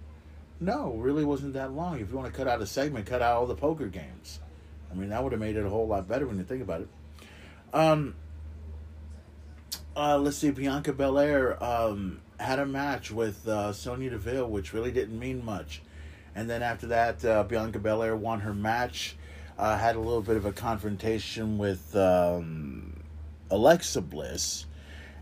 [0.61, 1.99] No, really wasn't that long.
[1.99, 4.39] If you want to cut out a segment, cut out all the poker games.
[4.91, 6.81] I mean, that would have made it a whole lot better when you think about
[6.81, 6.87] it.
[7.73, 8.15] Um,
[9.95, 14.91] uh, let's see, Bianca Belair um, had a match with uh, Sonya Deville, which really
[14.91, 15.81] didn't mean much.
[16.35, 19.15] And then after that, uh, Bianca Belair won her match,
[19.57, 23.01] uh, had a little bit of a confrontation with um,
[23.49, 24.65] Alexa Bliss.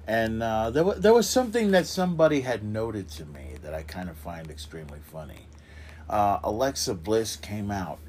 [0.06, 3.84] And uh, there, wa there was something that somebody had noted to me that I
[3.84, 5.48] kind of find extremely funny.
[6.10, 8.00] Uh, Alexa Bliss came out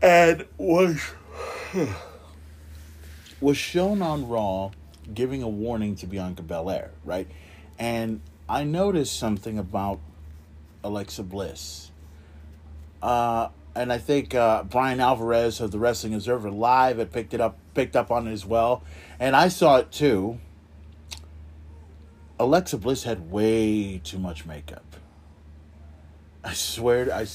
[0.00, 1.00] and was
[3.40, 4.70] was shown on Raw
[5.12, 7.28] giving a warning to Bianca Belair, right?
[7.78, 10.00] And I noticed something about
[10.84, 11.90] Alexa Bliss.
[13.02, 17.40] Uh, and I think uh, Bryan Alvarez of the Wrestling Observer Live had picked it
[17.40, 18.82] up, picked up on it as well,
[19.18, 20.38] and I saw it too.
[22.38, 24.84] Alexa Bliss had way too much makeup.
[26.44, 27.26] I swear, I,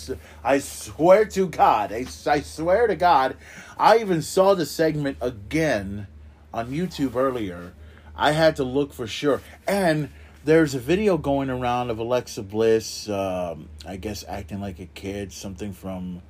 [0.44, 3.38] I swear to God, I, I swear to God,
[3.78, 6.08] I even saw the segment again
[6.54, 7.74] on YouTube earlier.
[8.16, 9.42] I had to look for sure.
[9.68, 10.10] And
[10.44, 15.32] there's a video going around of Alexa Bliss, um, I guess acting like a kid,
[15.34, 16.22] something from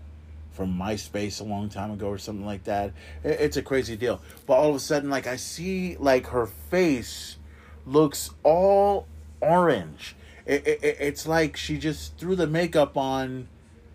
[0.52, 2.91] from MySpace a long time ago or something like that.
[3.23, 4.19] It's a crazy deal.
[4.48, 7.38] But all of a sudden, like I see, like her face
[7.85, 9.06] looks all
[9.39, 10.15] orange.
[10.48, 13.48] It, it- it's like she just threw the makeup on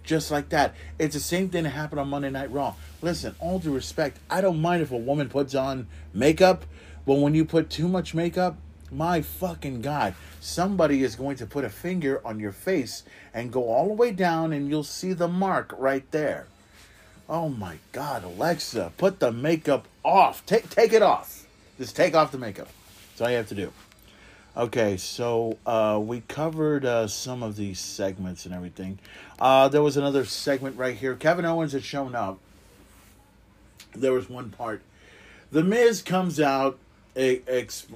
[0.04, 0.74] just like that.
[1.00, 2.74] It's the same thing that happened on Monday Night Raw.
[3.02, 6.64] Listen, all due respect, I don't mind if a woman puts on makeup,
[7.04, 8.56] but when you put too much makeup,
[8.92, 13.02] my fucking God, somebody is going to put a finger on your face
[13.34, 16.46] and go all the way down, and you'll see the mark right there.
[17.28, 20.46] Oh my God, Alexa, put the makeup off.
[20.46, 21.46] Take take it off.
[21.78, 22.68] Just take off the makeup.
[23.10, 23.72] That's all you have to do.
[24.56, 28.98] Okay, so uh, we covered uh, some of these segments and everything.
[29.40, 31.14] Uh, there was another segment right here.
[31.14, 32.38] Kevin Owens had shown up.
[33.94, 34.82] There was one part.
[35.50, 36.78] The Miz comes out,
[37.16, 37.86] ex-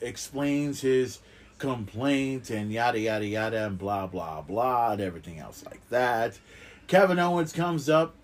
[0.00, 1.20] explains his
[1.58, 6.38] complaint and yada yada yada and blah blah blah and everything else like that.
[6.88, 8.14] Kevin Owens comes up,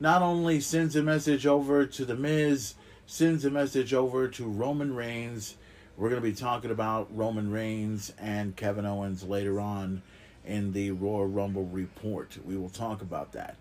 [0.00, 2.74] not only sends a message over to the Miz,
[3.06, 5.56] sends a message over to Roman Reigns.
[5.96, 10.02] We're going to be talking about Roman Reigns and Kevin Owens later on
[10.44, 12.38] in the Royal Rumble report.
[12.44, 13.56] We will talk about that.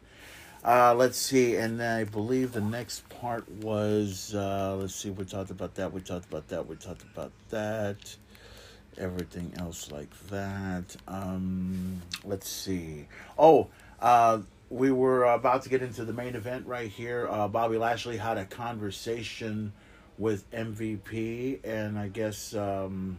[0.66, 5.52] Uh, let's see, and I believe the next part was uh, let's see, we talked
[5.52, 8.16] about that, we talked about that, we talked about that,
[8.98, 10.96] everything else like that.
[11.08, 13.06] Um, let's see.
[13.38, 13.68] Oh,
[14.00, 14.40] uh,
[14.72, 17.28] we were about to get into the main event right here.
[17.30, 19.72] Uh, Bobby Lashley had a conversation
[20.18, 23.18] with MVP, and I guess um,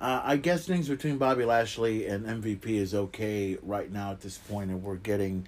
[0.00, 4.38] uh, I guess things between Bobby Lashley and MVP is okay right now at this
[4.38, 5.46] point, and we're getting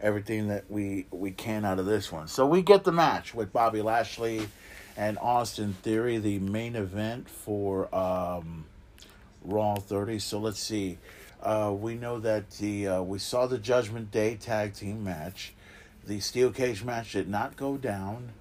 [0.00, 2.28] everything that we we can out of this one.
[2.28, 4.48] So we get the match with Bobby Lashley
[4.96, 8.66] and Austin Theory, the main event for um,
[9.42, 10.18] Raw 30.
[10.18, 10.98] So let's see.
[11.42, 15.54] Uh, we know that the uh, we saw the Judgment Day tag team match.
[16.06, 18.32] The steel cage match did not go down.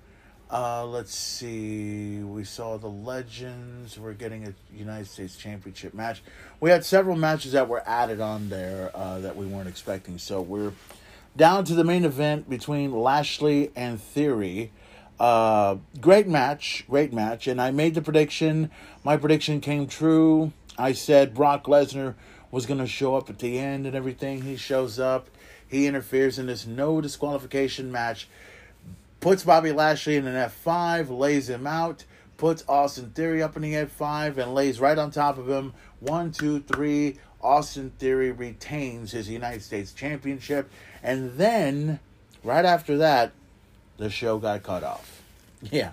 [0.53, 2.19] Uh, let's see.
[2.19, 3.97] We saw the Legends.
[3.97, 6.21] We're getting a United States Championship match.
[6.59, 10.19] We had several matches that were added on there uh, that we weren't expecting.
[10.19, 10.73] So we're
[11.35, 14.69] down to the main event between Lashley and Theory.
[15.19, 17.47] Uh, great match, great match.
[17.47, 18.69] And I made the prediction.
[19.03, 20.53] My prediction came true.
[20.77, 22.13] I said Brock Lesnar
[22.51, 24.43] was going to show up at the end and everything.
[24.43, 25.30] He shows up.
[25.67, 28.27] He interferes in this no disqualification match
[29.24, 32.04] puts Bobby Lashley in an F5, lays him out,
[32.36, 35.74] puts Austin Theory up in the F5, and lays right on top of him.
[36.02, 37.20] One, two, three.
[37.41, 40.70] Austin Theory retains his United States Championship.
[41.02, 42.02] And then,
[42.44, 43.32] right after that,
[43.95, 45.22] the show got cut off.
[45.72, 45.91] Yeah,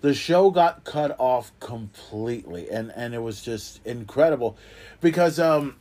[0.00, 4.56] the show got cut off completely, and and it was just incredible,
[5.00, 5.76] because um,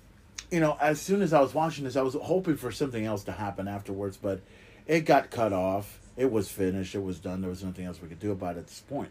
[0.52, 3.23] you know, as soon as I was watching this, I was hoping for something else
[3.23, 4.41] to happen afterwards, but
[4.86, 6.95] it got cut off it was finished.
[6.95, 7.41] It was done.
[7.41, 9.09] There was nothing else we could do about it at this point.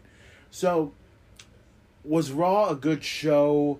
[0.49, 0.93] So,
[2.03, 3.79] was Raw a good show?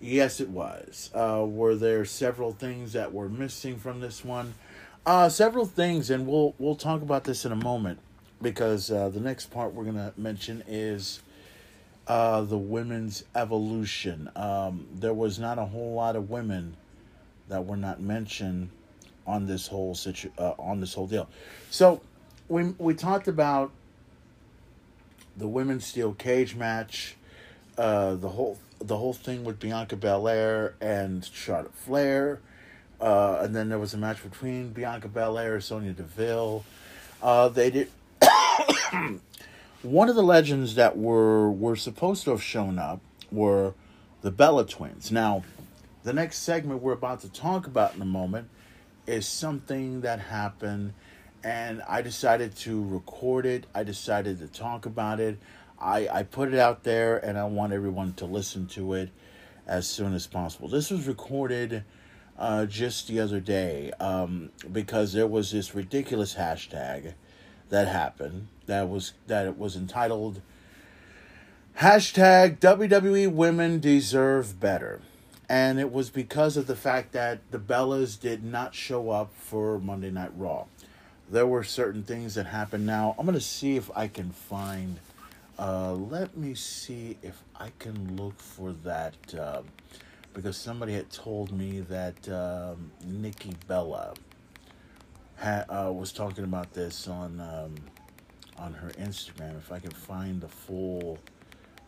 [0.00, 1.10] Yes, it was.
[1.14, 4.54] Uh, were there several things that were missing from this one?
[5.06, 7.98] Uh, several things, and we'll we'll talk about this in a moment
[8.40, 11.20] because uh, the next part we're gonna mention is
[12.06, 14.30] uh, the women's evolution.
[14.36, 16.76] Um, there was not a whole lot of women
[17.48, 18.70] that were not mentioned
[19.26, 21.28] on this whole situ- uh, on this whole deal.
[21.70, 22.00] So
[22.48, 23.72] we we talked about
[25.36, 27.16] the women's steel cage match,
[27.76, 32.40] uh, the whole the whole thing with Bianca Belair and Charlotte Flair,
[33.00, 36.64] uh, and then there was a match between Bianca Belair and Sonya Deville.
[37.22, 37.90] Uh, they did
[39.82, 43.00] one of the legends that were were supposed to have shown up
[43.32, 43.74] were
[44.22, 45.10] the Bella twins.
[45.10, 45.44] Now,
[46.02, 48.48] the next segment we're about to talk about in a moment
[49.06, 50.94] is something that happened
[51.44, 53.66] and I decided to record it.
[53.74, 55.38] I decided to talk about it.
[55.78, 59.10] I, I put it out there and I want everyone to listen to it
[59.66, 60.68] as soon as possible.
[60.68, 61.84] This was recorded
[62.38, 67.12] uh, just the other day um, because there was this ridiculous hashtag
[67.68, 70.40] that happened that was that it was entitled
[71.78, 75.02] hashtag WWE Women Deserve Better.
[75.46, 79.78] And it was because of the fact that the Bellas did not show up for
[79.78, 80.64] Monday Night Raw
[81.34, 82.86] there were certain things that happened.
[82.86, 85.00] Now, I'm to see if I can find.
[85.58, 89.14] Uh, let me see if I can look for that.
[89.36, 89.62] Uh,
[90.32, 94.14] because somebody had told me that um, Nikki Bella
[95.36, 97.74] ha- uh, was talking about this on um,
[98.56, 99.58] on her Instagram.
[99.58, 101.18] If I can find the full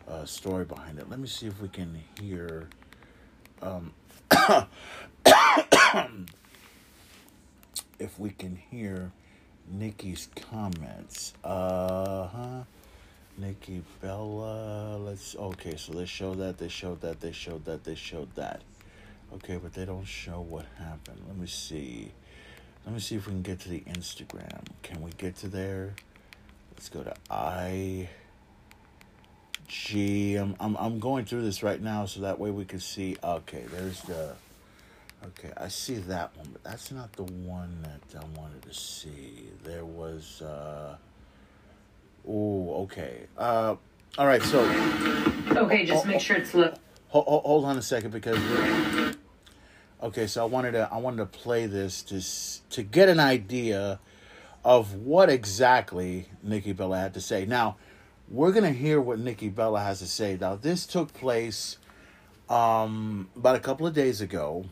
[0.09, 2.67] uh, story behind it, let me see if we can hear.
[3.61, 3.93] Um,
[7.99, 9.11] if we can hear
[9.71, 11.33] Nikki's comments.
[11.43, 12.63] Uh huh.
[13.37, 14.97] Nikki Bella.
[14.97, 15.35] Let's.
[15.35, 16.57] Okay, so they showed that.
[16.57, 17.19] They showed that.
[17.19, 17.83] They showed that.
[17.83, 18.61] They showed that.
[19.33, 21.21] Okay, but they don't show what happened.
[21.27, 22.11] Let me see.
[22.85, 24.63] Let me see if we can get to the Instagram.
[24.81, 25.93] Can we get to there?
[26.73, 28.09] Let's go to I.
[29.67, 30.35] G.
[30.35, 33.17] I'm I'm I'm going through this right now so that way we can see.
[33.23, 34.33] Okay, there's the.
[35.25, 39.49] Okay, I see that one, but that's not the one that I wanted to see.
[39.63, 40.95] There was, uh,
[42.27, 43.25] oh, okay.
[43.37, 43.75] Uh,
[44.17, 44.59] all right, so.
[45.49, 46.73] Okay, just oh, make sure it's low.
[47.09, 48.37] Hold, hold on a second because.
[50.01, 52.21] Okay, so I wanted to I wanted to play this to
[52.75, 53.99] to get an idea
[54.63, 57.45] of what exactly Nikki Bella had to say.
[57.45, 57.77] Now,
[58.29, 60.37] we're gonna hear what Nikki Bella has to say.
[60.39, 61.77] Now, this took place
[62.49, 64.65] um, about a couple of days ago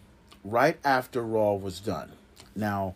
[0.45, 2.11] right after Raw was done.
[2.55, 2.95] Now,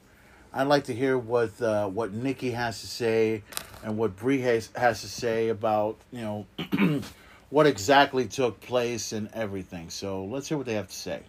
[0.54, 3.44] I'd like to hear what uh, what Nikki has to say
[3.84, 7.02] and what Brie has, has to say about you know
[7.50, 9.90] what exactly took place and everything.
[9.90, 11.22] So let's hear what they have to say.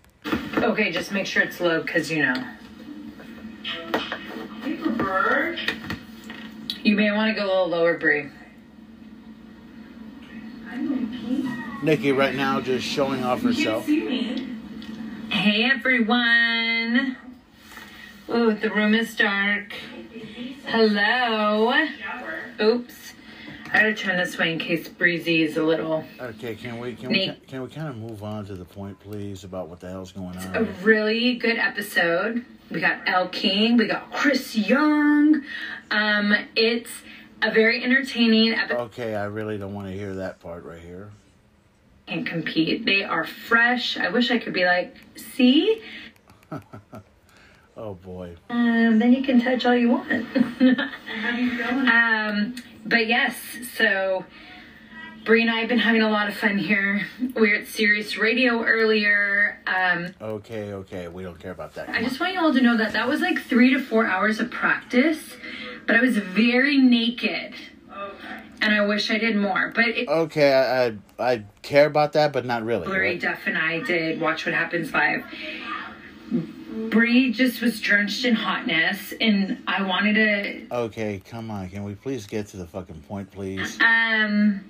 [0.56, 2.44] Okay, just make sure it's low because you know.
[4.96, 5.58] Bird.
[6.82, 8.28] You may want to go a little lower, Brie.
[10.68, 11.48] I'm Nikki.
[11.82, 13.86] Nikki right now just showing off herself.
[15.30, 17.16] Hey everyone.
[18.28, 19.72] Ooh, the room is dark.
[20.66, 21.72] Hello.
[22.60, 23.12] Oops.
[23.66, 26.04] I gotta turn this way in case Breezy is a little.
[26.20, 27.46] Okay, can we can we Nate.
[27.46, 30.36] can we kind of move on to the point, please, about what the hell's going
[30.36, 30.56] on?
[30.56, 32.44] A really good episode.
[32.70, 33.76] We got El King.
[33.76, 35.42] We got Chris Young.
[35.90, 36.90] Um, it's
[37.42, 38.80] a very entertaining episode.
[38.80, 41.10] Okay, I really don't want to hear that part right here.
[42.10, 42.84] And compete.
[42.84, 43.96] They are fresh.
[43.96, 45.80] I wish I could be like, see?
[47.76, 48.36] Oh boy.
[48.50, 50.10] Um, then you can touch all you want.
[51.88, 52.54] um,
[52.84, 53.36] but yes,
[53.74, 54.26] so
[55.24, 57.06] Brie and I have been having a lot of fun here.
[57.34, 59.62] We were at Sirius Radio earlier.
[59.66, 61.88] Um, Okay, okay, we don't care about that.
[61.88, 64.40] I just want you all to know that that was like three to four hours
[64.40, 65.36] of practice,
[65.86, 67.54] but I was very naked.
[68.62, 69.72] And I wish I did more.
[69.74, 72.86] But it, Okay, I, I I care about that, but not really.
[72.86, 73.20] Blurry right?
[73.20, 75.24] Duff and I did Watch What Happens Live.
[76.90, 80.74] Brie just was drenched in hotness, and I wanted to.
[80.76, 83.78] Okay, come on, can we please get to the fucking point, please?
[83.80, 84.60] Um,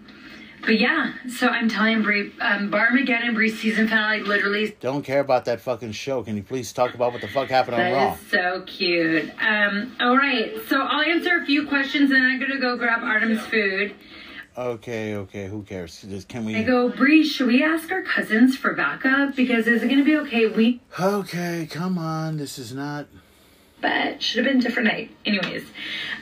[0.63, 4.77] but yeah, so I'm telling Brie, um, Barmageddon, Brie's season finale, literally.
[4.81, 6.23] Don't care about that fucking show.
[6.23, 8.11] Can you please talk about what the fuck happened on Raw?
[8.11, 9.31] That is so cute.
[9.41, 13.41] Um, all right, so I'll answer a few questions, and I'm gonna go grab Artem's
[13.47, 13.95] food.
[14.59, 16.03] Okay, okay, who cares?
[16.03, 16.57] Just, can we?
[16.57, 19.35] I go, Brie, should we ask our cousins for backup?
[19.37, 20.47] Because is it gonna be okay?
[20.49, 22.37] We Okay, come on.
[22.37, 23.07] This is not.
[23.81, 25.11] but should have been a different night.
[25.25, 25.65] Anyways,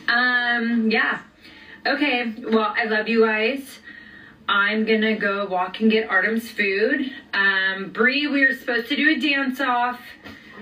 [0.09, 1.23] um, yeah.
[1.87, 3.79] Okay, well, I love you guys.
[4.49, 7.13] I'm gonna go walk and get Artem's food.
[7.35, 10.01] Um, Brie, we were supposed to do a dance off.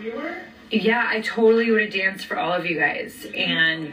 [0.01, 0.37] You were?
[0.71, 3.25] Yeah, I totally would have danced for all of you guys.
[3.37, 3.93] And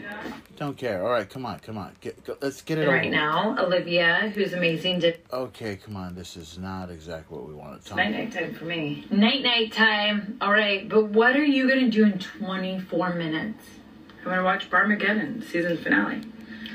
[0.55, 1.03] Don't care.
[1.03, 1.93] All right, come on, come on.
[2.01, 3.09] Get, go, let's get it right over.
[3.11, 6.15] now, Olivia, who's amazing, did Okay, come on.
[6.15, 7.97] This is not exactly what we want to talk.
[7.97, 9.05] night night time for me.
[9.11, 10.37] Night night time.
[10.41, 13.63] All right, but what are you gonna do in 24 minutes?
[14.21, 16.21] I'm gonna watch Barmageddon season finale.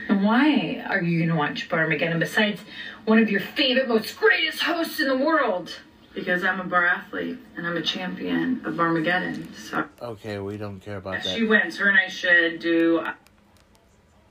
[0.09, 2.61] And why are you gonna watch Barmageddon besides
[3.09, 5.81] one of your favorite, most greatest hosts in the world?
[6.15, 9.55] Because I'm a bar athlete and I'm a champion of Barmageddon.
[9.57, 11.27] So Okay, we don't care about that.
[11.35, 12.99] she wins, her and I should do.
[13.01, 13.13] Uh,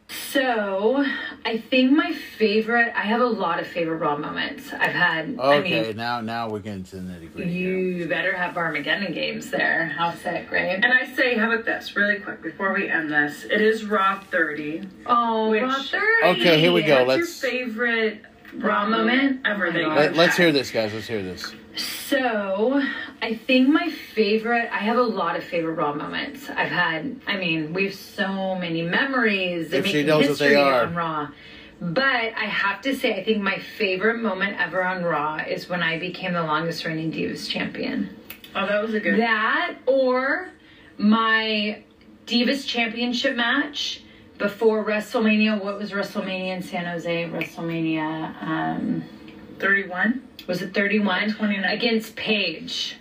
[0.10, 1.04] so,
[1.45, 4.72] I think my favorite, I have a lot of favorite Raw moments.
[4.72, 7.52] I've had, I Okay, mean, now now we're getting to the nitty gritty.
[7.52, 9.88] you better have Barmageddon games there.
[9.88, 10.76] How sick, right?
[10.82, 13.44] And I say, how about this, really quick, before we end this?
[13.45, 14.88] It is Raw 30.
[15.08, 16.41] Oh, which, Raw 30.
[16.41, 17.04] Okay, here we go.
[17.04, 18.22] What's Let's- your favorite
[18.56, 19.07] Raw Raw moment?
[19.07, 20.94] moment ever that Let, let's hear this, guys.
[20.94, 21.53] Let's hear this.
[21.76, 22.82] So,
[23.22, 26.49] I think my favorite, I have a lot of favorite Raw moments.
[26.49, 30.40] I've had, I mean, we have so many memories If and she making knows what
[30.40, 30.86] they history are.
[30.86, 31.28] on Raw.
[31.80, 35.84] But I have to say, I think my favorite moment ever on Raw is when
[35.84, 38.15] I became the longest reigning Divas champion.
[38.56, 39.19] Oh, that was a good.
[39.19, 40.49] That or
[40.98, 41.84] my
[42.26, 44.02] Divas championship match
[44.38, 45.61] before WrestleMania.
[45.61, 47.26] What was WrestleMania in San Jose?
[47.26, 49.03] WrestleMania um,
[49.59, 50.27] 31?
[50.47, 51.34] Was it 31?
[51.34, 51.64] 29.
[51.64, 52.97] Against Paige.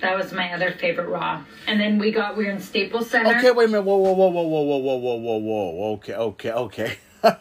[0.00, 1.44] That was my other favorite Raw.
[1.66, 3.36] And then we got, we were in Staples Center.
[3.36, 3.82] Okay, wait a minute.
[3.82, 5.92] Whoa, whoa, whoa, whoa, whoa, whoa, whoa, whoa, whoa, whoa.
[5.94, 6.98] Okay, okay, okay.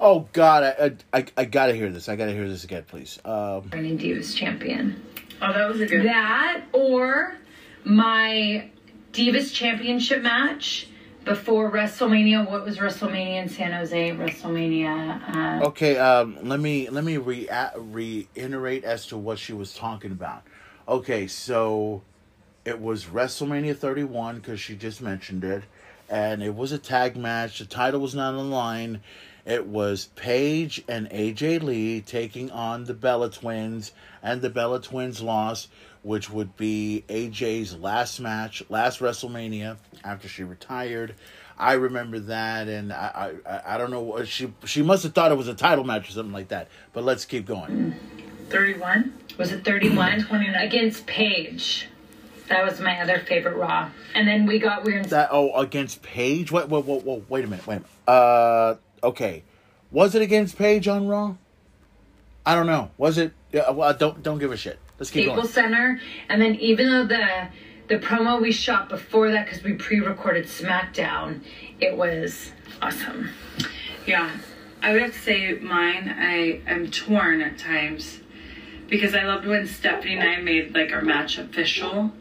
[0.00, 2.08] oh God, I, I, I gotta hear this.
[2.08, 3.20] I gotta hear this again, please.
[3.24, 5.00] Um, Reigning Divas champion.
[5.40, 6.04] Oh, that was a good.
[6.04, 7.36] That or
[7.84, 8.68] my
[9.12, 10.88] Divas championship match
[11.26, 12.48] before WrestleMania.
[12.48, 14.12] What was WrestleMania in San Jose?
[14.12, 15.36] WrestleMania.
[15.36, 17.46] Um, okay, um, let me let me re
[17.76, 20.44] reiterate as to what she was talking about.
[20.88, 22.00] Okay, so
[22.64, 25.64] it was WrestleMania 31 because she just mentioned it,
[26.08, 27.58] and it was a tag match.
[27.58, 29.02] The title was not on line.
[29.44, 33.92] It was Paige and AJ Lee taking on the Bella Twins,
[34.22, 35.68] and the Bella Twins lost,
[36.06, 41.16] which would be AJ's last match, last WrestleMania after she retired.
[41.58, 45.32] I remember that, and I I, I don't know what she she must have thought
[45.32, 46.68] it was a title match or something like that.
[46.92, 47.96] But let's keep going.
[48.50, 49.12] 31?
[49.36, 50.22] Was it 31?
[50.22, 50.54] 29.
[50.54, 51.88] Against Paige.
[52.48, 53.90] That was my other favorite Raw.
[54.14, 56.52] And then we got, we were in That oh against Paige?
[56.52, 57.90] What what what wait, wait a minute, wait a minute.
[58.06, 59.42] Uh, okay,
[59.90, 61.34] was it against Paige on Raw?
[62.44, 62.92] I don't know.
[62.96, 63.32] Was it?
[63.50, 64.78] Yeah, well, don't don't give a shit.
[64.98, 65.68] Let's keep Staples going.
[65.68, 66.00] Center.
[66.28, 67.48] And then even though the
[67.88, 71.42] the promo we shot before that, because we pre-recorded SmackDown,
[71.80, 72.52] it was
[72.82, 73.30] awesome.
[74.06, 74.30] Yeah,
[74.82, 76.14] I would have to say mine.
[76.18, 78.20] I am torn at times
[78.88, 82.12] because I loved when Stephanie and I made like our match official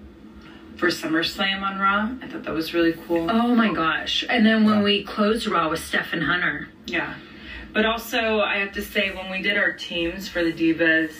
[0.77, 2.11] for SummerSlam on Raw.
[2.21, 3.29] I thought that was really cool.
[3.31, 4.25] Oh my gosh.
[4.27, 6.67] And then when we closed Raw with Steph and Hunter.
[6.85, 7.15] Yeah.
[7.73, 11.11] But also, I have to say, when we did our teams for the Divas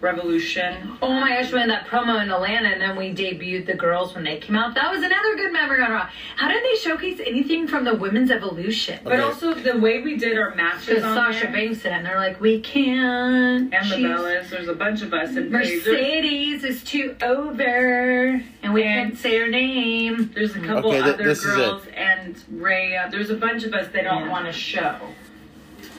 [0.00, 3.74] Revolution, Oh my gosh, we had that promo in Atlanta and then we debuted the
[3.74, 4.74] girls when they came out.
[4.74, 6.08] That was another good memory on Raw.
[6.36, 8.98] How did they showcase anything from the women's evolution?
[9.04, 12.16] but also the way we did our matches Because on Sasha there, Banks and they're
[12.16, 13.74] like, we can't.
[13.74, 15.36] and the Bellas, there's a bunch of us.
[15.36, 20.30] And Paige, Mercedes is too over, and we And- can't say her name.
[20.34, 20.66] There's a mm.
[20.66, 21.56] couple Okay, th- other this is it.
[21.56, 23.08] girls and Rhea.
[23.12, 24.30] There's a bunch of us they don't Yeah.
[24.30, 24.96] want to show.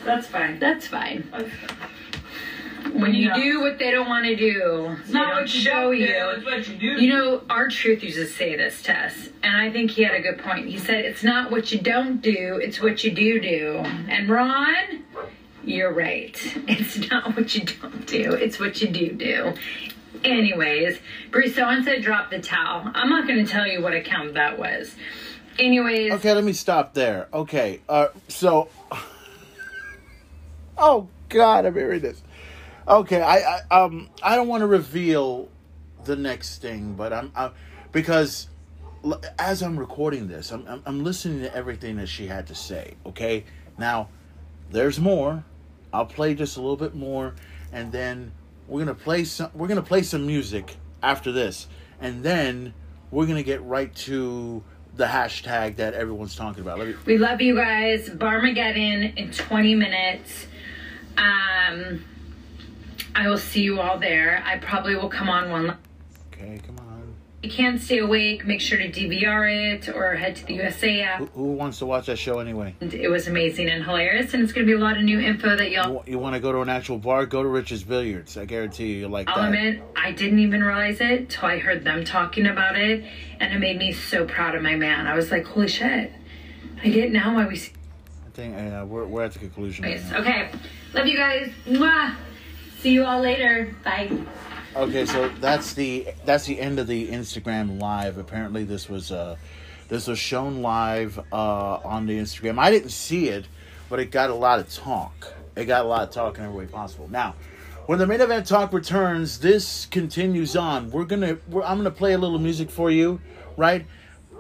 [0.04, 0.58] That's fine.
[0.58, 1.30] That's fine.
[2.94, 3.36] When you Yeah.
[3.36, 5.98] do what they don't want to do, It's they not what you show don't do,
[5.98, 6.30] you.
[6.36, 7.04] it's what you do.
[7.04, 10.22] You know, R-Truth used to say this to us, and I think he had a
[10.22, 10.68] good point.
[10.68, 13.76] He said, "It's not what you don't do; it's what you do do."
[14.10, 15.04] And Ron,
[15.64, 16.36] you're right.
[16.68, 19.54] It's not what you don't do; it's what you do do.
[20.24, 21.00] Anyways,
[21.32, 24.58] Brie Someone said, "Drop the towel." I'm not going to tell you what account that
[24.60, 24.96] was.
[25.60, 27.28] Anyways, Okay, let me stop there.
[27.34, 28.70] Okay, uh, so.
[30.78, 32.24] Oh God, I'm hearing this.
[32.88, 35.50] Okay, I, I um I don't want to reveal
[36.06, 37.52] the next thing, but I'm, i
[37.92, 38.48] because
[39.38, 42.96] as I'm recording this, I'm, I'm I'm listening to everything that she had to say.
[43.06, 43.46] Okay,
[43.78, 44.10] now
[44.72, 45.44] there's more.
[45.94, 47.36] I'll play just a little bit more,
[47.72, 48.32] and then
[48.68, 49.52] we're gonna play some.
[49.54, 51.68] We're gonna play some music after this,
[52.00, 52.74] and then
[53.12, 54.64] we're gonna get right to
[54.96, 56.80] the hashtag that everyone's talking about.
[56.80, 56.96] Me.
[57.06, 58.10] We love you guys.
[58.10, 60.48] Barmageddon in 20 minutes.
[61.18, 62.04] Um,
[63.16, 64.42] I will see you all there.
[64.46, 65.78] I probably will come on one.
[66.34, 67.14] Okay, come on.
[67.44, 71.02] If you can't stay awake, make sure to DVR it or head to the USA
[71.02, 71.20] app.
[71.20, 72.76] Who, who wants to watch that show anyway?
[72.82, 75.20] And It was amazing and hilarious, and it's going to be a lot of new
[75.20, 76.04] info that y'all.
[76.06, 77.26] You, want to go to an actual bar?
[77.26, 78.38] Go to Rich's Billiards.
[78.38, 79.48] I guarantee you, you'll like I'll that.
[79.48, 83.04] admit, I didn't even realize it till I heard them talking about it,
[83.40, 85.08] and it made me so proud of my man.
[85.08, 86.12] I was like, holy shit.
[86.84, 87.74] I get now why we see
[88.28, 89.84] I think uh, we're, we're at the conclusion.
[89.84, 90.02] Right.
[90.14, 90.50] Okay.
[90.94, 91.52] Love you guys.
[91.66, 92.16] Mwah.
[92.82, 93.76] See you all later.
[93.84, 94.12] Bye.
[94.76, 98.18] Okay, so that's the that's the end of the Instagram live.
[98.18, 99.36] Apparently, this was uh
[99.88, 102.58] this was shown live uh on the Instagram.
[102.58, 103.46] I didn't see it,
[103.88, 105.32] but it got a lot of talk.
[105.56, 107.08] It got a lot of talk in every way possible.
[107.08, 107.36] Now,
[107.86, 110.90] when the main event talk returns, this continues on.
[110.90, 113.22] We're gonna we're, I'm gonna play a little music for you,
[113.58, 113.86] right?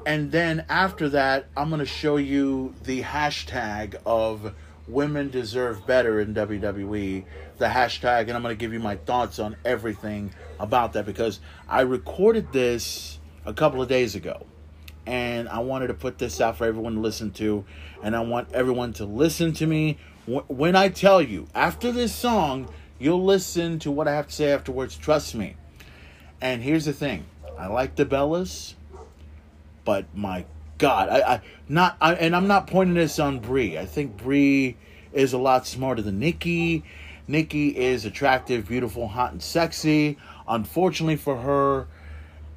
[0.07, 4.55] And then after that, I'm gonna show you the hashtag of
[4.87, 7.25] women deserve better in WWE,
[7.57, 11.81] the hashtag, and I'm gonna give you my thoughts on everything about that because I
[11.81, 14.45] recorded this a couple of days ago.
[15.05, 17.65] And I wanted to put this out for everyone to listen to,
[18.03, 22.69] and I want everyone to listen to me when I tell you after this song,
[22.99, 24.95] you'll listen to what I have to say afterwards.
[24.95, 25.55] Trust me.
[26.39, 27.25] And here's the thing:
[27.57, 28.75] I like the Bellas,
[29.83, 30.45] but my
[30.81, 33.77] God, I, I not, I, and I'm not pointing this on Brie.
[33.77, 34.75] I think Brie
[35.13, 36.83] is a lot smarter than Nikki.
[37.27, 40.17] Nikki is attractive, beautiful, hot, and sexy.
[40.47, 41.87] Unfortunately for her,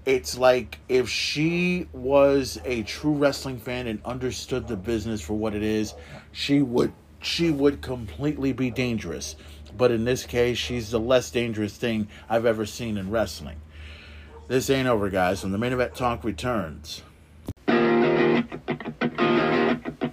[0.06, 5.54] it's like if she was a true wrestling fan and understood the business for what
[5.54, 5.92] it is,
[6.32, 9.36] she would she would completely be dangerous.
[9.76, 13.60] But in this case, she's the less dangerous thing I've ever seen in wrestling.
[14.48, 15.42] This ain't over, guys.
[15.42, 17.02] When the main event talk returns.
[18.52, 18.60] Away
[19.00, 20.03] further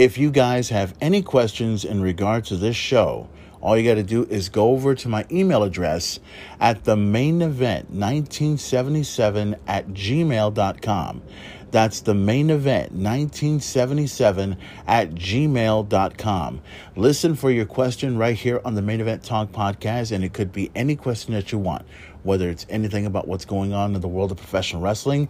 [0.00, 3.28] If you guys have any questions in regards to this show,
[3.60, 6.20] all you got to do is go over to my email address
[6.58, 11.22] at the main event 1977 at gmail.com.
[11.70, 14.56] That's the main event 1977
[14.86, 16.62] at gmail.com.
[16.96, 20.50] Listen for your question right here on the main event talk podcast, and it could
[20.50, 21.86] be any question that you want,
[22.24, 25.28] whether it's anything about what's going on in the world of professional wrestling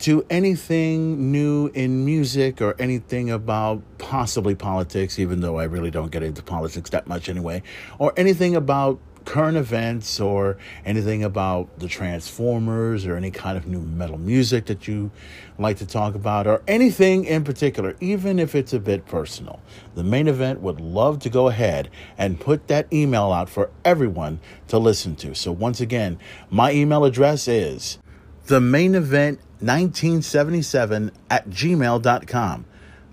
[0.00, 6.10] to anything new in music or anything about possibly politics, even though I really don't
[6.10, 7.62] get into politics that much anyway,
[7.98, 10.56] or anything about current events or
[10.86, 15.10] anything about the Transformers or any kind of new metal music that you
[15.58, 19.60] like to talk about or anything in particular, even if it's a bit personal.
[19.94, 24.40] The main event would love to go ahead and put that email out for everyone
[24.68, 25.34] to listen to.
[25.34, 26.18] So, once again,
[26.48, 27.98] my email address is
[28.46, 32.64] the main event 1977 at gmail.com.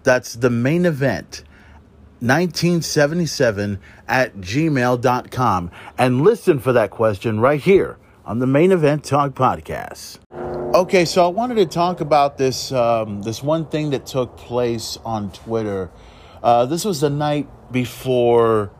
[0.05, 1.43] That's the main event
[2.19, 5.71] 1977 at gmail.com.
[5.97, 10.19] And listen for that question right here on the Main Event Talk podcast.
[10.73, 14.97] Okay, so I wanted to talk about this um, this one thing that took place
[15.05, 15.89] on Twitter.
[16.43, 18.71] Uh, this was the night before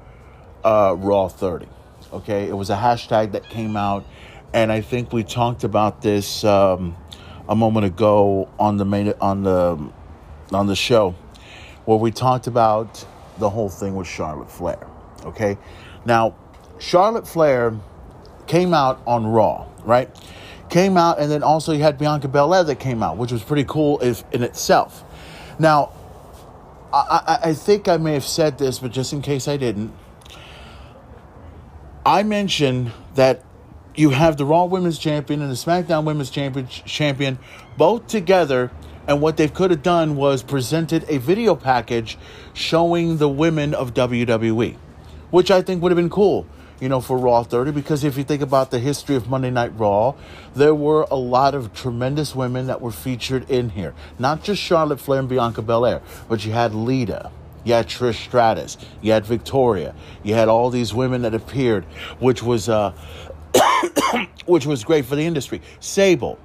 [0.64, 1.68] uh, Raw 30.
[2.14, 4.06] Okay, it was a hashtag that came out,
[4.54, 6.96] and I think we talked about this um,
[7.50, 9.92] a moment ago on the main on the
[10.56, 11.16] on the show,
[11.86, 13.06] where we talked about
[13.38, 14.88] the whole thing with Charlotte Flair.
[15.26, 15.58] Okay,
[16.06, 16.36] now
[16.80, 17.74] Charlotte Flair
[18.48, 20.10] came out on Raw, right?
[20.70, 23.66] Came out, and then also you had Bianca Belair that came out, which was pretty
[23.66, 25.04] cool if, in itself.
[25.60, 25.92] Now,
[26.92, 29.94] I, I, I think I may have said this, but just in case I didn't,
[32.06, 33.44] I mentioned that
[33.96, 37.40] you have the Raw Women's Champion and the SmackDown Women's Champion, champion
[37.78, 38.72] both together,
[39.08, 42.18] and what they could have done was presented a video package
[42.54, 44.76] showing the women of WWE,
[45.32, 46.46] which I think would have been cool,
[46.80, 47.72] you know, for Raw 30.
[47.72, 50.16] Because if you think about the history of Monday Night Raw,
[50.56, 53.94] there were a lot of tremendous women that were featured in here.
[54.18, 57.32] Not just Charlotte Flair and Bianca Belair, but you had Lita.
[57.64, 58.78] You had Trish Stratus.
[59.02, 59.96] You had Victoria.
[60.24, 61.84] You had all these women that appeared,
[62.20, 62.94] which was uh,
[64.46, 65.62] which was great for the industry.
[65.80, 66.38] Sable,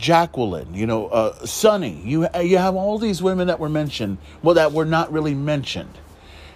[0.00, 2.00] Jacqueline, you know, uh, Sunny.
[2.04, 5.98] You you have all these women that were mentioned, well, that were not really mentioned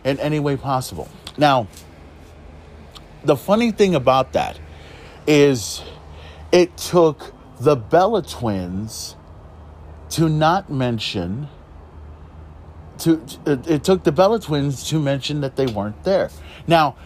[0.02, 1.08] in any way possible.
[1.36, 1.68] Now,
[3.22, 4.58] the funny thing about that
[5.26, 5.82] is,
[6.52, 9.14] it took the Bella twins
[10.10, 11.48] to not mention.
[12.98, 16.30] To, it took the Bella twins to mention that they weren't there.
[16.66, 16.96] Now,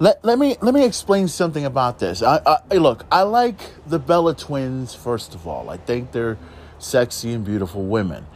[0.00, 2.22] let, let me let me explain something about this.
[2.22, 2.40] I,
[2.70, 5.68] I look, I like the Bella twins first of all.
[5.68, 6.38] I think they're
[6.78, 8.26] sexy and beautiful women.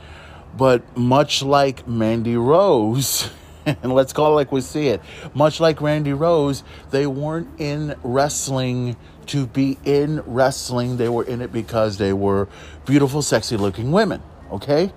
[0.56, 3.30] But much like Mandy Rose,
[3.66, 5.00] and let's call it like we see it,
[5.32, 8.96] much like Randy Rose, they weren't in wrestling
[9.26, 10.98] to be in wrestling.
[10.98, 12.46] They were in it because they were
[12.84, 14.22] beautiful, sexy looking women.
[14.52, 14.92] Okay?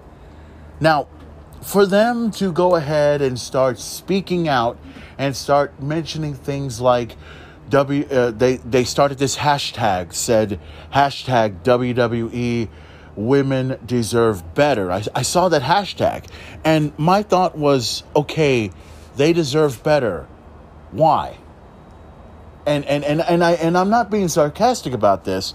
[0.81, 1.07] Now,
[1.63, 4.77] for them to go ahead and start speaking out
[5.17, 7.15] and start mentioning things like
[7.69, 10.59] W, uh, they they started this hashtag said
[10.93, 12.69] hashtag WWE
[13.15, 14.91] women deserve better.
[14.91, 16.27] I, I saw that hashtag
[16.63, 18.71] and my thought was okay,
[19.15, 20.27] they deserve better.
[20.91, 21.37] Why?
[22.65, 25.53] And and and and I and I'm not being sarcastic about this.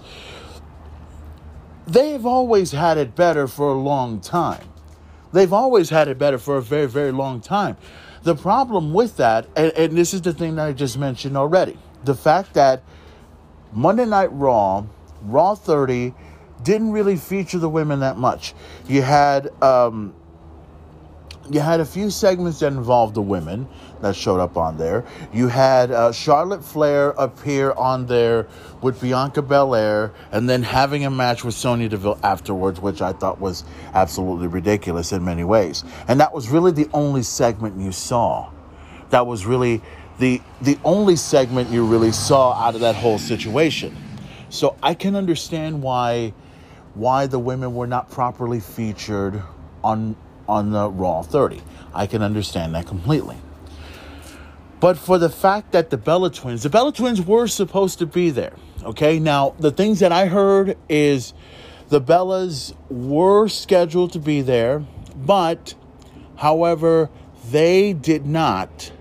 [1.87, 4.69] They've always had it better for a long time.
[5.33, 7.75] They've always had it better for a very, very long time.
[8.23, 11.77] The problem with that, and, and this is the thing that I just mentioned already
[12.03, 12.83] the fact that
[13.71, 14.85] Monday Night Raw,
[15.23, 16.13] Raw 30,
[16.61, 18.53] didn't really feature the women that much.
[18.87, 20.13] You had um,
[21.51, 23.67] you had a few segments that involved the women
[24.01, 25.05] that showed up on there.
[25.33, 28.47] You had uh, Charlotte Flair appear on there
[28.81, 33.39] with Bianca Belair and then having a match with Sonya Deville afterwards, which I thought
[33.39, 35.83] was absolutely ridiculous in many ways.
[36.07, 38.49] And that was really the only segment you saw.
[39.09, 39.81] That was really
[40.19, 43.95] the the only segment you really saw out of that whole situation.
[44.49, 46.33] So I can understand why
[46.93, 49.41] why the women were not properly featured
[49.83, 50.15] on
[50.47, 51.61] on the Raw 30.
[51.93, 53.37] I can understand that completely.
[54.79, 58.31] But for the fact that the Bella Twins, the Bella Twins were supposed to be
[58.31, 58.53] there.
[58.83, 61.33] Okay, now the things that I heard is
[61.87, 65.73] the Bellas were scheduled to be there, but
[66.35, 67.09] however,
[67.49, 68.91] they did not.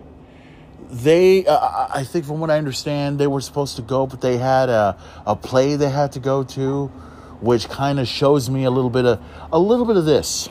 [0.89, 4.37] They, uh, I think, from what I understand, they were supposed to go, but they
[4.37, 4.97] had a,
[5.27, 6.89] a play they had to go to,
[7.41, 9.21] which kind of shows me a little bit of
[9.51, 10.49] a little bit of this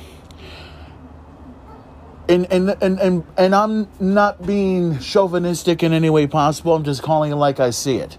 [2.30, 6.76] and and and and, and I'm not being chauvinistic in any way possible.
[6.76, 8.18] I'm just calling it like I see it.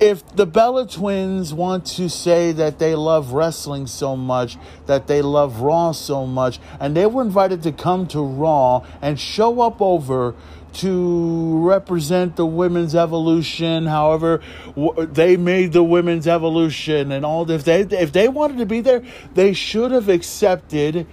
[0.00, 5.22] If the Bella twins want to say that they love wrestling so much, that they
[5.22, 9.82] love Raw so much, and they were invited to come to Raw and show up
[9.82, 10.36] over
[10.74, 14.40] to represent the women's evolution, however
[14.96, 17.50] they made the women's evolution and all.
[17.50, 19.02] If they if they wanted to be there,
[19.34, 21.08] they should have accepted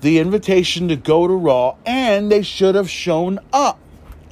[0.00, 3.78] the invitation to go to Raw and they should have shown up.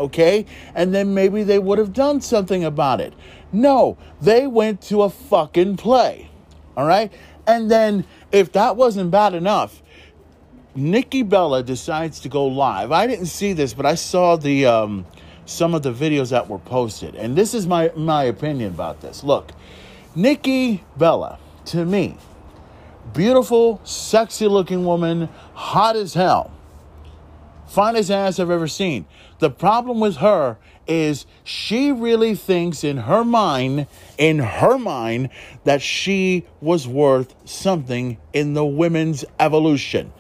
[0.01, 0.47] Okay?
[0.75, 3.15] And then maybe they would have done something about it.
[3.53, 6.31] No, they went to a fucking play.
[6.77, 7.13] All right?
[7.47, 9.83] And then if that wasn't bad enough,
[10.75, 12.93] Nikki Bella decides to go live.
[12.93, 15.07] I didn't see this, but I saw the um,
[15.45, 19.25] some of the videos that were posted, and this is my my opinion about this.
[19.25, 19.51] Look,
[20.15, 22.17] Nikki Bella, to me,
[23.13, 26.53] beautiful, sexy looking woman, hot as hell,
[27.67, 29.07] finest ass I've ever seen.
[29.39, 33.87] The problem with her is she really thinks in her mind,
[34.17, 35.29] in her mind,
[35.65, 40.13] that she was worth something in the women's evolution.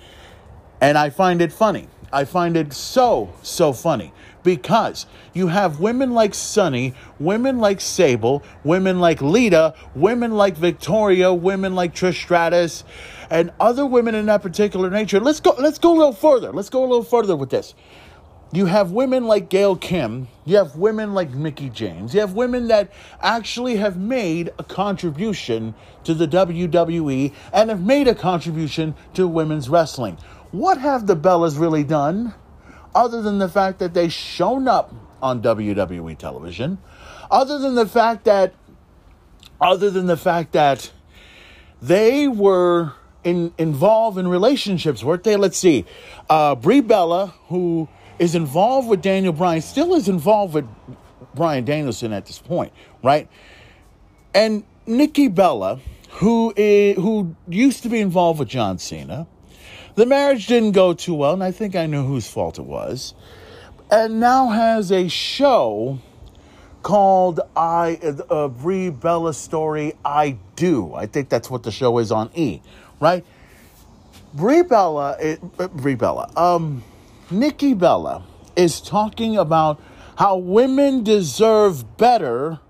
[0.80, 1.88] And I find it funny.
[2.12, 4.12] I find it so, so funny
[4.48, 5.04] because
[5.34, 11.74] you have women like Sunny, women like Sable, women like Lita, women like Victoria, women
[11.74, 12.82] like Trish Stratus,
[13.28, 15.20] and other women in that particular nature.
[15.20, 16.50] Let's go, let's go a little further.
[16.50, 17.74] Let's go a little further with this.
[18.50, 22.68] You have women like Gail Kim, you have women like Mickie James, you have women
[22.68, 29.28] that actually have made a contribution to the WWE and have made a contribution to
[29.28, 30.16] women's wrestling.
[30.52, 32.32] What have the Bellas really done
[32.98, 34.92] other than the fact that they shown up
[35.22, 36.78] on WWE television?
[37.30, 38.54] Other than the fact that
[39.60, 40.90] other than the fact that
[41.80, 42.92] they were
[43.22, 45.36] in, involved in relationships, weren't they?
[45.36, 45.84] Let's see.
[46.28, 47.88] Uh, Brie Bella, who
[48.18, 50.66] is involved with Daniel Bryan, still is involved with
[51.34, 52.72] Bryan Danielson at this point,
[53.02, 53.28] right?
[54.34, 55.80] And Nikki Bella,
[56.10, 59.26] who is, who used to be involved with John Cena,
[59.98, 63.14] the marriage didn't go too well, and I think I knew whose fault it was.
[63.90, 65.98] And now has a show
[66.84, 67.98] called "I
[68.30, 70.94] uh, Brie Bella Story." I do.
[70.94, 72.62] I think that's what the show is on E,
[73.00, 73.26] right?
[74.34, 76.84] Brie Bella, it, uh, Brie Bella, um,
[77.28, 78.22] Nikki Bella
[78.54, 79.82] is talking about
[80.16, 82.60] how women deserve better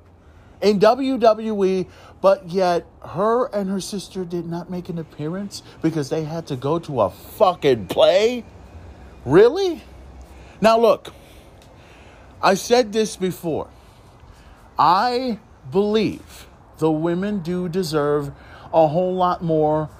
[0.63, 1.87] in WWE
[2.21, 6.57] but yet her and her sister did not make an appearance because they had to
[6.57, 8.45] go to a fucking play?
[9.25, 9.83] Really?
[10.61, 11.13] Now, look,
[12.43, 13.69] I said this before.
[14.79, 15.39] I
[15.71, 16.47] believe
[16.79, 18.33] the women do deserve
[18.73, 19.91] a whole lot more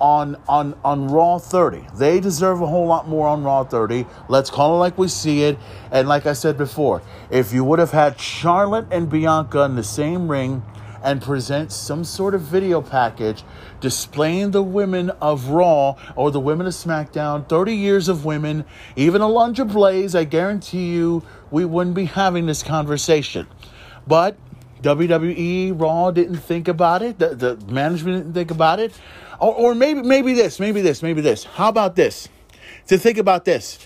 [0.00, 1.84] on on on Raw 30.
[1.96, 4.06] They deserve a whole lot more on Raw 30.
[4.28, 5.58] Let's call it like we see it.
[5.90, 9.82] And like I said before, if you would have had Charlotte and Bianca in the
[9.82, 10.62] same ring,
[11.02, 13.44] and present some sort of video package
[13.80, 18.64] displaying the women of Raw or the women of SmackDown, 30 years of women,
[18.96, 23.46] even Alundra Blaze, I guarantee you we wouldn't be having this conversation.
[24.06, 24.36] But
[24.82, 27.18] WWE Raw didn't think about it.
[27.18, 28.98] The, the management didn't think about it.
[29.40, 31.44] Or, or maybe maybe this, maybe this, maybe this.
[31.44, 32.28] How about this?
[32.88, 33.78] To think about this.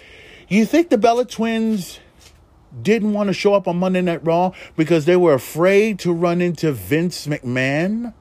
[0.49, 1.99] You think the Bella Twins
[2.81, 6.41] didn't want to show up on Monday Night Raw because they were afraid to run
[6.41, 8.15] into Vince McMahon?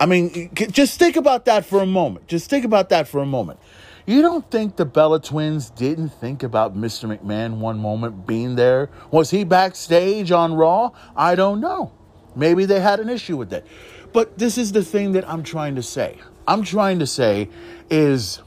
[0.00, 2.28] I mean, just think about that for a moment.
[2.28, 3.58] Just think about that for a moment.
[4.06, 7.14] You don't think the Bella twins didn't think about Mr.
[7.14, 8.88] McMahon one moment being there?
[9.10, 10.92] Was he backstage on Raw?
[11.14, 11.92] I don't know.
[12.34, 13.66] Maybe they had an issue with that.
[14.12, 16.18] But this is the thing that I'm trying to say.
[16.46, 17.50] I'm trying to say
[17.90, 18.40] is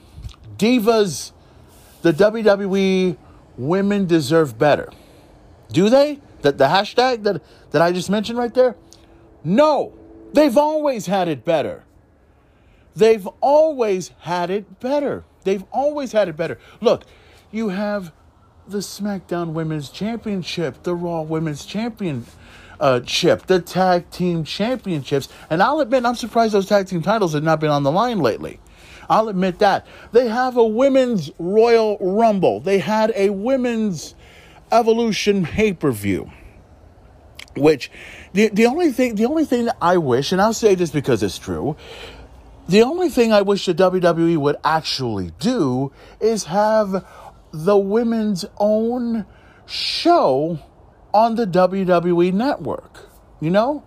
[0.58, 1.32] divas,
[2.02, 3.18] the WWE
[3.58, 4.92] women deserve better.
[5.72, 6.20] Do they?
[6.42, 7.42] The, the hashtag that,
[7.72, 8.76] that I just mentioned right there?
[9.44, 9.94] No.
[10.34, 11.84] They've always had it better.
[12.96, 15.24] They've always had it better.
[15.44, 16.58] They've always had it better.
[16.82, 17.04] Look,
[17.52, 18.12] you have
[18.68, 22.26] the SmackDown Women's Championship, the Raw Women's Championship,
[22.80, 27.60] the Tag Team Championships, and I'll admit I'm surprised those tag team titles have not
[27.60, 28.60] been on the line lately.
[29.10, 29.86] I'll admit that.
[30.12, 32.60] They have a women's Royal Rumble.
[32.60, 34.16] They had a women's
[34.72, 36.32] Evolution pay-per-view.
[37.58, 37.92] Which
[38.32, 41.22] the the only thing the only thing that I wish, and I'll say this because
[41.22, 41.76] it's true,
[42.70, 45.92] the only thing I wish the WWE would actually do
[46.22, 47.06] is have
[47.52, 49.26] the women's own
[49.66, 50.60] show
[51.14, 53.10] on the WWE network.
[53.42, 53.84] You know?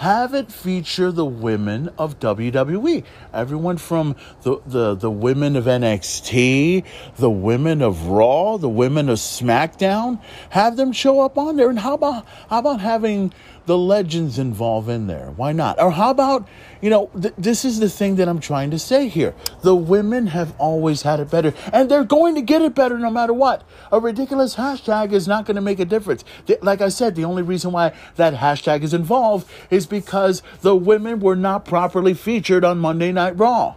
[0.00, 3.04] Have it feature the women of WWE.
[3.34, 6.82] Everyone from the, the, the women of NXT,
[7.16, 10.18] the women of Raw, the women of SmackDown,
[10.48, 11.68] have them show up on there.
[11.68, 13.34] And how about how about having
[13.70, 15.32] the legends involved in there?
[15.36, 15.80] Why not?
[15.80, 16.48] Or how about,
[16.80, 19.32] you know, th- this is the thing that I'm trying to say here.
[19.62, 23.10] The women have always had it better, and they're going to get it better no
[23.10, 23.62] matter what.
[23.92, 26.24] A ridiculous hashtag is not going to make a difference.
[26.60, 31.20] Like I said, the only reason why that hashtag is involved is because the women
[31.20, 33.76] were not properly featured on Monday Night Raw.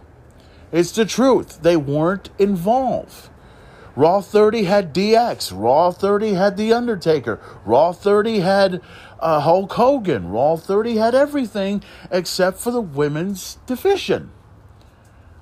[0.72, 1.62] It's the truth.
[1.62, 3.28] They weren't involved.
[3.96, 5.52] Raw 30 had DX.
[5.54, 7.38] Raw 30 had The Undertaker.
[7.64, 8.80] Raw 30 had
[9.24, 10.28] uh, Hulk Hogan.
[10.28, 14.30] Raw 30 had everything except for the women's division.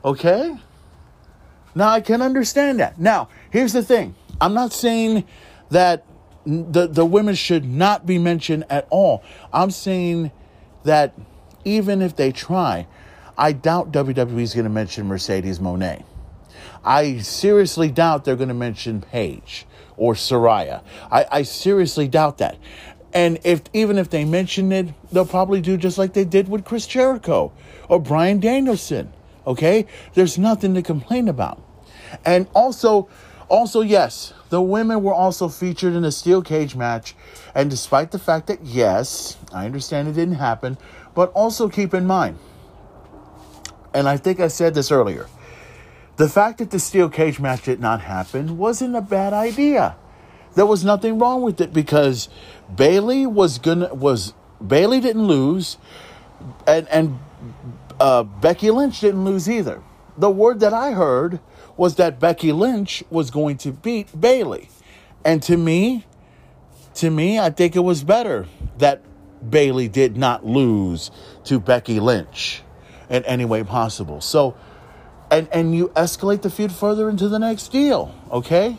[0.04, 0.56] Okay?
[1.74, 2.98] Now I can understand that.
[2.98, 5.24] Now, here's the thing I'm not saying
[5.70, 6.06] that
[6.46, 9.22] the, the women should not be mentioned at all.
[9.52, 10.30] I'm saying
[10.84, 11.14] that
[11.64, 12.86] even if they try,
[13.36, 16.04] I doubt WWE is going to mention Mercedes Moné.
[16.84, 20.82] I seriously doubt they're going to mention Paige or Saraya.
[21.10, 22.56] I, I seriously doubt that.
[23.12, 26.64] And if even if they mention it, they'll probably do just like they did with
[26.64, 27.52] Chris Jericho
[27.88, 29.12] or Bryan Danielson.
[29.46, 29.86] Okay?
[30.14, 31.62] There's nothing to complain about.
[32.24, 33.08] And also,
[33.48, 37.14] also, yes, the women were also featured in a steel cage match.
[37.54, 40.78] And despite the fact that, yes, I understand it didn't happen,
[41.14, 42.38] but also keep in mind,
[43.92, 45.26] and I think I said this earlier,
[46.16, 49.96] the fact that the steel cage match did not happen wasn't a bad idea.
[50.54, 52.28] There was nothing wrong with it because
[52.74, 54.34] Bayley was gonna was
[54.64, 55.76] Bayley didn't lose,
[56.66, 57.18] and and
[58.00, 59.82] uh, Becky Lynch didn't lose either.
[60.16, 61.40] The word that I heard
[61.76, 64.68] was that Becky Lynch was going to beat Bayley,
[65.24, 66.06] and to me,
[66.94, 68.46] to me, I think it was better
[68.78, 69.02] that
[69.48, 71.10] Bayley did not lose
[71.44, 72.62] to Becky Lynch
[73.08, 74.20] in any way possible.
[74.20, 74.54] So,
[75.30, 78.76] and and you escalate the feud further into the next deal, okay?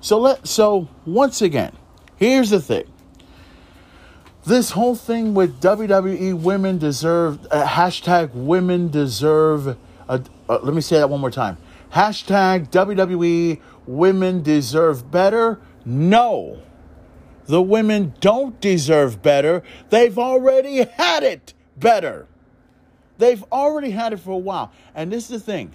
[0.00, 1.76] So let so once again,
[2.16, 2.84] here's the thing.
[4.44, 9.76] This whole thing with WWE women deserve uh, hashtag women deserve.
[10.08, 11.58] Uh, let me say that one more time.
[11.92, 15.60] Hashtag WWE women deserve better.
[15.84, 16.62] No,
[17.46, 19.62] the women don't deserve better.
[19.90, 22.26] They've already had it better.
[23.18, 24.72] They've already had it for a while.
[24.94, 25.72] And this is the thing.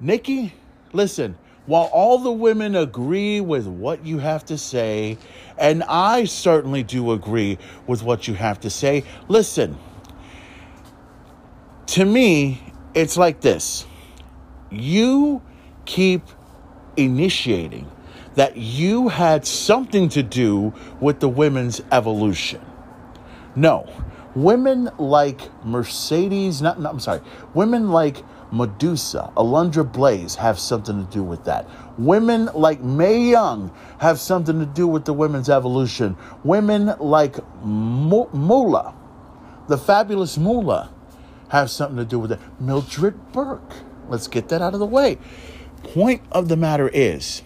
[0.00, 0.52] Nikki,
[0.92, 5.18] listen, while all the women agree with what you have to say,
[5.56, 9.78] and I certainly do agree with what you have to say, listen,
[11.86, 13.86] to me, it's like this
[14.70, 15.40] you
[15.84, 16.22] keep
[16.96, 17.90] initiating
[18.34, 22.60] that you had something to do with the women's evolution.
[23.54, 23.88] No,
[24.34, 27.20] women like Mercedes, not, not I'm sorry,
[27.54, 31.68] women like Medusa, Alundra Blaze have something to do with that.
[31.98, 36.16] Women like Mae Young have something to do with the women's evolution.
[36.42, 38.94] Women like Moolah,
[39.68, 40.90] the fabulous Moolah,
[41.48, 42.40] have something to do with it.
[42.60, 43.74] Mildred Burke,
[44.08, 45.18] let's get that out of the way.
[45.82, 47.42] Point of the matter is,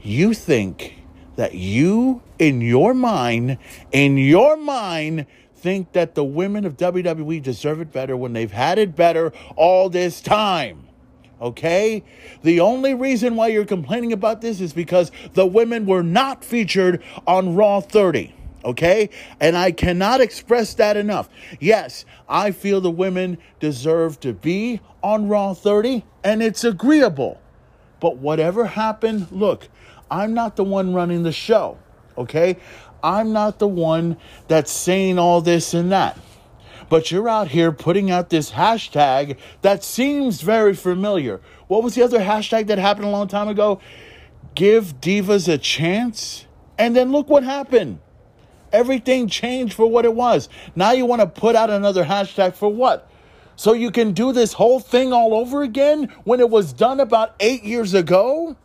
[0.00, 1.02] you think
[1.36, 3.58] that you, in your mind,
[3.92, 5.26] in your mind,
[5.66, 9.90] think that the women of WWE deserve it better when they've had it better all
[9.90, 10.86] this time.
[11.40, 12.04] Okay?
[12.44, 17.02] The only reason why you're complaining about this is because the women were not featured
[17.26, 18.32] on Raw 30.
[18.64, 19.10] Okay?
[19.40, 21.28] And I cannot express that enough.
[21.58, 27.40] Yes, I feel the women deserve to be on Raw 30, and it's agreeable.
[27.98, 29.66] But whatever happened, look,
[30.12, 31.76] I'm not the one running the show.
[32.16, 32.56] Okay?
[33.02, 34.16] I'm not the one
[34.48, 36.18] that's saying all this and that.
[36.88, 41.40] But you're out here putting out this hashtag that seems very familiar.
[41.66, 43.80] What was the other hashtag that happened a long time ago?
[44.54, 46.46] Give divas a chance.
[46.78, 47.98] And then look what happened.
[48.72, 50.48] Everything changed for what it was.
[50.74, 53.10] Now you want to put out another hashtag for what?
[53.56, 57.34] So you can do this whole thing all over again when it was done about
[57.40, 58.56] eight years ago?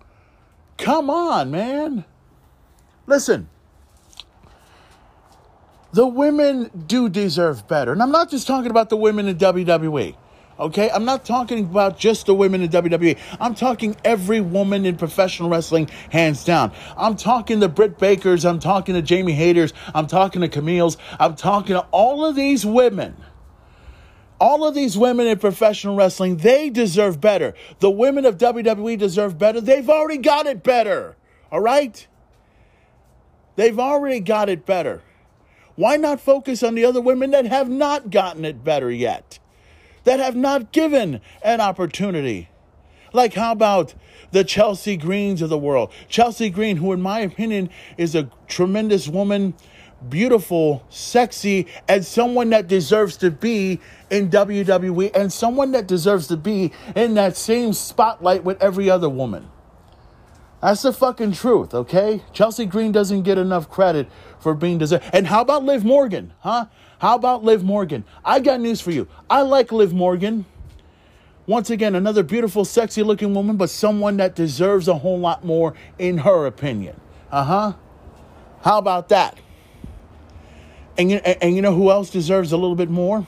[0.77, 2.03] Come on, man.
[3.07, 3.49] Listen,
[5.93, 7.91] the women do deserve better.
[7.91, 10.15] And I'm not just talking about the women in WWE.
[10.59, 13.17] Okay, I'm not talking about just the women in WWE.
[13.39, 16.71] I'm talking every woman in professional wrestling, hands down.
[16.95, 18.45] I'm talking to Britt Bakers.
[18.45, 19.73] I'm talking to Jamie Hayters.
[19.95, 20.97] I'm talking to Kamille's.
[21.19, 23.15] I'm talking to all of these women.
[24.39, 27.55] All of these women in professional wrestling, they deserve better.
[27.79, 29.61] The women of WWE deserve better.
[29.61, 31.15] They've already got it better.
[31.51, 32.07] All right?
[33.55, 35.01] They've already got it better.
[35.81, 39.39] Why not focus on the other women that have not gotten it better yet?
[40.03, 42.49] That have not given an opportunity?
[43.13, 43.95] Like, how about
[44.29, 45.91] the Chelsea Greens of the world?
[46.07, 49.55] Chelsea Green, who, in my opinion, is a tremendous woman,
[50.07, 53.79] beautiful, sexy, and someone that deserves to be
[54.11, 59.09] in WWE and someone that deserves to be in that same spotlight with every other
[59.09, 59.49] woman.
[60.61, 62.21] That's the fucking truth, okay?
[62.33, 64.07] Chelsea Green doesn't get enough credit
[64.39, 65.03] for being deserved.
[65.11, 66.67] And how about Liv Morgan, huh?
[66.99, 68.05] How about Liv Morgan?
[68.23, 69.07] I got news for you.
[69.27, 70.45] I like Liv Morgan.
[71.47, 75.73] Once again, another beautiful, sexy looking woman, but someone that deserves a whole lot more
[75.97, 76.99] in her opinion.
[77.31, 77.73] Uh huh.
[78.61, 79.39] How about that?
[80.95, 83.25] And you, and you know who else deserves a little bit more?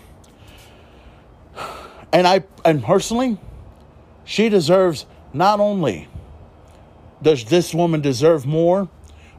[2.11, 3.39] And I and personally,
[4.23, 6.07] she deserves not only
[7.23, 8.89] does this woman deserve more,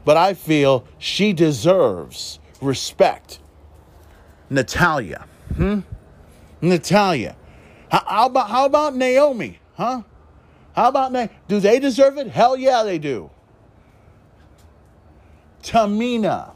[0.03, 3.39] but I feel she deserves respect.
[4.49, 5.27] Natalya.
[5.55, 5.79] Hmm?
[6.61, 7.35] Natalya.
[7.89, 9.59] How, how about how about Naomi?
[9.75, 10.01] Huh?
[10.75, 12.27] How about Na- do they deserve it?
[12.27, 13.29] Hell yeah, they do.
[15.63, 16.53] Tamina.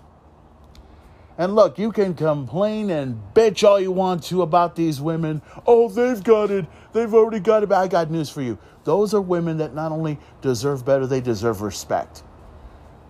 [1.37, 5.41] And look, you can complain and bitch all you want to about these women.
[5.65, 6.65] Oh, they've got it.
[6.91, 7.69] They've already got it.
[7.69, 8.57] But I got news for you.
[8.89, 12.23] Those are women that not only deserve better, they deserve respect.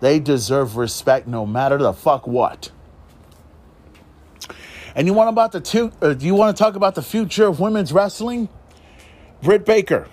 [0.00, 2.70] They deserve respect no matter the fuck what.
[4.94, 5.90] And you want about the two?
[6.02, 8.50] Uh, do you want to talk about the future of women's wrestling?
[9.42, 10.06] Britt Baker.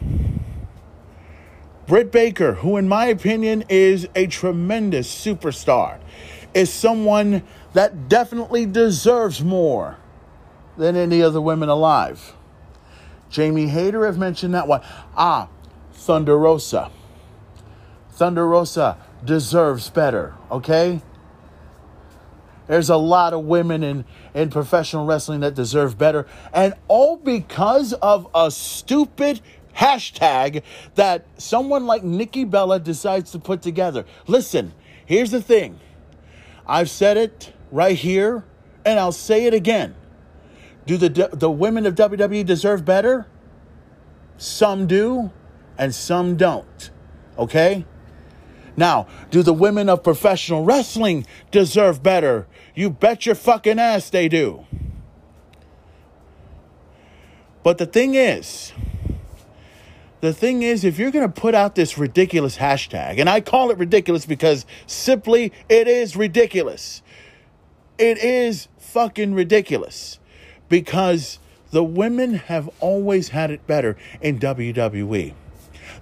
[1.86, 6.00] Britt Baker, who in my opinion is a tremendous superstar,
[6.54, 9.98] is someone that definitely deserves more
[10.78, 12.36] than any other women alive.
[13.30, 14.82] Jamie Hayter have mentioned that one.
[15.18, 15.50] Ah,
[15.98, 16.92] Thunder Rosa.
[18.12, 21.02] Thunder Rosa deserves better, okay?
[22.68, 26.28] There's a lot of women in, in professional wrestling that deserve better.
[26.54, 29.42] And all because of a stupid
[29.76, 30.64] hashtag
[30.96, 34.06] that someone like Nikki Bella decides to put together.
[34.28, 34.74] Listen,
[35.06, 35.80] here's the thing
[36.66, 38.46] I've said it right here,
[38.86, 39.96] and I'll say it again.
[40.86, 43.28] Do the, the women of WWE deserve better?
[44.38, 45.32] Some do,
[45.78, 46.92] and some don't.
[47.38, 47.86] Okay?
[48.76, 52.48] Now, do the women of professional wrestling deserve better?
[52.76, 54.66] You bet your fucking ass they do.
[57.64, 58.72] But the thing is,
[60.22, 63.72] the thing is, if you're going to put out this ridiculous hashtag, and I call
[63.72, 67.02] it ridiculous because simply it is ridiculous.
[67.98, 70.20] It is fucking ridiculous
[70.70, 71.40] because
[71.72, 75.34] the women have always had it better in WWE.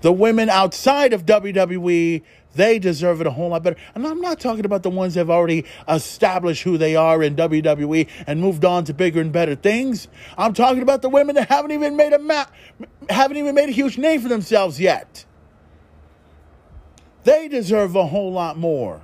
[0.05, 2.21] The women outside of WWE,
[2.53, 3.75] they deserve it a whole lot better.
[3.95, 7.35] And I'm not talking about the ones that have already established who they are in
[7.35, 10.07] WWE and moved on to bigger and better things.
[10.37, 12.53] I'm talking about the women that haven't even made a map,
[13.09, 15.25] haven't even made a huge name for themselves yet.
[17.23, 19.01] They deserve a whole lot more.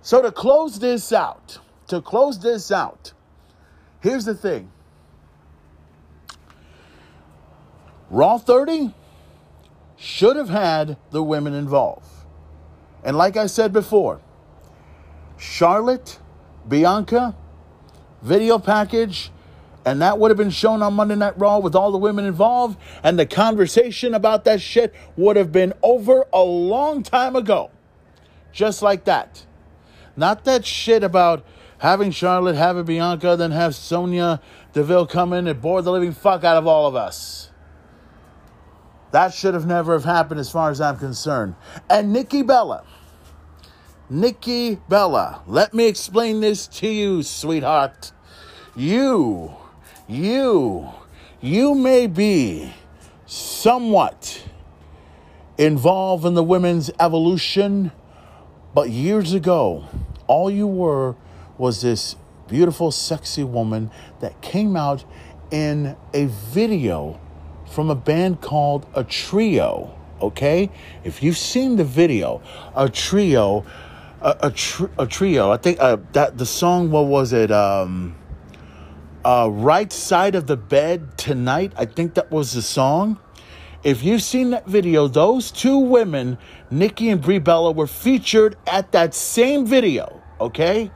[0.00, 3.12] So to close this out, to close this out,
[4.00, 4.72] here's the thing.
[8.10, 8.94] Raw 30
[9.96, 12.06] should have had the women involved.
[13.04, 14.20] And like I said before,
[15.36, 16.18] Charlotte,
[16.66, 17.36] Bianca,
[18.22, 19.30] video package,
[19.84, 22.78] and that would have been shown on Monday Night Raw with all the women involved,
[23.02, 27.70] and the conversation about that shit would have been over a long time ago.
[28.52, 29.46] Just like that.
[30.16, 31.44] Not that shit about
[31.78, 34.40] having Charlotte, having Bianca, then have Sonya
[34.72, 37.47] Deville come in and bore the living fuck out of all of us.
[39.10, 41.54] That should have never have happened as far as I'm concerned.
[41.88, 42.84] And Nikki Bella.
[44.10, 45.42] Nikki Bella.
[45.46, 48.12] Let me explain this to you, sweetheart.
[48.76, 49.54] You,
[50.06, 50.88] you,
[51.40, 52.72] you may be
[53.26, 54.44] somewhat
[55.56, 57.92] involved in the women's evolution,
[58.74, 59.86] but years ago,
[60.26, 61.16] all you were
[61.58, 62.14] was this
[62.46, 65.04] beautiful, sexy woman that came out
[65.50, 67.20] in a video
[67.78, 69.88] from a band called Atreyu.
[70.20, 70.68] Okay?
[71.04, 72.42] If you've seen the video,
[72.74, 73.64] Atreyu,
[74.20, 75.48] a, a, tr- Atreyu.
[75.52, 76.90] I think uh, that the song.
[76.90, 77.52] What was it?
[77.52, 78.16] Um,
[79.24, 81.72] uh, right side of the bed tonight.
[81.76, 83.20] I think that was the song.
[83.84, 86.36] If you've seen that video, those two women,
[86.72, 90.20] Nikki and Brie Bella, were featured at that same video.
[90.40, 90.90] Okay.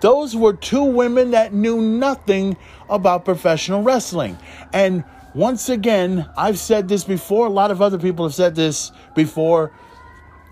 [0.00, 2.56] Those were two women that knew nothing
[2.88, 4.38] about professional wrestling.
[4.72, 5.02] And
[5.34, 9.72] once again, I've said this before, a lot of other people have said this before.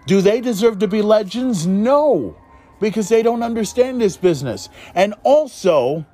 [0.06, 1.66] Do they deserve to be legends?
[1.66, 2.36] No,
[2.80, 4.68] because they don't understand this business.
[4.94, 6.06] And also,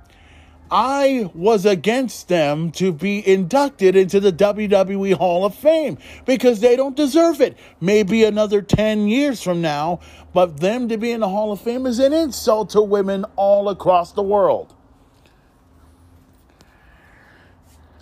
[0.71, 6.75] I was against them to be inducted into the WWE Hall of Fame because they
[6.75, 7.57] don't deserve it.
[7.81, 10.01] Maybe another 10 years from now,
[10.33, 13.69] but them to be in the Hall of Fame is an insult to women all
[13.69, 14.75] across the world.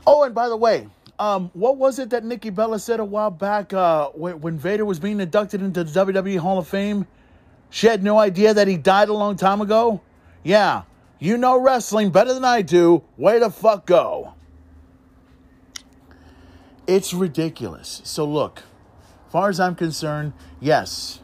[0.06, 3.30] Oh, and by the way, um, what was it that Nikki Bella said a while
[3.30, 7.06] back uh, when, when Vader was being inducted into the WWE Hall of Fame?
[7.70, 10.00] She had no idea that he died a long time ago?
[10.42, 10.82] Yeah,
[11.18, 13.02] you know wrestling better than I do.
[13.16, 14.34] Way to fuck go.
[16.86, 18.02] It's ridiculous.
[18.04, 18.62] So, look,
[19.30, 21.20] far as I'm concerned, yes,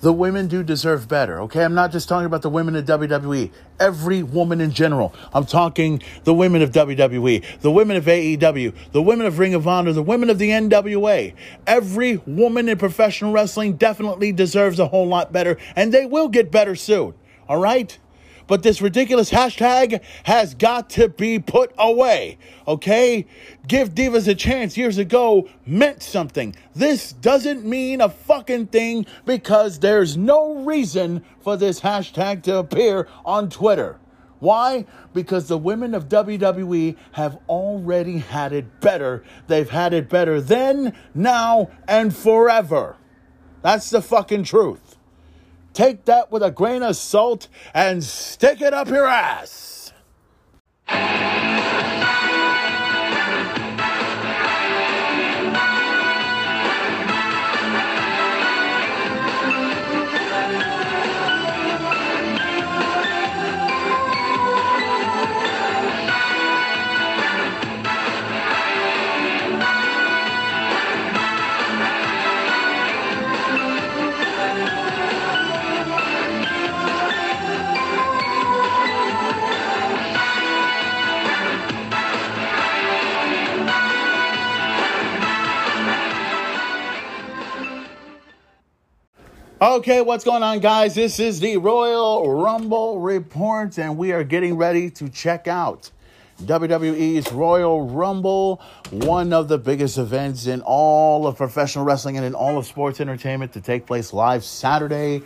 [0.00, 1.64] the women do deserve better, okay?
[1.64, 3.50] I'm not just talking about the women of WWE,
[3.80, 5.14] every woman in general.
[5.32, 9.66] I'm talking the women of WWE, the women of AEW, the women of Ring of
[9.66, 11.34] Honor, the women of the NWA.
[11.66, 16.50] Every woman in professional wrestling definitely deserves a whole lot better, and they will get
[16.50, 17.14] better soon,
[17.48, 17.98] all right?
[18.46, 22.38] But this ridiculous hashtag has got to be put away.
[22.66, 23.26] Okay?
[23.66, 26.54] Give Divas a chance years ago meant something.
[26.74, 33.08] This doesn't mean a fucking thing because there's no reason for this hashtag to appear
[33.24, 33.98] on Twitter.
[34.38, 34.84] Why?
[35.14, 39.24] Because the women of WWE have already had it better.
[39.46, 42.96] They've had it better then, now, and forever.
[43.62, 44.85] That's the fucking truth.
[45.76, 49.92] Take that with a grain of salt and stick it up your ass.
[89.58, 90.94] Okay, what's going on, guys?
[90.94, 95.90] This is the Royal Rumble Report, and we are getting ready to check out
[96.42, 98.60] WWE's Royal Rumble,
[98.90, 103.00] one of the biggest events in all of professional wrestling and in all of sports
[103.00, 105.22] entertainment to take place live Saturday,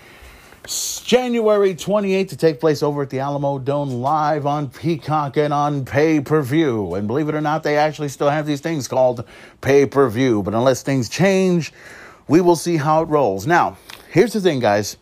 [1.05, 6.21] January 28th, to take place over at the Alamodome live on Peacock and on pay
[6.21, 6.95] per view.
[6.95, 9.25] And believe it or not, they actually still have these things called
[9.61, 10.45] pay per view.
[10.45, 11.73] But unless things change,
[12.29, 13.45] we will see how it rolls.
[13.45, 13.77] Now,
[14.11, 14.97] here's the thing, guys.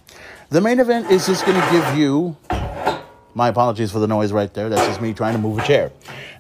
[0.51, 2.37] The main event is just going to give you.
[3.35, 4.69] My apologies for the noise right there.
[4.69, 5.93] That's just me trying to move a chair.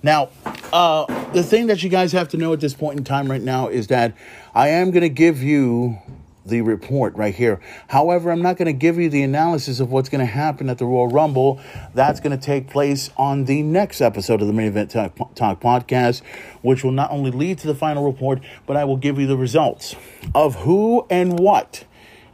[0.02, 0.30] Now,
[0.72, 3.42] uh, the thing that you guys have to know at this point in time right
[3.42, 4.16] now is that
[4.54, 5.98] I am going to give you
[6.44, 7.60] the report right here.
[7.88, 10.78] However, I'm not going to give you the analysis of what's going to happen at
[10.78, 11.60] the Royal Rumble.
[11.94, 15.60] That's going to take place on the next episode of the Main Event Talk, Talk
[15.60, 16.22] podcast,
[16.62, 19.36] which will not only lead to the final report, but I will give you the
[19.36, 19.94] results
[20.34, 21.84] of who and what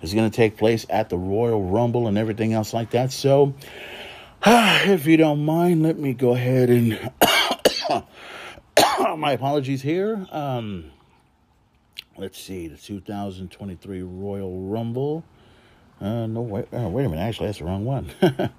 [0.05, 3.11] is going to take place at the Royal Rumble and everything else like that.
[3.11, 3.55] So,
[4.47, 7.11] if you don't mind, let me go ahead and
[9.19, 10.27] my apologies here.
[10.31, 10.91] Um,
[12.17, 15.25] let's see, the 2023 Royal Rumble.
[16.01, 17.23] Uh, no, wait, oh, wait a minute.
[17.23, 18.11] Actually, that's the wrong one.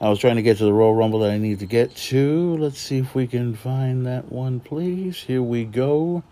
[0.00, 2.56] I was trying to get to the Royal Rumble that I need to get to.
[2.56, 5.18] Let's see if we can find that one, please.
[5.18, 6.24] Here we go.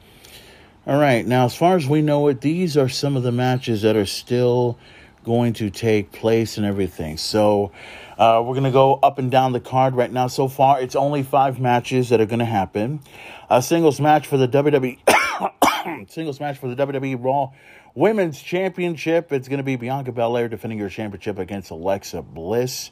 [0.84, 1.24] All right.
[1.24, 4.06] Now, as far as we know it, these are some of the matches that are
[4.06, 4.76] still
[5.22, 7.18] going to take place and everything.
[7.18, 7.70] So,
[8.18, 10.26] uh, we're going to go up and down the card right now.
[10.26, 12.98] So far, it's only five matches that are going to happen.
[13.48, 17.52] A singles match for the WWE, singles match for the WWE Raw
[17.94, 19.32] Women's Championship.
[19.32, 22.90] It's going to be Bianca Belair defending her championship against Alexa Bliss.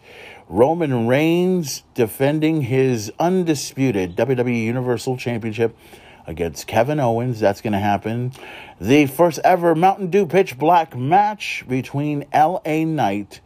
[0.48, 5.76] Roman Reigns defending his undisputed WWE Universal Championship
[6.26, 7.40] against Kevin Owens.
[7.40, 8.32] That's going to happen.
[8.80, 13.40] The first ever Mountain Dew Pitch Black match between LA Knight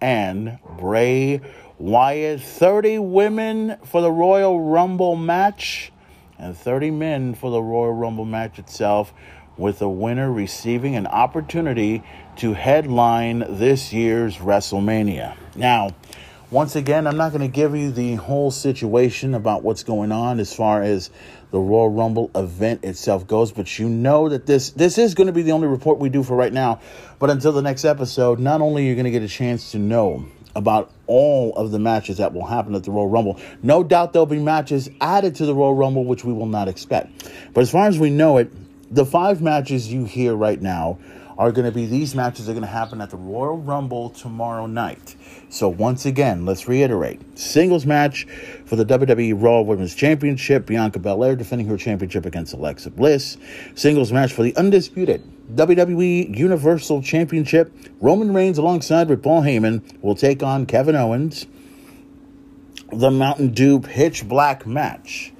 [0.00, 1.40] and Bray
[1.78, 2.40] Wyatt.
[2.40, 5.92] 30 women for the Royal Rumble match
[6.38, 9.12] and 30 men for the Royal Rumble match itself,
[9.56, 12.02] with the winner receiving an opportunity
[12.36, 15.36] to headline this year's WrestleMania.
[15.56, 15.90] Now,
[16.50, 20.38] once again, I'm not going to give you the whole situation about what's going on
[20.38, 21.10] as far as
[21.50, 25.32] the Royal Rumble event itself goes, but you know that this this is going to
[25.32, 26.80] be the only report we do for right now.
[27.18, 29.78] But until the next episode, not only are you going to get a chance to
[29.78, 33.38] know about all of the matches that will happen at the Royal Rumble.
[33.62, 37.30] No doubt there'll be matches added to the Royal Rumble, which we will not expect.
[37.54, 38.50] But as far as we know it,
[38.92, 40.98] the five matches you hear right now
[41.38, 44.66] are going to be these matches are going to happen at the Royal Rumble tomorrow
[44.66, 45.14] night.
[45.50, 48.26] So once again, let's reiterate: singles match
[48.66, 53.36] for the WWE Raw Women's Championship, Bianca Belair defending her championship against Alexa Bliss.
[53.74, 55.22] Singles match for the undisputed
[55.54, 61.46] WWE Universal Championship, Roman Reigns alongside with Paul Heyman will take on Kevin Owens.
[62.92, 65.32] The Mountain Dew Pitch Black match.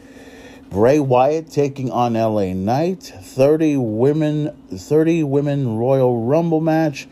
[0.70, 3.02] Bray Wyatt taking on LA Knight.
[3.02, 7.06] 30 women 30 women Royal Rumble match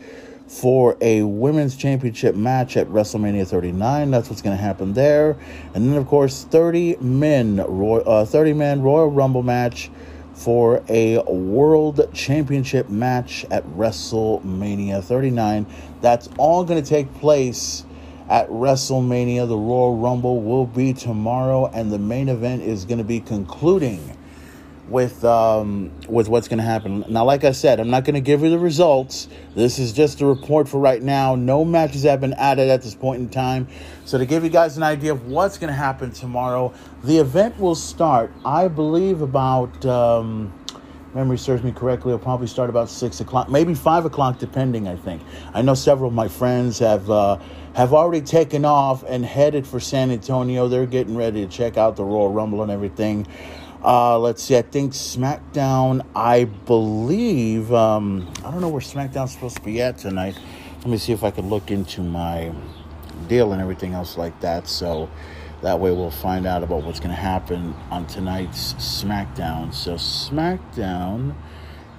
[0.47, 4.11] for a women's championship match at WrestleMania 39.
[4.11, 5.37] That's what's going to happen there.
[5.73, 9.91] And then of course 30 men Roy, uh, 30 man Royal Rumble match
[10.33, 15.65] for a world championship match at WrestleMania 39.
[16.01, 17.83] That's all going to take place
[18.29, 19.47] at WrestleMania.
[19.47, 24.16] The Royal Rumble will be tomorrow, and the main event is going to be concluding
[24.89, 27.03] with um, with what's going to happen.
[27.09, 29.27] Now, like I said, I'm not going to give you the results.
[29.55, 31.35] This is just a report for right now.
[31.35, 33.67] No matches have been added at this point in time.
[34.05, 37.59] So to give you guys an idea of what's going to happen tomorrow, the event
[37.59, 39.85] will start, I believe, about.
[39.85, 40.53] Um,
[41.13, 44.87] memory serves me correctly, it'll probably start about six o'clock, maybe five o'clock, depending.
[44.87, 45.21] I think.
[45.53, 47.39] I know several of my friends have uh,
[47.73, 50.67] have already taken off and headed for San Antonio.
[50.67, 53.27] They're getting ready to check out the Royal Rumble and everything.
[53.87, 54.57] Uh, let's see.
[54.57, 56.05] I think SmackDown.
[56.13, 57.71] I believe.
[57.71, 60.37] Um, I don't know where SmackDown's supposed to be at tonight.
[60.79, 62.51] Let me see if I can look into my
[63.29, 64.67] deal and everything else like that.
[64.67, 65.09] So
[65.61, 69.73] that way we'll find out about what's going to happen on tonight's SmackDown.
[69.73, 71.33] So SmackDown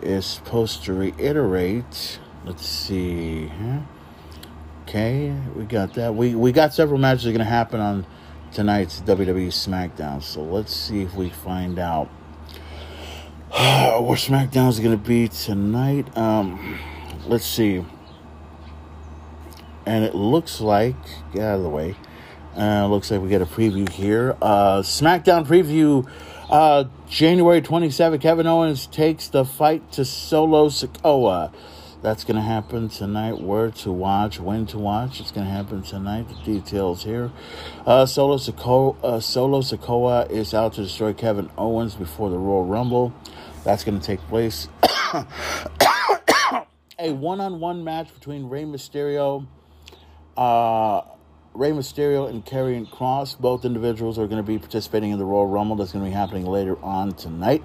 [0.03, 2.19] is supposed to reiterate.
[2.45, 3.51] Let's see.
[4.83, 6.15] Okay, we got that.
[6.15, 8.05] We we got several matches going to happen on
[8.53, 10.23] tonight's WWE SmackDown.
[10.23, 12.07] So let's see if we find out
[13.51, 16.17] where SmackDown is going to be tonight.
[16.17, 16.79] Um,
[17.27, 17.85] let's see.
[19.87, 20.97] And it looks like,
[21.33, 21.97] get out of the way.
[22.57, 24.37] Uh, looks like we get a preview here.
[24.43, 26.09] Uh, SmackDown preview.
[26.51, 31.53] Uh, January 27th, Kevin Owens takes the fight to Solo Sikoa.
[32.01, 33.41] That's going to happen tonight.
[33.41, 35.21] Where to watch, when to watch.
[35.21, 36.29] It's going to happen tonight.
[36.29, 37.33] The details here.
[37.85, 42.65] Uh, Solo, Sikoa, uh, Solo Sikoa is out to destroy Kevin Owens before the Royal
[42.65, 43.13] Rumble.
[43.65, 44.69] That's going to take place.
[46.99, 49.47] a one on one match between Rey Mysterio.
[50.37, 51.03] Uh,
[51.55, 55.47] Rey Mysterio and Karrion Kross, both individuals are going to be participating in the Royal
[55.47, 55.75] Rumble.
[55.75, 57.65] That's going to be happening later on tonight.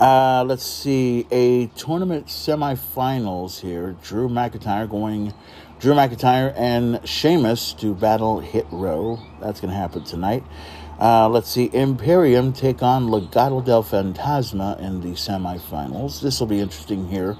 [0.00, 3.96] Uh, let's see, a tournament semifinals here.
[4.00, 5.34] Drew McIntyre going,
[5.80, 9.18] Drew McIntyre and Sheamus to battle Hit Row.
[9.40, 10.44] That's going to happen tonight.
[11.00, 16.20] Uh, let's see, Imperium take on Legado del Fantasma in the semifinals.
[16.20, 17.36] This will be interesting here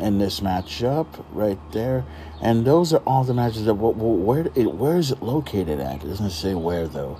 [0.00, 2.04] in this matchup right there.
[2.42, 6.02] And those are all the matches that where where is it located at?
[6.02, 7.18] It doesn't say where though.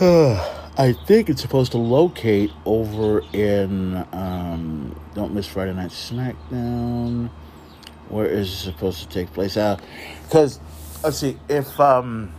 [0.76, 7.28] I think it's supposed to locate over in um, Don't Miss Friday Night SmackDown.
[8.08, 9.54] Where is it supposed to take place?
[9.54, 10.62] Because uh,
[11.04, 12.32] let's see if um,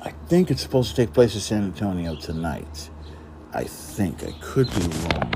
[0.00, 2.88] I think it's supposed to take place in San Antonio tonight.
[3.52, 5.34] I think I could be wrong.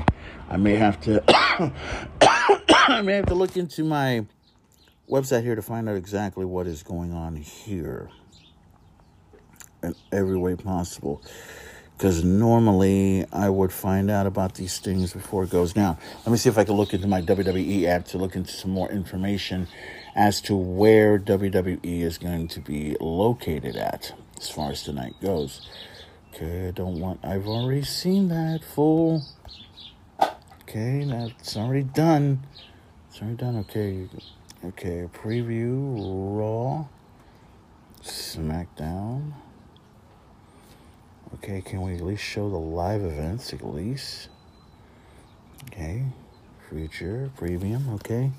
[0.49, 1.23] I may have to
[2.87, 4.25] I may have to look into my
[5.07, 8.09] website here to find out exactly what is going on here
[9.85, 11.21] in every way possible.
[11.97, 15.97] Because normally I would find out about these things before it goes down.
[16.25, 18.71] Let me see if I can look into my WWE app to look into some
[18.71, 19.67] more information
[20.13, 25.69] as to where WWE is going to be located at as far as tonight goes.
[26.33, 29.23] Okay, I don't want, I've already seen that, fool.
[30.63, 32.45] Okay, that's already done.
[33.09, 33.55] It's already done.
[33.57, 34.09] Okay,
[34.65, 35.95] okay, preview,
[36.37, 36.87] Raw,
[38.03, 39.31] SmackDown.
[41.35, 44.29] Okay, can we at least show the live events at least?
[45.65, 46.05] Okay,
[46.69, 48.31] future, premium, okay.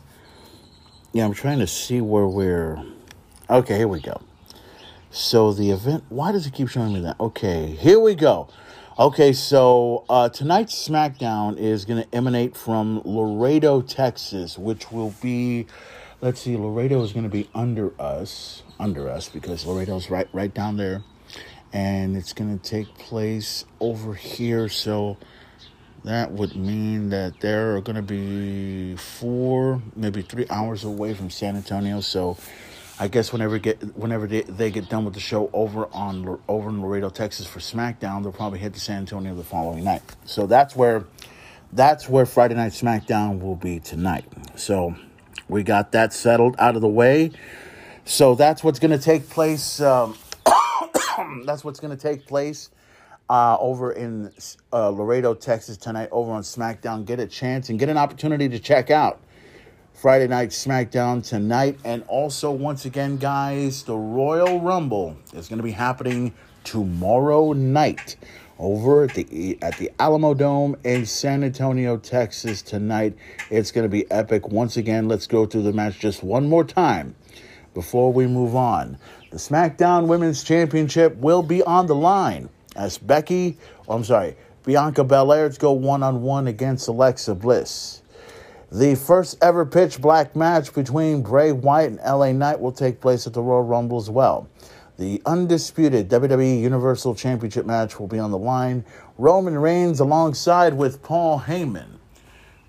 [1.12, 2.82] Yeah, I'm trying to see where we're.
[3.50, 4.22] Okay, here we go.
[5.10, 7.20] So the event, why does it keep showing me that?
[7.20, 8.48] Okay, here we go.
[8.98, 15.66] Okay, so uh, tonight's SmackDown is going to emanate from Laredo, Texas, which will be,
[16.22, 20.54] let's see, Laredo is going to be under us, under us, because Laredo's right, right
[20.54, 21.02] down there
[21.76, 24.68] and it's going to take place over here.
[24.68, 25.18] So
[26.04, 31.54] that would mean that they're going to be four, maybe three hours away from San
[31.54, 32.00] Antonio.
[32.00, 32.38] So
[32.98, 36.70] I guess whenever get whenever they, they get done with the show over on over
[36.70, 40.02] in Laredo, Texas for SmackDown, they'll probably head to San Antonio the following night.
[40.24, 41.04] So that's where
[41.72, 44.24] That's where Friday Night SmackDown will be tonight.
[44.54, 44.94] So
[45.48, 47.32] we got that settled out of the way.
[48.04, 49.80] So that's what's going to take place.
[49.80, 50.16] Um,
[51.44, 52.70] that's what's going to take place
[53.28, 54.32] uh, over in
[54.72, 57.04] uh, Laredo, Texas tonight, over on SmackDown.
[57.04, 59.20] Get a chance and get an opportunity to check out
[59.92, 61.78] Friday Night SmackDown tonight.
[61.84, 68.16] And also, once again, guys, the Royal Rumble is going to be happening tomorrow night
[68.58, 73.16] over at the at the Alamodome in San Antonio, Texas tonight.
[73.50, 74.48] It's going to be epic.
[74.48, 77.14] Once again, let's go through the match just one more time
[77.74, 78.98] before we move on.
[79.36, 84.34] The SmackDown Women's Championship will be on the line as Becky, oh, I'm sorry,
[84.64, 88.00] Bianca Belair go one on one against Alexa Bliss.
[88.72, 93.26] The first ever pitch black match between Bray Wyatt and LA Knight will take place
[93.26, 94.48] at the Royal Rumble as well.
[94.96, 98.86] The undisputed WWE Universal Championship match will be on the line.
[99.18, 101.98] Roman Reigns, alongside with Paul Heyman,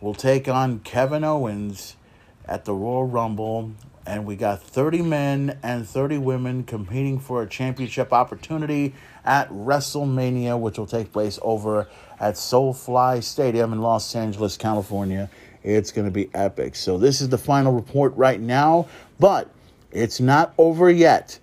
[0.02, 1.96] will take on Kevin Owens
[2.44, 3.72] at the Royal Rumble.
[4.08, 8.96] And we got 30 men and 30 women competing for a championship opportunity
[9.26, 15.30] at WrestleMania, which will take place over at SoFi Stadium in Los Angeles, California.
[15.62, 16.76] It's going to be epic.
[16.76, 18.88] So, this is the final report right now,
[19.20, 19.50] but
[19.92, 21.38] it's not over yet.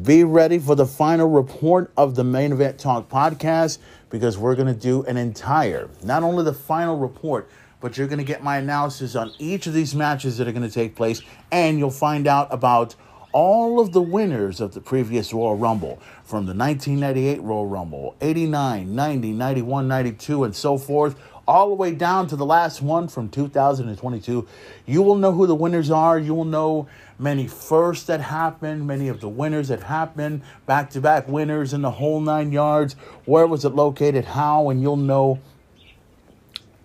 [0.00, 3.78] Be ready for the final report of the Main Event Talk podcast
[4.10, 7.50] because we're going to do an entire, not only the final report,
[7.84, 10.66] but you're going to get my analysis on each of these matches that are going
[10.66, 11.20] to take place,
[11.52, 12.94] and you'll find out about
[13.32, 18.94] all of the winners of the previous Royal Rumble from the 1998 Royal Rumble, 89,
[18.94, 23.28] 90, 91, 92, and so forth, all the way down to the last one from
[23.28, 24.48] 2022.
[24.86, 26.18] You will know who the winners are.
[26.18, 26.88] You will know
[27.18, 31.82] many firsts that happened, many of the winners that happened, back to back winners in
[31.82, 32.94] the whole nine yards.
[33.26, 34.24] Where was it located?
[34.24, 34.70] How?
[34.70, 35.38] And you'll know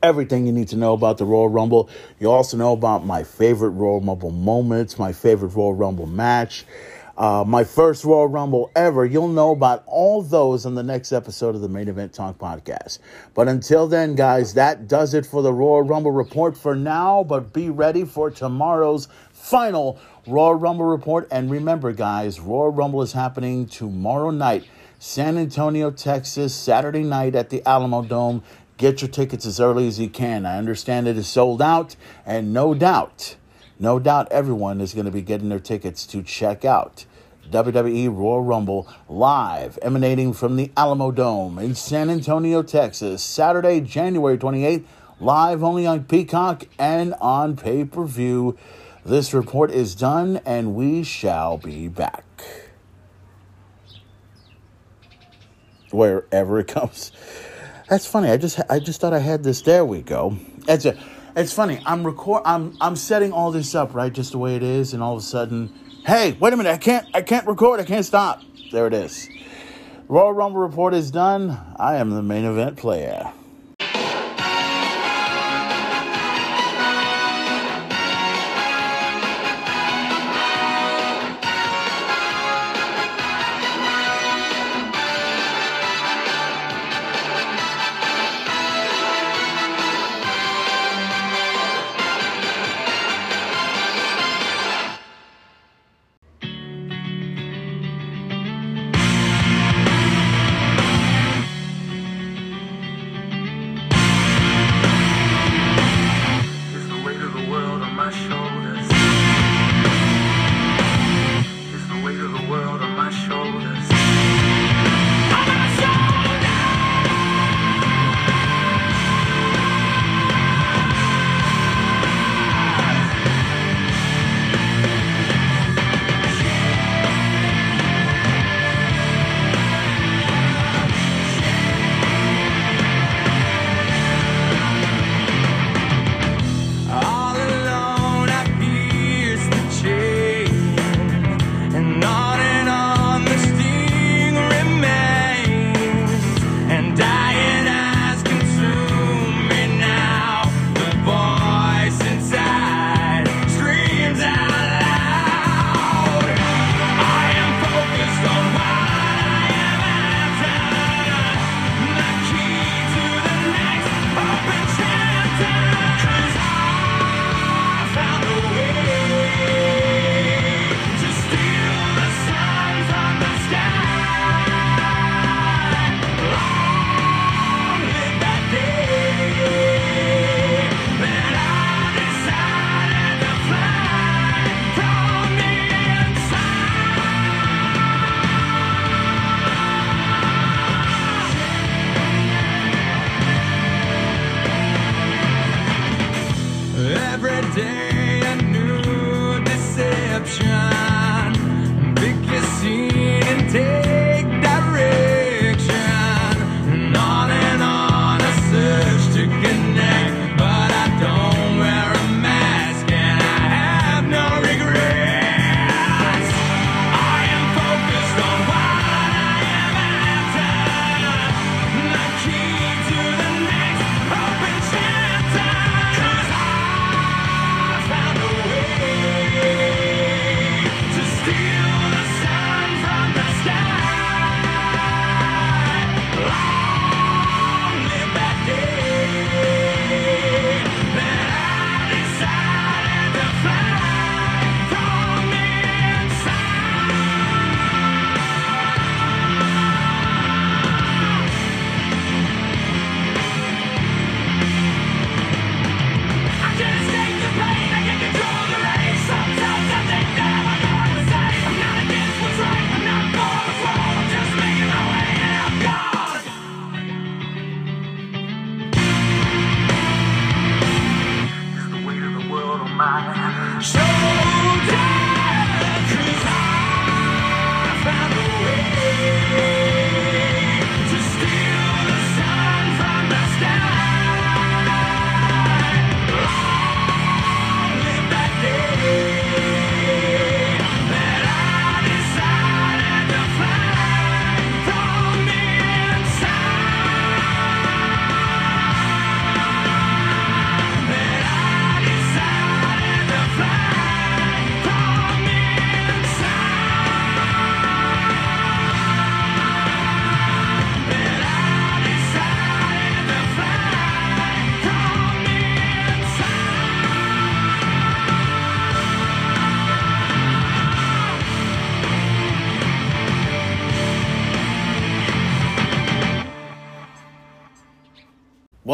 [0.02, 1.90] everything you need to know about the Royal Rumble.
[2.20, 6.66] You also know about my favorite Royal Rumble moments, my favorite Royal Rumble match,
[7.18, 9.06] uh, my first Royal Rumble ever.
[9.06, 13.00] You'll know about all those in the next episode of the Main Event Talk podcast.
[13.34, 17.24] But until then, guys, that does it for the Royal Rumble report for now.
[17.24, 21.28] But be ready for tomorrow's final Royal Rumble report.
[21.30, 24.64] And remember, guys, Royal Rumble is happening tomorrow night.
[25.02, 28.44] San Antonio, Texas, Saturday night at the Alamodome.
[28.80, 30.46] Get your tickets as early as you can.
[30.46, 33.36] I understand it is sold out, and no doubt,
[33.78, 37.06] no doubt everyone is going to be getting their tickets to check out
[37.52, 44.86] WWE Royal Rumble live, emanating from the Alamodome in San Antonio, Texas, Saturday, January 28th,
[45.20, 48.58] live only on Peacock and on pay per view.
[49.04, 52.24] This report is done, and we shall be back.
[55.92, 57.12] Wherever it comes.
[57.90, 58.30] That's funny.
[58.30, 59.62] I just I just thought I had this.
[59.62, 60.38] There we go.
[60.68, 60.86] It's
[61.36, 61.82] it's funny.
[61.88, 62.44] I'm record.
[62.46, 65.20] I'm I'm setting all this up right, just the way it is, and all of
[65.20, 65.74] a sudden,
[66.06, 66.72] hey, wait a minute!
[66.72, 67.80] I can't I can't record.
[67.80, 68.44] I can't stop.
[68.72, 69.28] There it is.
[70.08, 71.58] Royal Rumble report is done.
[71.78, 73.34] I am the main event player.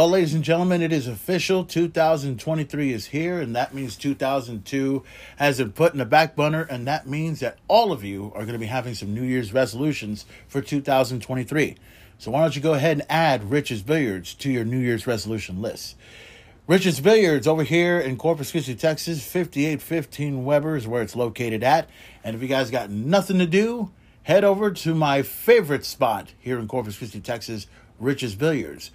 [0.06, 1.66] Well, ladies and gentlemen, it is official.
[1.66, 5.04] 2023 is here, and that means 2002
[5.38, 8.42] has been put in the back burner, and that means that all of you are
[8.42, 11.78] going to be having some New Year's resolutions for 2023.
[12.20, 15.60] So why don't you go ahead and add Rich's Billiards to your New Year's resolution
[15.60, 15.96] list?
[16.68, 21.90] Rich's Billiards over here in Corpus Christi, Texas, 5815 Weber is where it's located at.
[22.24, 26.60] And if you guys got nothing to do, head over to my favorite spot here
[26.60, 27.66] in Corpus Christi, Texas,
[28.00, 28.92] Rich's Billiards.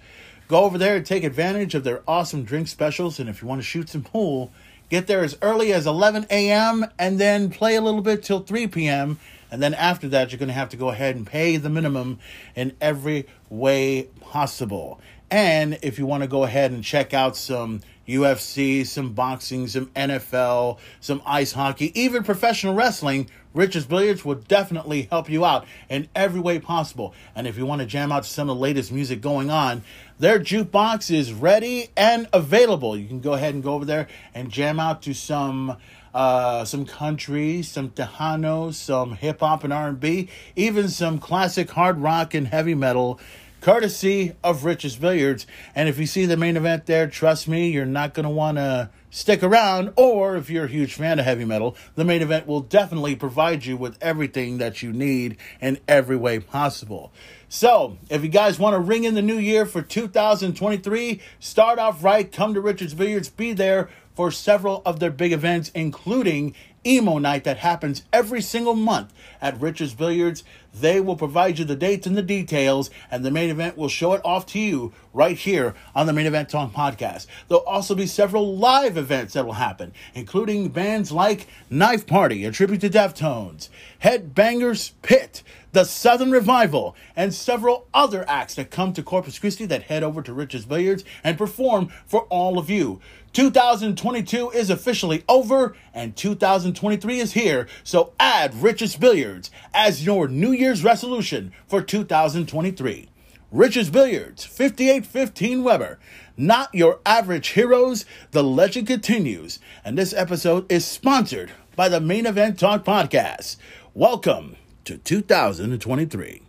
[0.51, 3.21] Go over there and take advantage of their awesome drink specials.
[3.21, 4.51] And if you want to shoot some pool,
[4.89, 6.87] get there as early as 11 a.m.
[6.99, 9.17] and then play a little bit till 3 p.m.
[9.49, 12.19] And then after that, you're going to have to go ahead and pay the minimum
[12.53, 14.99] in every way possible.
[15.29, 19.85] And if you want to go ahead and check out some UFC, some boxing, some
[19.95, 26.07] NFL, some ice hockey, even professional wrestling, Rich's Billiards will definitely help you out in
[26.15, 27.13] every way possible.
[27.35, 29.83] And if you want to jam out to some of the latest music going on,
[30.19, 32.97] their jukebox is ready and available.
[32.97, 35.77] You can go ahead and go over there and jam out to some
[36.13, 41.71] uh, some country, some Tejano, some hip hop and R and B, even some classic
[41.71, 43.19] hard rock and heavy metal
[43.61, 45.47] courtesy of Rich's Billiards.
[45.75, 48.57] And if you see the main event there, trust me, you're not going to want
[48.57, 49.93] to stick around.
[49.95, 53.65] Or if you're a huge fan of heavy metal, the main event will definitely provide
[53.65, 57.13] you with everything that you need in every way possible.
[57.47, 62.03] So, if you guys want to ring in the new year for 2023, start off
[62.03, 67.17] right, come to Richard's Billiards, be there for several of their big events, including emo
[67.17, 70.43] night that happens every single month at Richard's Billiards.
[70.73, 74.13] They will provide you the dates and the details, and the main event will show
[74.13, 77.27] it off to you right here on the Main Event Talk podcast.
[77.47, 82.51] There'll also be several live events that will happen, including bands like Knife Party, a
[82.51, 83.69] tribute to Deftones,
[84.01, 85.43] Headbangers Pit,
[85.73, 90.21] the Southern Revival, and several other acts that come to Corpus Christi that head over
[90.21, 92.99] to Richard's Billiards and perform for all of you.
[93.33, 100.51] 2022 is officially over and 2023 is here, so add Rich's Billiards as your New
[100.51, 103.07] Year's resolution for 2023.
[103.49, 105.97] Rich's Billiards, 5815 Weber.
[106.35, 112.25] Not your average heroes, the legend continues, and this episode is sponsored by the Main
[112.25, 113.55] Event Talk Podcast.
[113.93, 116.41] Welcome to 2023.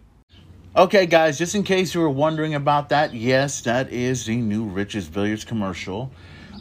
[0.74, 4.64] Okay, guys, just in case you were wondering about that, yes, that is the new
[4.64, 6.10] Rich's Billiards commercial.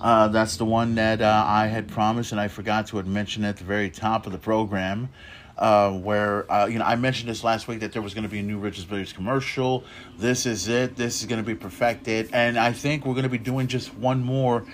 [0.01, 3.57] Uh, that's the one that uh, I had promised, and I forgot to mention at
[3.57, 5.09] the very top of the program.
[5.57, 8.29] Uh, where uh, you know I mentioned this last week that there was going to
[8.29, 9.83] be a new Richards Billiards commercial.
[10.17, 10.95] This is it.
[10.95, 13.93] This is going to be perfected, and I think we're going to be doing just
[13.93, 14.65] one more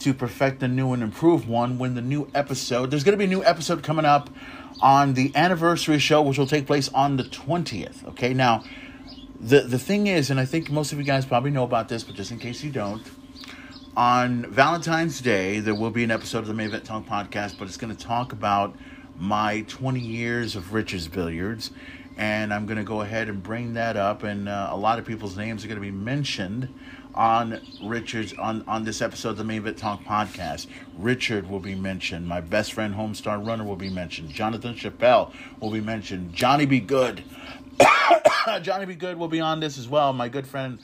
[0.00, 2.90] to perfect the new and improved one when the new episode.
[2.90, 4.30] There's going to be a new episode coming up
[4.80, 8.04] on the anniversary show, which will take place on the twentieth.
[8.08, 8.64] Okay, now
[9.38, 12.02] the the thing is, and I think most of you guys probably know about this,
[12.02, 13.02] but just in case you don't
[13.96, 17.76] on Valentine's Day, there will be an episode of the Main Talk podcast, but it's
[17.76, 18.74] going to talk about
[19.18, 21.70] my 20 years of Rich's Billiards.
[22.16, 25.06] And I'm going to go ahead and bring that up, and uh, a lot of
[25.06, 26.68] people's names are going to be mentioned
[27.14, 30.66] on Richard's on on this episode of the Main Talk podcast.
[30.98, 32.26] Richard will be mentioned.
[32.26, 34.28] My best friend Homestar Runner will be mentioned.
[34.28, 36.34] Jonathan Chappelle will be mentioned.
[36.34, 37.24] Johnny Be Good.
[38.62, 40.12] Johnny Be Good will be on this as well.
[40.12, 40.78] My good friend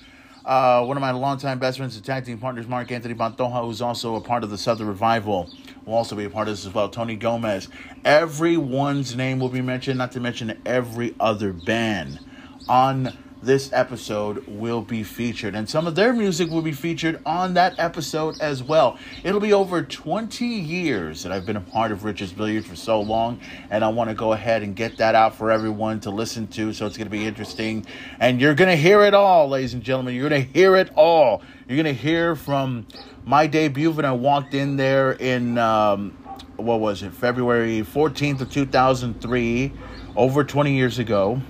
[0.49, 3.83] uh, one of my longtime best friends and tag team partners, Mark Anthony Pantoja, who's
[3.83, 5.51] also a part of the Southern Revival,
[5.85, 6.89] will also be a part of this as well.
[6.89, 7.69] Tony Gomez.
[8.03, 12.19] Everyone's name will be mentioned, not to mention every other band
[12.67, 13.13] on
[13.43, 15.55] this episode will be featured.
[15.55, 18.99] And some of their music will be featured on that episode as well.
[19.23, 23.01] It'll be over 20 years that I've been a part of Rich's Billiards for so
[23.01, 23.41] long.
[23.71, 26.73] And I want to go ahead and get that out for everyone to listen to.
[26.73, 27.87] So it's going to be interesting.
[28.19, 30.15] And you're going to hear it all, ladies and gentlemen.
[30.15, 31.43] You're going to hear it all.
[31.69, 32.87] You're going to hear from
[33.25, 36.11] my debut when I walked in there in, um,
[36.57, 39.73] what was it, February 14th of 2003,
[40.17, 41.41] over 20 years ago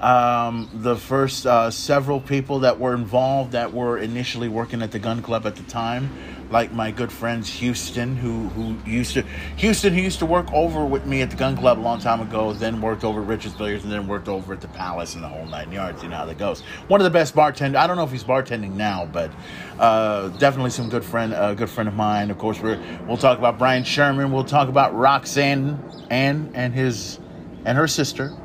[0.00, 4.98] um, the first uh, several people that were involved that were initially working at the
[4.98, 6.10] gun club at the time,
[6.50, 9.22] like my good friends Houston, who who used to
[9.56, 12.20] Houston, who used to work over with me at the gun club a long time
[12.20, 15.24] ago, then worked over at Richard's Billiards, and then worked over at the Palace and
[15.24, 16.02] the whole nine yards.
[16.02, 16.60] You know how that goes.
[16.88, 17.78] One of the best bartenders.
[17.78, 19.30] I don't know if he's bartending now, but
[19.78, 22.30] uh, definitely some good friend, a uh, good friend of mine.
[22.30, 24.30] Of course, we're, we'll talk about Brian Sherman.
[24.30, 27.18] We'll talk about Roxanne and and his
[27.64, 28.36] and her sister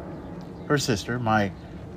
[0.72, 1.52] her sister, my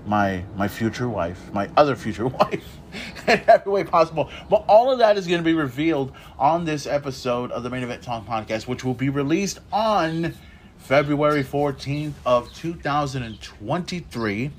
[0.07, 2.79] my my future wife, my other future wife,
[3.27, 4.31] in every way possible.
[4.51, 7.85] But all of that is going to be revealed on this episode of the Main
[7.85, 10.35] Event Talk podcast, which will be released on
[10.79, 14.51] February 14th of 2023.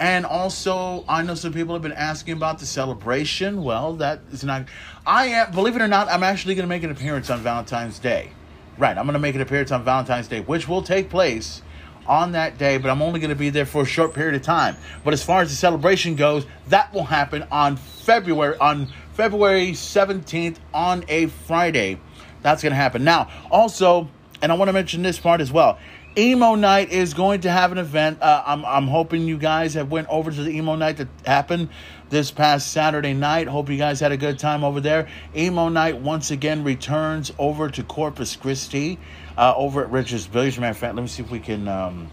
[0.00, 3.62] And also, I know some people have been asking about the celebration.
[3.62, 4.66] Well, that is not.
[5.06, 7.98] I am, believe it or not, I'm actually going to make an appearance on Valentine's
[7.98, 8.30] Day.
[8.76, 11.62] Right, I'm going to make an appearance on Valentine's Day, which will take place
[12.06, 14.42] on that day, but I'm only going to be there for a short period of
[14.42, 14.76] time.
[15.04, 20.56] But as far as the celebration goes, that will happen on February on February 17th
[20.72, 22.00] on a Friday.
[22.42, 23.04] That's going to happen.
[23.04, 24.08] Now, also,
[24.42, 25.78] and I want to mention this part as well.
[26.16, 28.22] Emo Night is going to have an event.
[28.22, 31.70] Uh, I'm, I'm hoping you guys have went over to the Emo Night that happened
[32.08, 33.48] this past Saturday night.
[33.48, 35.08] Hope you guys had a good time over there.
[35.36, 38.98] Emo Night once again returns over to Corpus Christi,
[39.36, 40.58] uh, over at Rich's Billiards.
[40.58, 42.10] Matter of fact, let me see if we can um,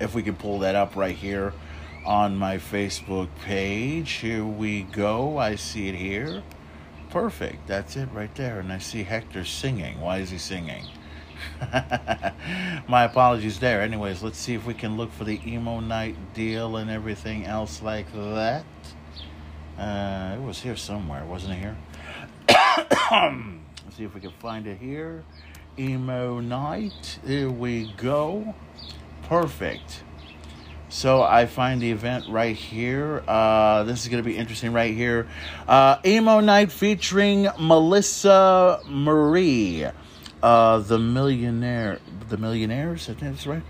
[0.00, 1.52] if we can pull that up right here
[2.04, 4.12] on my Facebook page.
[4.12, 5.38] Here we go.
[5.38, 6.42] I see it here.
[7.10, 7.66] Perfect.
[7.66, 8.60] That's it right there.
[8.60, 10.00] And I see Hector singing.
[10.00, 10.84] Why is he singing?
[12.88, 13.80] My apologies there.
[13.80, 17.82] Anyways, let's see if we can look for the emo night deal and everything else
[17.82, 18.64] like that.
[19.78, 21.76] Uh, it was here somewhere, wasn't it here?
[22.48, 25.24] let's see if we can find it here.
[25.78, 27.18] Emo night.
[27.26, 28.54] Here we go.
[29.24, 30.02] Perfect.
[30.88, 33.22] So I find the event right here.
[33.26, 35.26] Uh, this is going to be interesting right here.
[35.66, 39.86] Uh, emo night featuring Melissa Marie
[40.44, 43.08] uh, the millionaire, the millionaires.
[43.08, 43.62] I think that's right.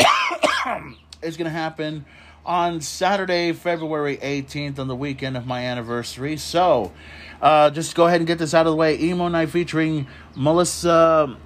[1.22, 2.06] it's going to happen
[2.46, 6.38] on Saturday, February 18th, on the weekend of my anniversary.
[6.38, 6.92] So,
[7.40, 8.98] uh, just go ahead and get this out of the way.
[8.98, 11.36] Emo night featuring Melissa.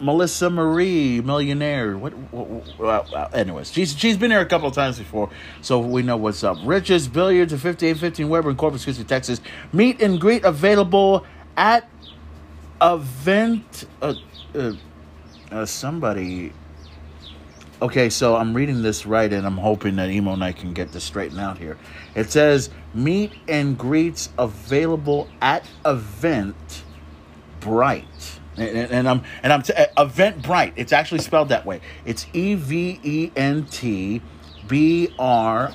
[0.00, 1.96] Melissa Marie, millionaire.
[1.96, 2.12] What?
[2.32, 6.16] what, what anyways, she's she's been here a couple of times before, so we know
[6.16, 6.58] what's up.
[6.64, 9.40] Riches Billiards at 5815 Weber in Corpus Christi, Texas.
[9.72, 11.24] Meet and greet available
[11.56, 11.88] at
[12.82, 14.14] event uh,
[14.54, 14.72] uh,
[15.52, 16.52] uh, somebody
[17.82, 21.04] okay so i'm reading this right and i'm hoping that emo night can get this
[21.04, 21.76] straightened out here.
[22.14, 26.84] It says meet and greets available at event
[27.60, 28.40] bright.
[28.56, 30.72] And, and, and i'm and i'm t- uh, event bright.
[30.76, 31.80] It's actually spelled that way.
[32.04, 34.22] It's e-v-e-n-t
[34.66, 35.74] b-r-i-t-e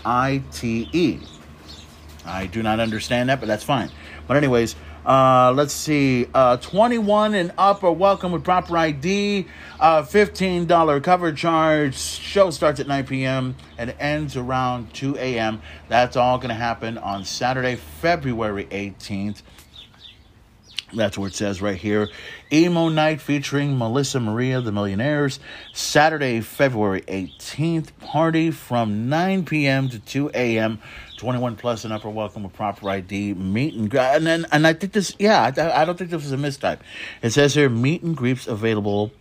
[2.25, 3.91] i do not understand that but that's fine.
[4.27, 4.75] But anyways
[5.09, 6.27] uh, let's see.
[6.35, 9.47] Uh, 21 and up are welcome with proper ID.
[9.79, 11.97] Uh, $15 cover charge.
[11.97, 13.55] Show starts at 9 p.m.
[13.79, 15.63] and ends around 2 a.m.
[15.87, 19.41] That's all going to happen on Saturday, February 18th.
[20.93, 22.07] That's where it says right here.
[22.51, 25.39] Emo Night featuring Melissa Maria, the Millionaires.
[25.73, 27.89] Saturday, February 18th.
[27.99, 29.89] Party from 9 p.m.
[29.89, 30.79] to 2 a.m.
[31.19, 33.33] 21 plus and upper welcome with proper ID.
[33.33, 33.99] Meet and greet.
[33.99, 36.79] And, then, and I think this, yeah, I, I don't think this is a mistype.
[37.21, 39.11] It says here meet and greets available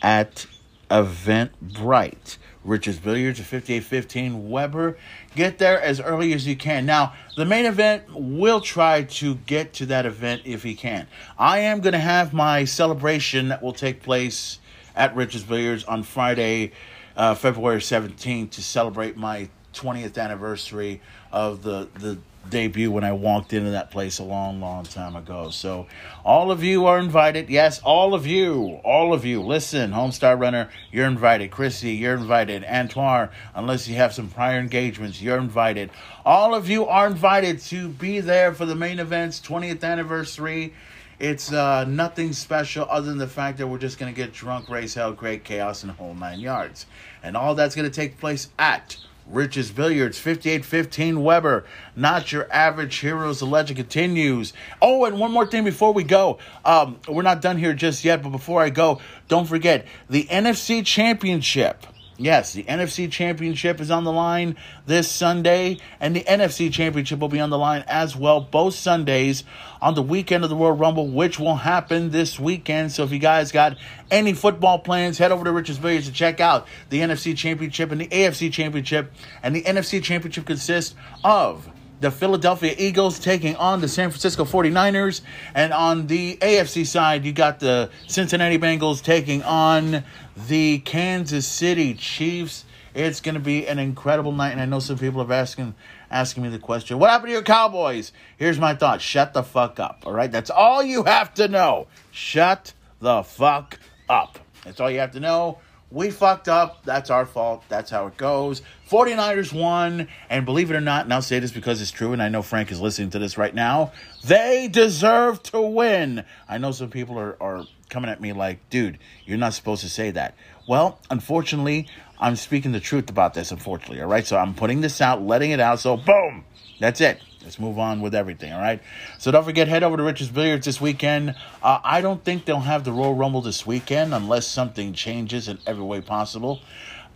[0.00, 0.46] at
[0.90, 2.38] Eventbrite.
[2.64, 4.96] Rich's Billiards at 5815 Weber.
[5.36, 6.86] Get there as early as you can.
[6.86, 11.06] Now, the main event will try to get to that event if he can.
[11.38, 14.60] I am going to have my celebration that will take place
[14.96, 16.72] at Rich's Billiards on Friday,
[17.18, 21.02] uh, February 17th to celebrate my 20th anniversary
[21.34, 22.16] of the, the
[22.48, 25.50] debut when I walked into that place a long, long time ago.
[25.50, 25.88] So,
[26.24, 27.50] all of you are invited.
[27.50, 29.42] Yes, all of you, all of you.
[29.42, 31.50] Listen, Homestar Runner, you're invited.
[31.50, 32.64] Chrissy, you're invited.
[32.64, 35.90] Antoine, unless you have some prior engagements, you're invited.
[36.24, 40.72] All of you are invited to be there for the main event's 20th anniversary.
[41.18, 44.68] It's uh, nothing special other than the fact that we're just going to get drunk,
[44.68, 46.86] race hell, create chaos, and whole nine yards.
[47.24, 51.64] And all that's going to take place at Rich's Billiards, 5815 Weber.
[51.96, 53.40] Not your average heroes.
[53.40, 54.52] The legend continues.
[54.82, 56.38] Oh, and one more thing before we go.
[56.64, 60.84] Um, we're not done here just yet, but before I go, don't forget the NFC
[60.84, 61.86] Championship.
[62.16, 67.28] Yes, the NFC Championship is on the line this Sunday, and the NFC Championship will
[67.28, 69.42] be on the line as well, both Sundays
[69.82, 72.92] on the weekend of the Royal Rumble, which will happen this weekend.
[72.92, 73.76] So if you guys got
[74.12, 78.00] any football plans, head over to Rich's Billiards to check out the NFC Championship and
[78.00, 79.12] the AFC Championship.
[79.42, 80.94] And the NFC Championship consists
[81.24, 81.68] of
[82.04, 85.22] the Philadelphia Eagles taking on the San Francisco 49ers.
[85.54, 90.04] And on the AFC side, you got the Cincinnati Bengals taking on
[90.36, 92.66] the Kansas City Chiefs.
[92.94, 95.74] It's going to be an incredible night, and I know some people are asking
[96.10, 99.80] asking me the question, "What happened to your Cowboys?" Here's my thought: Shut the fuck
[99.80, 100.02] up.
[100.04, 101.86] All right, that's all you have to know.
[102.12, 103.78] Shut the fuck
[104.10, 104.38] up.
[104.64, 105.58] That's all you have to know.
[105.94, 106.84] We fucked up.
[106.84, 107.62] That's our fault.
[107.68, 108.62] That's how it goes.
[108.90, 110.08] 49ers won.
[110.28, 112.42] And believe it or not, and I'll say this because it's true, and I know
[112.42, 113.92] Frank is listening to this right now,
[114.24, 116.24] they deserve to win.
[116.48, 119.88] I know some people are, are coming at me like, dude, you're not supposed to
[119.88, 120.34] say that.
[120.66, 121.86] Well, unfortunately,
[122.18, 124.02] I'm speaking the truth about this, unfortunately.
[124.02, 124.26] All right.
[124.26, 125.78] So I'm putting this out, letting it out.
[125.78, 126.44] So boom,
[126.80, 127.20] that's it.
[127.44, 128.52] Let's move on with everything.
[128.52, 128.80] All right.
[129.18, 131.34] So don't forget, head over to Richard's Billiards this weekend.
[131.62, 135.58] Uh, I don't think they'll have the Royal Rumble this weekend unless something changes in
[135.66, 136.60] every way possible.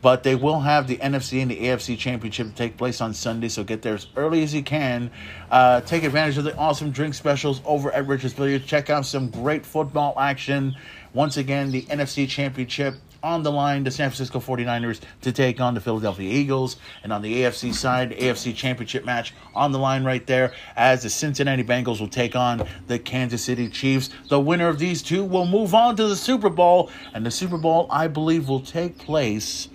[0.00, 3.64] But they will have the NFC and the AFC championship take place on Sunday, so
[3.64, 5.10] get there as early as you can.
[5.50, 8.64] Uh, take advantage of the awesome drink specials over at Richard's Billiards.
[8.64, 10.76] Check out some great football action.
[11.14, 15.74] Once again, the NFC championship on the line, the San Francisco 49ers to take on
[15.74, 16.76] the Philadelphia Eagles.
[17.02, 21.10] And on the AFC side, AFC championship match on the line right there as the
[21.10, 24.10] Cincinnati Bengals will take on the Kansas City Chiefs.
[24.28, 26.90] The winner of these two will move on to the Super Bowl.
[27.14, 29.68] And the Super Bowl, I believe, will take place.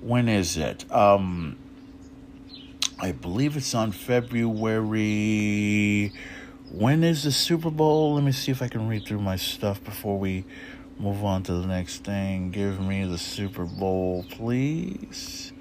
[0.00, 0.90] When is it?
[0.92, 1.58] Um,
[3.00, 5.22] I believe it's on February.
[6.70, 8.14] When is the Super Bowl?
[8.14, 10.44] Let me see if I can read through my stuff before we
[10.98, 12.50] move on to the next thing.
[12.50, 15.52] Give me the Super Bowl, please.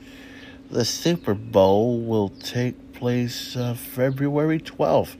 [0.72, 5.16] The Super Bowl will take place uh, February 12th,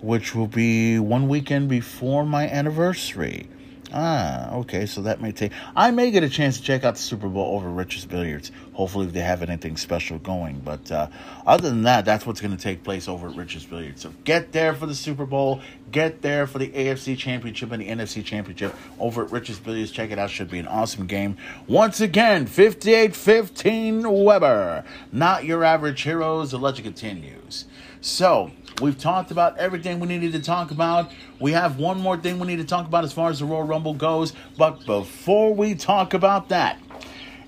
[0.00, 3.48] which will be one weekend before my anniversary.
[3.96, 5.52] Ah, okay, so that may take.
[5.76, 8.50] I may get a chance to check out the Super Bowl over Rich's Billiards.
[8.72, 10.58] Hopefully, if they have anything special going.
[10.58, 11.06] But uh,
[11.46, 14.02] other than that, that's what's going to take place over at Rich's Billiards.
[14.02, 15.60] So get there for the Super Bowl.
[15.92, 19.92] Get there for the AFC Championship and the NFC Championship over at Rich's Billiards.
[19.92, 20.28] Check it out.
[20.28, 21.36] Should be an awesome game.
[21.68, 24.84] Once again, 58 15 Weber.
[25.12, 26.50] Not your average heroes.
[26.50, 27.66] The legend continues.
[28.00, 31.10] So, we've talked about everything we needed to talk about.
[31.40, 33.62] We have one more thing we need to talk about as far as the Royal
[33.62, 34.32] Rumble goes.
[34.56, 36.78] But before we talk about that,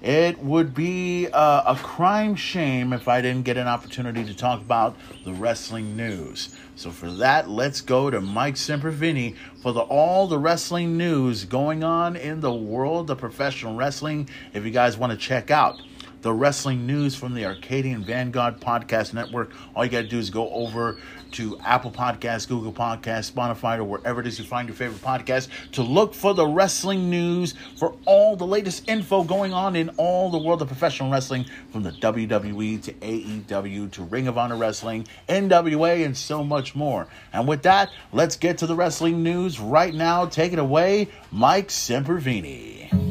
[0.03, 4.61] it would be uh, a crime shame if I didn't get an opportunity to talk
[4.61, 6.57] about the wrestling news.
[6.77, 11.83] So for that, let's go to Mike Sempervive for the all the wrestling news going
[11.83, 14.29] on in the world of professional wrestling.
[14.53, 15.81] If you guys want to check out
[16.27, 19.53] the wrestling news from the Arcadian Vanguard Podcast Network.
[19.77, 20.99] All you got to do is go over
[21.37, 25.49] to Apple Podcasts, Google Podcasts, Spotify, or wherever it is you find your favorite podcast
[25.73, 30.31] to look for the wrestling news for all the latest info going on in all
[30.31, 35.07] the world of professional wrestling from the WWE to AEW to Ring of Honor Wrestling,
[35.29, 37.07] NWA, and so much more.
[37.35, 40.25] And with that, let's get to the wrestling news right now.
[40.25, 43.06] Take it away, Mike Sempervive.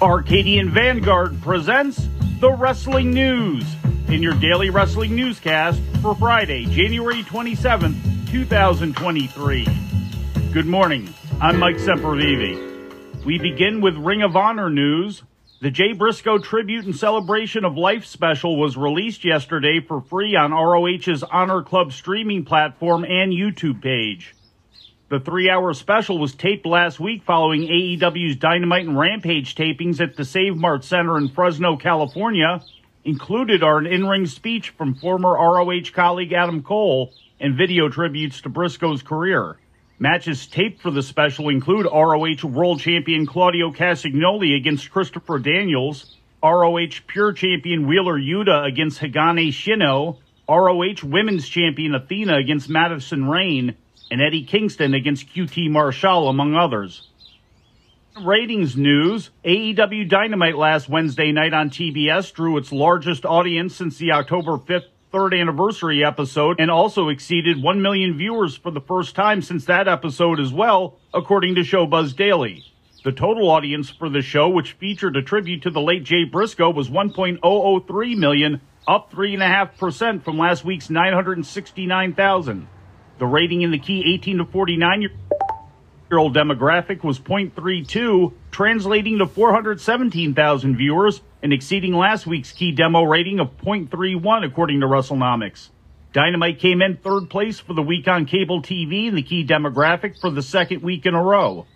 [0.00, 2.06] Arcadian Vanguard presents
[2.38, 3.64] the Wrestling News
[4.06, 9.66] in your daily wrestling newscast for Friday, January 27th, 2023.
[10.52, 11.12] Good morning.
[11.40, 13.24] I'm Mike Sempervive.
[13.24, 15.24] We begin with Ring of Honor news.
[15.60, 20.52] The Jay Briscoe Tribute and Celebration of Life special was released yesterday for free on
[20.52, 24.32] ROH's Honor Club streaming platform and YouTube page.
[25.10, 30.16] The three hour special was taped last week following AEW's Dynamite and Rampage tapings at
[30.16, 32.62] the Save Mart Center in Fresno, California.
[33.06, 38.42] Included are an in ring speech from former ROH colleague Adam Cole and video tributes
[38.42, 39.56] to Briscoe's career.
[39.98, 47.00] Matches taped for the special include ROH World Champion Claudio Castagnoli against Christopher Daniels, ROH
[47.06, 53.74] Pure Champion Wheeler Yuta against Hagane Shino, ROH Women's Champion Athena against Madison Rayne,
[54.10, 57.08] and Eddie Kingston against QT Marshall, among others.
[58.24, 64.12] Ratings news AEW Dynamite last Wednesday night on TBS drew its largest audience since the
[64.12, 69.40] October 5th third anniversary episode and also exceeded 1 million viewers for the first time
[69.40, 72.64] since that episode as well, according to Showbuzz Daily.
[73.04, 76.70] The total audience for the show, which featured a tribute to the late Jay Briscoe,
[76.70, 82.68] was 1.003 million, up 3.5% from last week's 969,000.
[83.18, 85.10] The rating in the key 18 to 49 year
[86.12, 93.40] old demographic was 0.32, translating to 417,000 viewers and exceeding last week's key demo rating
[93.40, 95.68] of 0.31 according to WrestleNomics.
[96.12, 100.18] Dynamite came in third place for the week on cable TV in the key demographic
[100.20, 101.66] for the second week in a row.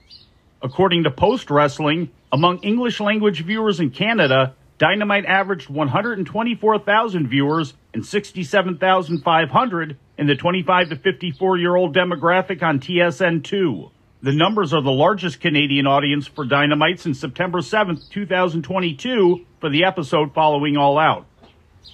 [0.63, 8.07] According to Post Wrestling, among English language viewers in Canada, Dynamite averaged 124,000 viewers and
[8.07, 13.91] 67,500 in the 25 to 54 year old demographic on TSN2.
[14.23, 19.83] The numbers are the largest Canadian audience for Dynamite since September 7th, 2022, for the
[19.83, 21.27] episode following All Out.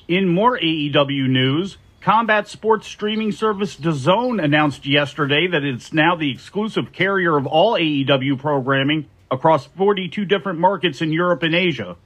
[0.08, 6.30] In more AEW news, combat sports streaming service DAZN announced yesterday that it's now the
[6.30, 11.96] exclusive carrier of all AEW programming across 42 different markets in Europe and Asia.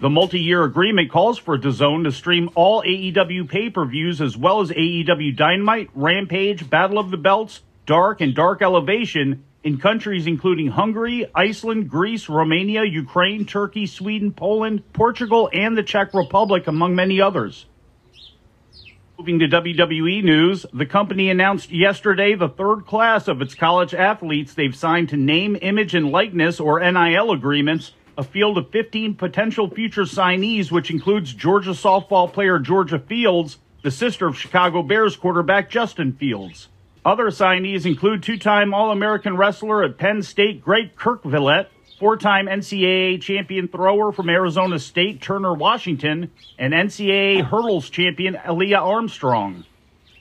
[0.00, 4.34] The multi year agreement calls for DAZN to stream all AEW pay per views as
[4.34, 10.26] well as AEW Dynamite, Rampage, Battle of the Belts, Dark, and Dark Elevation in countries
[10.26, 16.94] including Hungary, Iceland, Greece, Romania, Ukraine, Turkey, Sweden, Poland, Portugal, and the Czech Republic, among
[16.94, 17.66] many others.
[19.18, 24.54] Moving to WWE news, the company announced yesterday the third class of its college athletes
[24.54, 29.68] they've signed to name, image, and likeness or NIL agreements, a field of 15 potential
[29.68, 35.70] future signees, which includes Georgia softball player Georgia Fields, the sister of Chicago Bears quarterback
[35.70, 36.68] Justin Fields.
[37.04, 41.66] Other signees include two time All American wrestler at Penn State Greg Kerkvliet,
[41.98, 48.78] four time NCAA champion thrower from Arizona State Turner Washington, and NCAA hurdles champion Alia
[48.78, 49.64] Armstrong.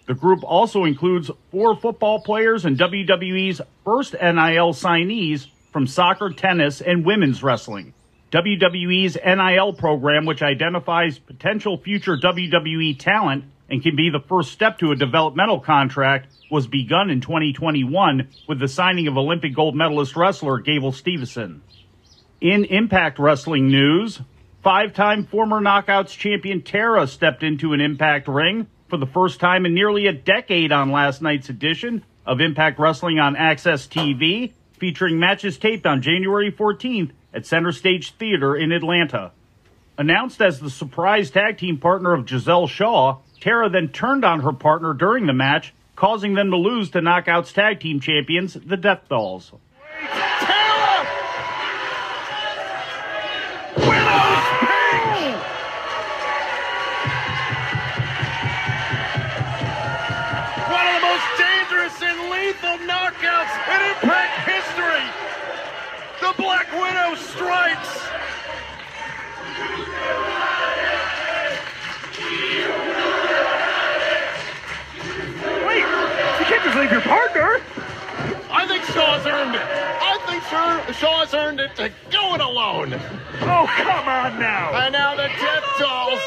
[0.08, 6.82] The group also includes four football players and WWE's first NIL signees from soccer, tennis,
[6.82, 7.94] and women's wrestling.
[8.32, 14.80] WWE's NIL program, which identifies potential future WWE talent and can be the first step
[14.80, 20.16] to a developmental contract, was begun in 2021 with the signing of Olympic gold medalist
[20.16, 21.62] wrestler Gable Steveson.
[22.42, 24.22] In Impact Wrestling news,
[24.64, 29.66] five time former Knockouts champion Tara stepped into an Impact ring for the first time
[29.66, 35.20] in nearly a decade on last night's edition of Impact Wrestling on Access TV, featuring
[35.20, 39.32] matches taped on January 14th at Center Stage Theater in Atlanta.
[39.98, 44.54] Announced as the surprise tag team partner of Gisele Shaw, Tara then turned on her
[44.54, 49.10] partner during the match, causing them to lose to Knockouts tag team champions, the Death
[49.10, 49.52] Dolls.
[49.52, 49.60] One
[76.80, 77.60] leave your partner.
[78.50, 79.62] I think Shaw's earned it.
[79.62, 82.94] I think Shaw- Shaw's earned it to go it alone.
[83.42, 84.72] Oh, come on now.
[84.74, 86.20] And now the Death Dolls.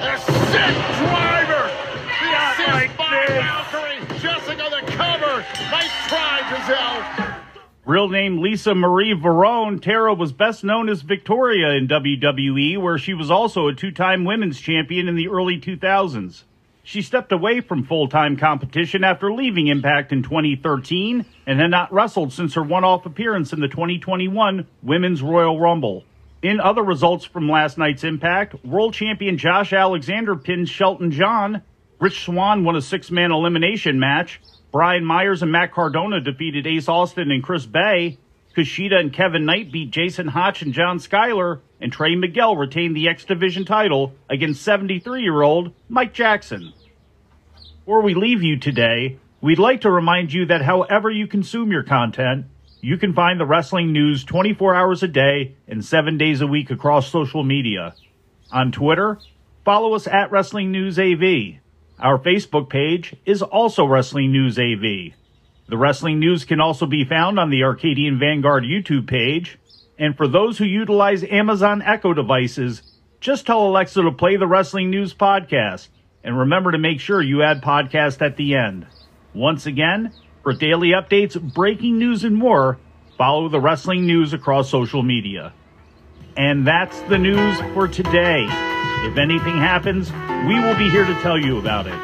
[0.00, 1.64] A sick driver.
[2.20, 3.38] The Not assist like by this.
[3.40, 4.18] Valkyrie.
[4.20, 5.44] Jessica the cover.
[5.70, 7.34] Nice try, Gisele.
[7.86, 13.14] Real name Lisa Marie Varon, Tara was best known as Victoria in WWE, where she
[13.14, 16.44] was also a two time women's champion in the early 2000s.
[16.86, 21.90] She stepped away from full time competition after leaving Impact in 2013 and had not
[21.90, 26.04] wrestled since her one off appearance in the 2021 Women's Royal Rumble.
[26.42, 31.62] In other results from last night's Impact, World Champion Josh Alexander pinned Shelton John,
[32.00, 36.86] Rich Swann won a six man elimination match, Brian Myers and Matt Cardona defeated Ace
[36.86, 38.18] Austin and Chris Bey,
[38.54, 43.08] Kushida and Kevin Knight beat Jason Hotch and John Skyler, and Trey Miguel retained the
[43.08, 46.72] X Division title against 73 year old Mike Jackson.
[47.80, 51.82] Before we leave you today, we'd like to remind you that however you consume your
[51.82, 52.46] content,
[52.80, 56.70] you can find the wrestling news 24 hours a day and 7 days a week
[56.70, 57.94] across social media.
[58.52, 59.18] On Twitter,
[59.64, 61.60] follow us at Wrestling News AV.
[61.98, 65.14] Our Facebook page is also Wrestling News AV.
[65.66, 69.58] The wrestling news can also be found on the Arcadian Vanguard YouTube page.
[69.98, 72.82] And for those who utilize Amazon Echo devices,
[73.20, 75.88] just tell Alexa to play the Wrestling News podcast.
[76.22, 78.86] And remember to make sure you add podcast at the end.
[79.32, 80.12] Once again,
[80.42, 82.78] for daily updates, breaking news, and more,
[83.16, 85.54] follow the wrestling news across social media.
[86.36, 88.46] And that's the news for today.
[89.06, 90.10] If anything happens,
[90.46, 91.96] we will be here to tell you about it.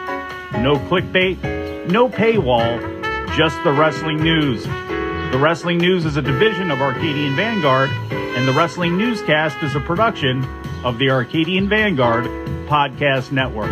[0.60, 2.99] No clickbait, no paywall,
[3.36, 4.65] just the wrestling news.
[4.65, 9.81] The Wrestling News is a division of Arcadian Vanguard, and the Wrestling Newscast is a
[9.81, 10.44] production
[10.84, 12.25] of the Arcadian Vanguard
[12.67, 13.70] Podcast Network.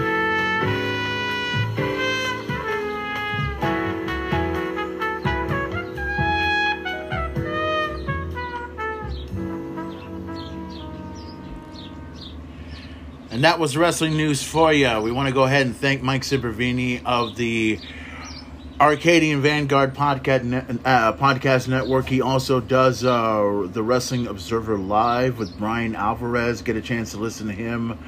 [13.31, 15.01] And that was wrestling news for you.
[15.01, 17.79] We want to go ahead and thank Mike Sempervive of the
[18.81, 22.09] Arcadian Vanguard podcast net, uh, podcast network.
[22.09, 26.63] He also does uh, the Wrestling Observer Live with Bryan Alvarez.
[26.63, 27.99] Get a chance to listen to him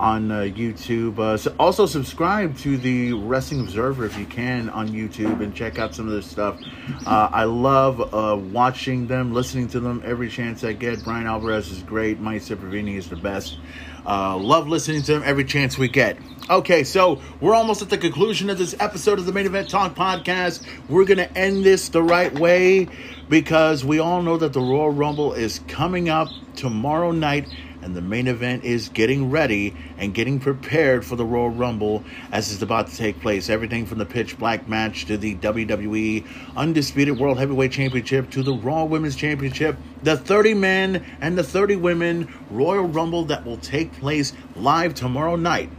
[0.00, 1.18] on uh, YouTube.
[1.18, 5.78] Uh, so also subscribe to the Wrestling Observer if you can on YouTube and check
[5.78, 6.58] out some of their stuff.
[7.06, 11.04] Uh, I love uh, watching them, listening to them every chance I get.
[11.04, 12.18] Bryan Alvarez is great.
[12.18, 13.58] Mike Cipriani is the best.
[14.06, 16.16] Uh, love listening to them every chance we get.
[16.48, 19.94] Okay, so we're almost at the conclusion of this episode of the Main Event Talk
[19.94, 20.66] podcast.
[20.88, 22.88] We're going to end this the right way
[23.28, 27.46] because we all know that the Royal Rumble is coming up tomorrow night
[27.82, 32.52] and the main event is getting ready and getting prepared for the Royal Rumble as
[32.52, 33.48] it's about to take place.
[33.48, 36.26] Everything from the pitch black match to the WWE
[36.56, 41.76] Undisputed World Heavyweight Championship to the Raw Women's Championship, the 30 men and the 30
[41.76, 45.70] women Royal Rumble that will take place live tomorrow night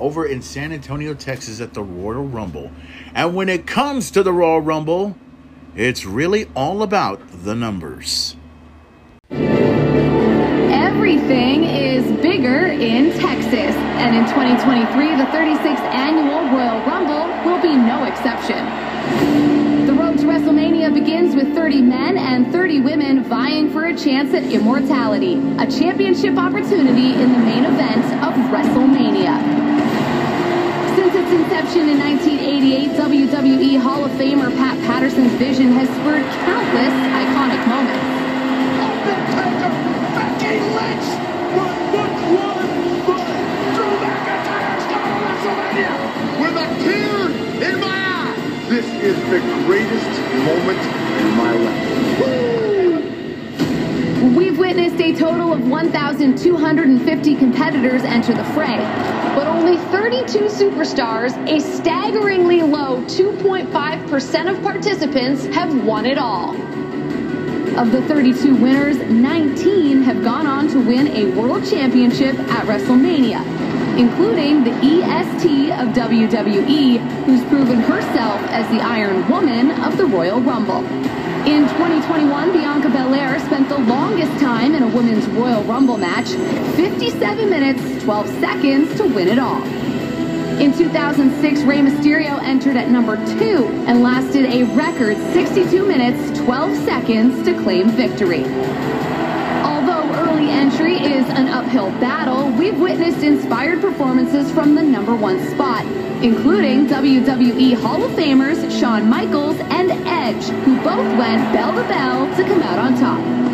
[0.00, 2.70] over in San Antonio, Texas at the Royal Rumble.
[3.14, 5.16] And when it comes to the Royal Rumble,
[5.76, 8.36] it's really all about the numbers.
[11.04, 13.76] Everything is bigger in Texas.
[14.00, 18.64] And in 2023, the 36th annual Royal Rumble will be no exception.
[19.84, 24.32] The road to WrestleMania begins with 30 men and 30 women vying for a chance
[24.32, 29.36] at immortality, a championship opportunity in the main event of WrestleMania.
[30.96, 36.94] Since its inception in 1988, WWE Hall of Famer Pat Patterson's vision has spurred countless
[37.12, 38.24] iconic moments.
[43.74, 43.92] Drew
[44.84, 45.94] started WrestleMania
[46.40, 47.18] with a tear
[47.70, 48.34] in my eye.
[48.68, 50.12] This is the greatest
[50.44, 50.82] moment
[51.20, 51.94] in my life.
[54.36, 58.76] We've witnessed a total of 1,250 competitors enter the fray,
[59.34, 66.54] but only 32 superstars, a staggeringly low 2.5% of participants, have won it all.
[67.76, 73.40] Of the 32 winners, 19 have gone on to win a world championship at WrestleMania,
[73.98, 80.40] including the EST of WWE, who's proven herself as the Iron Woman of the Royal
[80.40, 80.84] Rumble.
[81.48, 86.28] In 2021, Bianca Belair spent the longest time in a women's Royal Rumble match,
[86.76, 89.83] 57 minutes, 12 seconds to win it all.
[90.60, 96.76] In 2006, Rey Mysterio entered at number two and lasted a record 62 minutes, 12
[96.84, 98.44] seconds to claim victory.
[99.64, 105.44] Although early entry is an uphill battle, we've witnessed inspired performances from the number one
[105.50, 105.84] spot,
[106.22, 112.36] including WWE Hall of Famers Shawn Michaels and Edge, who both went bell to bell
[112.36, 113.53] to come out on top.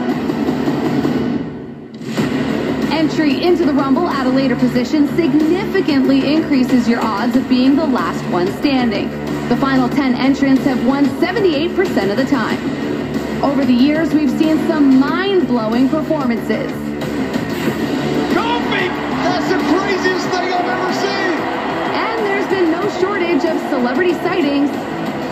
[3.01, 7.87] Entry into the Rumble at a later position significantly increases your odds of being the
[7.87, 9.09] last one standing.
[9.49, 12.61] The final 10 entrants have won 78% of the time.
[13.43, 16.71] Over the years, we've seen some mind-blowing performances.
[18.37, 18.85] Kofi!
[19.25, 21.33] That's the craziest thing I've ever seen!
[22.05, 24.69] And there's been no shortage of celebrity sightings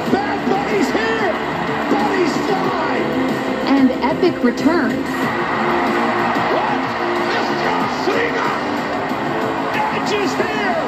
[0.08, 1.32] Bad Bunny's here!
[1.92, 2.96] Bunny's fly!
[3.68, 5.04] and epic returns.
[8.08, 8.16] What?
[8.16, 9.88] It's John Cena!
[9.94, 10.80] Edge is here!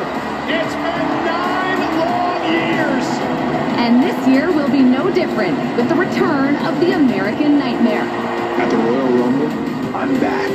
[0.57, 3.05] It's been nine long years!
[3.79, 8.05] And this year will be no different with the return of the American Nightmare.
[8.05, 9.49] At the Royal Rumble,
[9.95, 10.51] I'm back.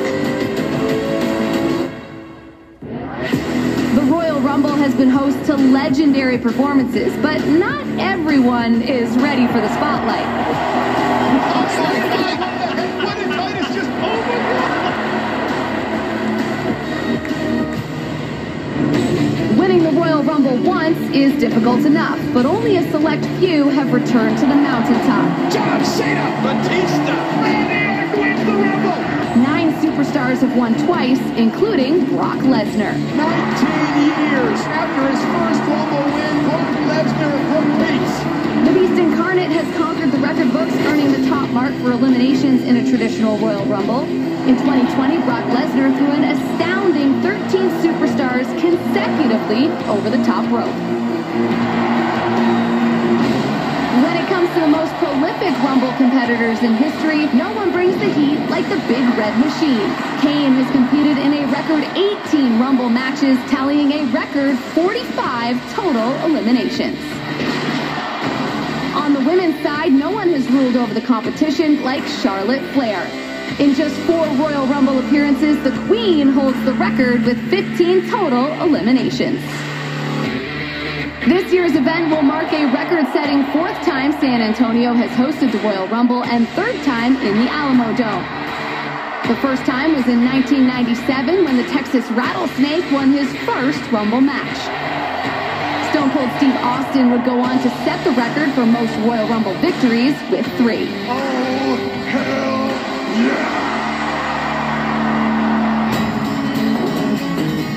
[3.96, 9.62] The Royal Rumble has been host to legendary performances, but not everyone is ready for
[9.62, 10.26] the spotlight.
[19.66, 24.38] Winning the Royal Rumble once is difficult enough, but only a select few have returned
[24.38, 25.52] to the mountaintop.
[25.52, 26.22] John Cena!
[26.44, 27.16] Batista!
[27.42, 27.95] Randy
[29.84, 32.96] superstars have won twice, including Brock Lesnar.
[33.16, 38.36] 19 years after his first Rumble win, Brock Lesnar repeats.
[38.66, 42.78] The Beast Incarnate has conquered the record books, earning the top mark for eliminations in
[42.78, 44.04] a traditional Royal Rumble.
[44.48, 51.95] In 2020, Brock Lesnar threw an astounding 13 superstars consecutively over the top rope.
[54.26, 58.40] It comes to the most prolific Rumble competitors in history, no one brings the heat
[58.50, 59.86] like the Big Red Machine.
[60.20, 66.98] Kane has competed in a record 18 Rumble matches, tallying a record 45 total eliminations.
[68.98, 73.06] On the women's side, no one has ruled over the competition like Charlotte Flair.
[73.60, 79.44] In just four Royal Rumble appearances, the Queen holds the record with 15 total eliminations.
[81.28, 85.88] This year's event will mark a record-setting fourth time San Antonio has hosted the Royal
[85.88, 88.22] Rumble and third time in the Alamodome.
[89.28, 94.54] The first time was in 1997 when the Texas Rattlesnake won his first Rumble match.
[95.90, 99.56] Stone Cold Steve Austin would go on to set the record for most Royal Rumble
[99.66, 100.86] victories with three.
[101.10, 102.70] Oh, hell
[103.26, 103.66] yeah!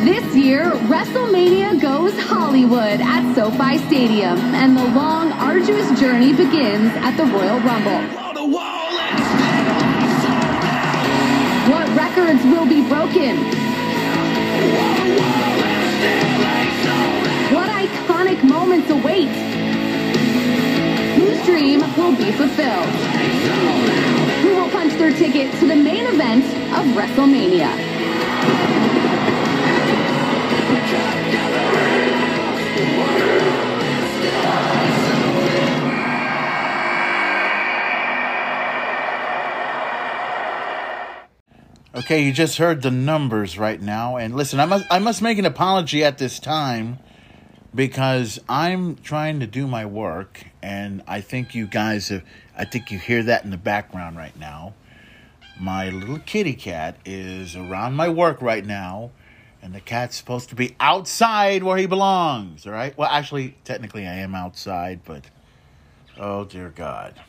[0.04, 1.67] This year, WrestleMania
[2.10, 8.00] goes Hollywood at SoFi Stadium, and the long, arduous journey begins at the Royal Rumble.
[11.70, 13.36] What records will be broken?
[17.52, 19.28] What iconic moments await?
[21.16, 22.88] Whose dream will be fulfilled?
[24.42, 26.44] Who will punch their ticket to the main event
[26.78, 27.87] of WrestleMania?
[42.08, 45.36] Okay, you just heard the numbers right now, and listen, I must I must make
[45.36, 47.00] an apology at this time
[47.74, 52.22] because I'm trying to do my work, and I think you guys have.
[52.56, 54.72] I think you hear that in the background right now.
[55.60, 59.10] My little kitty cat is around my work right now,
[59.68, 62.66] and the cat's supposed to be outside where he belongs.
[62.66, 62.96] All right.
[62.96, 65.26] Well, actually, technically, I am outside, but
[66.16, 67.20] oh dear God.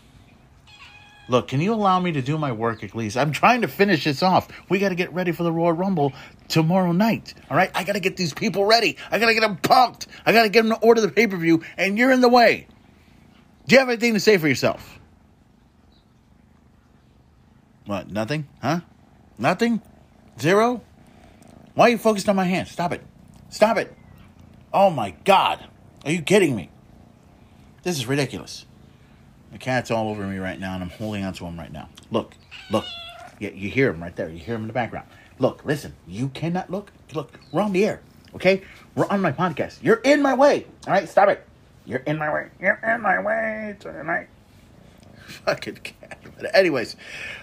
[1.27, 3.17] Look, can you allow me to do my work at least?
[3.17, 4.47] I'm trying to finish this off.
[4.69, 6.13] We got to get ready for the Royal Rumble
[6.47, 7.33] tomorrow night.
[7.51, 7.71] All right?
[7.75, 8.95] I got to get these people ready.
[9.11, 10.07] I got to get them pumped.
[10.25, 12.29] I got to get them to order the pay per view, and you're in the
[12.29, 12.67] way.
[13.67, 14.97] Do you have anything to say for yourself?
[17.85, 18.09] What?
[18.09, 18.47] Nothing?
[18.61, 18.79] Huh?
[19.37, 19.81] Nothing?
[20.39, 20.83] Zero?
[21.79, 22.67] Why are you focused on my hand?
[22.67, 23.01] Stop it.
[23.47, 23.95] Stop it.
[24.73, 25.63] Oh my God.
[26.03, 26.71] Are you kidding me?
[27.83, 28.65] This is ridiculous.
[29.53, 31.87] The cat's all over me right now, and I'm holding onto him right now.
[32.11, 32.35] Look,
[32.69, 32.83] look.
[33.39, 34.27] Yeah, you hear him right there.
[34.27, 35.07] You hear him in the background.
[35.37, 35.95] Look, listen.
[36.05, 36.91] You cannot look.
[37.13, 38.01] Look, we're on the air,
[38.35, 38.61] okay?
[38.93, 39.77] We're on my podcast.
[39.81, 40.65] You're in my way.
[40.85, 41.47] All right, stop it.
[41.85, 42.49] You're in my way.
[42.59, 44.27] You're in my way tonight.
[45.45, 46.18] Fucking cat.
[46.53, 46.95] Anyways,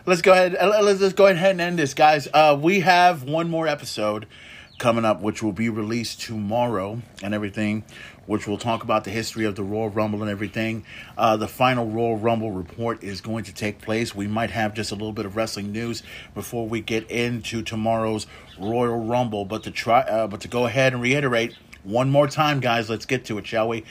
[0.07, 0.57] let's go ahead.
[0.57, 2.29] uh, Let's just go ahead and end this, guys.
[2.33, 4.27] Uh, we have one more episode
[4.79, 7.83] coming up, which will be released tomorrow and everything,
[8.27, 10.85] which will talk about the history of the Royal Rumble and everything.
[11.17, 14.15] Uh, the final Royal Rumble report is going to take place.
[14.15, 16.03] We might have just a little bit of wrestling news
[16.35, 18.27] before we get into tomorrow's
[18.59, 19.45] Royal Rumble.
[19.47, 23.07] But to try, uh, but to go ahead and reiterate one more time, guys, let's
[23.07, 23.85] get to it, shall we?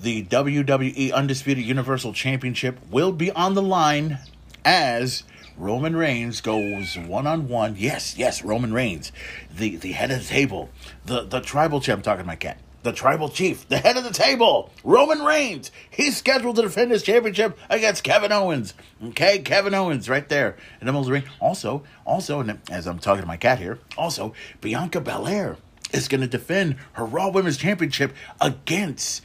[0.00, 4.18] The WWE Undisputed Universal Championship will be on the line
[4.64, 5.24] as
[5.56, 7.74] Roman Reigns goes one on one.
[7.76, 9.12] Yes, yes, Roman Reigns,
[9.54, 10.70] the the head of the table,
[11.04, 11.94] the the tribal chief.
[11.94, 12.58] I'm talking to my cat.
[12.84, 15.72] The tribal chief, the head of the table, Roman Reigns.
[15.90, 18.72] He's scheduled to defend his championship against Kevin Owens.
[19.02, 21.24] Okay, Kevin Owens, right there in the middle of the ring.
[21.40, 25.56] Also, also, and as I'm talking to my cat here, also Bianca Belair
[25.92, 29.22] is going to defend her Raw Women's Championship against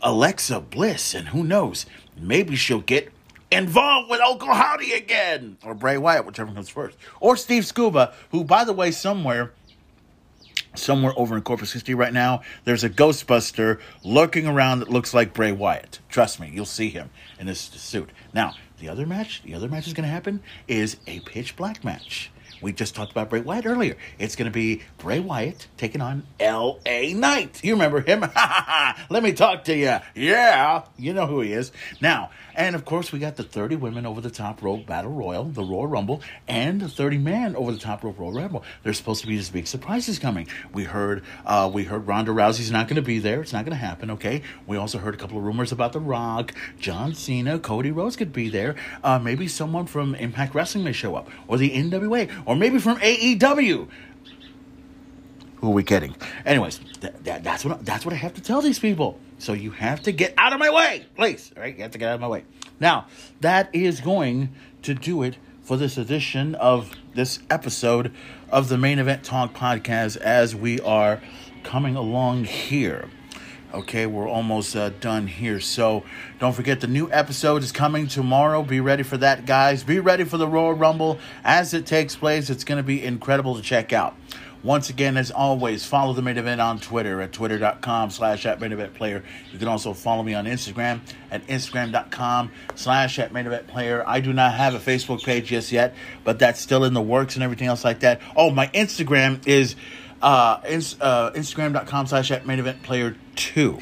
[0.00, 1.84] Alexa Bliss, and who knows,
[2.16, 3.11] maybe she'll get
[3.52, 8.64] involved with Howdy again, or Bray Wyatt, whichever comes first, or Steve Scuba, who, by
[8.64, 9.52] the way, somewhere,
[10.74, 15.34] somewhere over in Corpus Christi right now, there's a Ghostbuster lurking around that looks like
[15.34, 16.00] Bray Wyatt.
[16.08, 18.10] Trust me, you'll see him in this suit.
[18.32, 21.84] Now, the other match, the other match is going to happen is a pitch black
[21.84, 22.30] match.
[22.62, 23.96] We just talked about Bray Wyatt earlier.
[24.20, 27.12] It's going to be Bray Wyatt taking on L.A.
[27.12, 27.62] Knight.
[27.64, 28.20] You remember him?
[29.10, 29.98] Let me talk to you.
[30.14, 31.72] Yeah, you know who he is.
[32.00, 35.44] Now, and of course, we got the 30 women over the top rope battle royal,
[35.44, 38.64] the Royal Rumble, and the 30 man over the top rope Royal Rumble.
[38.82, 40.48] There's supposed to be these big surprises coming.
[40.72, 43.40] We heard, uh, we heard Ronda Rousey's not going to be there.
[43.40, 44.10] It's not going to happen.
[44.12, 44.42] Okay.
[44.66, 48.32] We also heard a couple of rumors about The Rock, John Cena, Cody Rhodes could
[48.32, 48.76] be there.
[49.02, 52.98] Uh, maybe someone from Impact Wrestling may show up, or the NWA, or maybe from
[52.98, 53.88] AEW.
[55.56, 56.16] Who are we kidding?
[56.44, 59.20] Anyways, th- that, that's what that's what I have to tell these people.
[59.42, 61.50] So you have to get out of my way, please.
[61.56, 62.44] All right, you have to get out of my way.
[62.78, 63.06] Now
[63.40, 64.50] that is going
[64.82, 68.12] to do it for this edition of this episode
[68.52, 70.16] of the Main Event Talk podcast.
[70.18, 71.20] As we are
[71.64, 73.10] coming along here.
[73.74, 75.58] Okay, we're almost uh, done here.
[75.58, 76.04] So
[76.38, 78.62] don't forget the new episode is coming tomorrow.
[78.62, 79.82] Be ready for that, guys.
[79.82, 82.48] Be ready for the Royal Rumble as it takes place.
[82.48, 84.14] It's going to be incredible to check out.
[84.62, 88.72] Once again, as always, follow the main event on Twitter at twitter.com slash at main
[88.72, 89.24] event player.
[89.52, 91.00] You can also follow me on Instagram
[91.30, 94.04] at instagram.com slash at main event player.
[94.06, 97.34] I do not have a Facebook page just yet, but that's still in the works
[97.34, 98.20] and everything else like that.
[98.36, 99.74] Oh, my Instagram is
[100.22, 103.78] uh, ins- uh, instagram.com slash at main event player 2.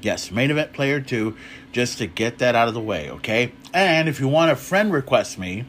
[0.00, 1.36] Yes, main event player 2,
[1.72, 3.52] just to get that out of the way, okay?
[3.72, 5.64] And if you want to friend request me,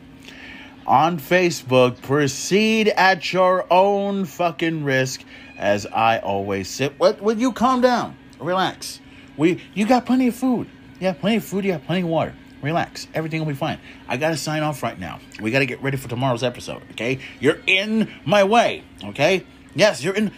[0.85, 2.01] on Facebook.
[2.01, 5.23] Proceed at your own fucking risk,
[5.57, 6.89] as I always say.
[6.97, 7.21] What?
[7.21, 8.17] would you calm down?
[8.39, 8.99] Relax.
[9.37, 10.67] We, you got plenty of food.
[10.99, 11.65] You have plenty of food.
[11.65, 12.35] You have plenty of water.
[12.61, 13.07] Relax.
[13.13, 13.79] Everything will be fine.
[14.07, 15.19] I gotta sign off right now.
[15.41, 16.81] We gotta get ready for tomorrow's episode.
[16.91, 17.19] Okay?
[17.39, 18.83] You're in my way.
[19.03, 19.45] Okay?
[19.75, 20.31] Yes, you're in.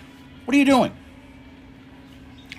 [0.46, 0.92] What are you doing?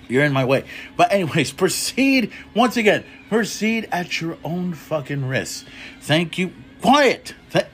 [0.07, 0.65] You're in my way.
[0.95, 3.03] But, anyways, proceed once again.
[3.29, 5.65] Proceed at your own fucking risk.
[6.01, 6.53] Thank you.
[6.81, 7.33] Quiet.
[7.51, 7.65] Th-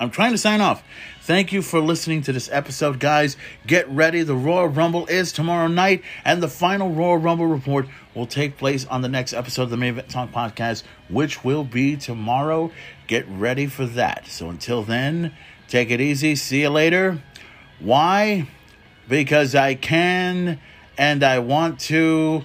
[0.00, 0.82] I'm trying to sign off.
[1.20, 3.36] Thank you for listening to this episode, guys.
[3.66, 4.22] Get ready.
[4.22, 8.86] The Royal Rumble is tomorrow night, and the final Royal Rumble report will take place
[8.86, 12.72] on the next episode of the Main Event Talk podcast, which will be tomorrow.
[13.08, 14.26] Get ready for that.
[14.26, 15.36] So until then,
[15.68, 16.34] take it easy.
[16.34, 17.22] See you later.
[17.78, 18.48] Why?
[19.06, 20.58] Because I can
[20.96, 22.42] and I want to.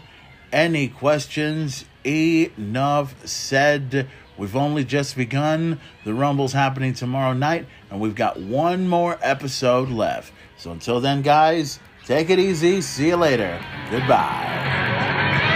[0.52, 1.86] Any questions?
[2.04, 4.10] Enough said.
[4.38, 5.80] We've only just begun.
[6.04, 10.34] The Rumble's happening tomorrow night, and we've got one more episode left.
[10.58, 12.82] So until then, guys, take it easy.
[12.82, 13.60] See you later.
[13.90, 15.54] Goodbye.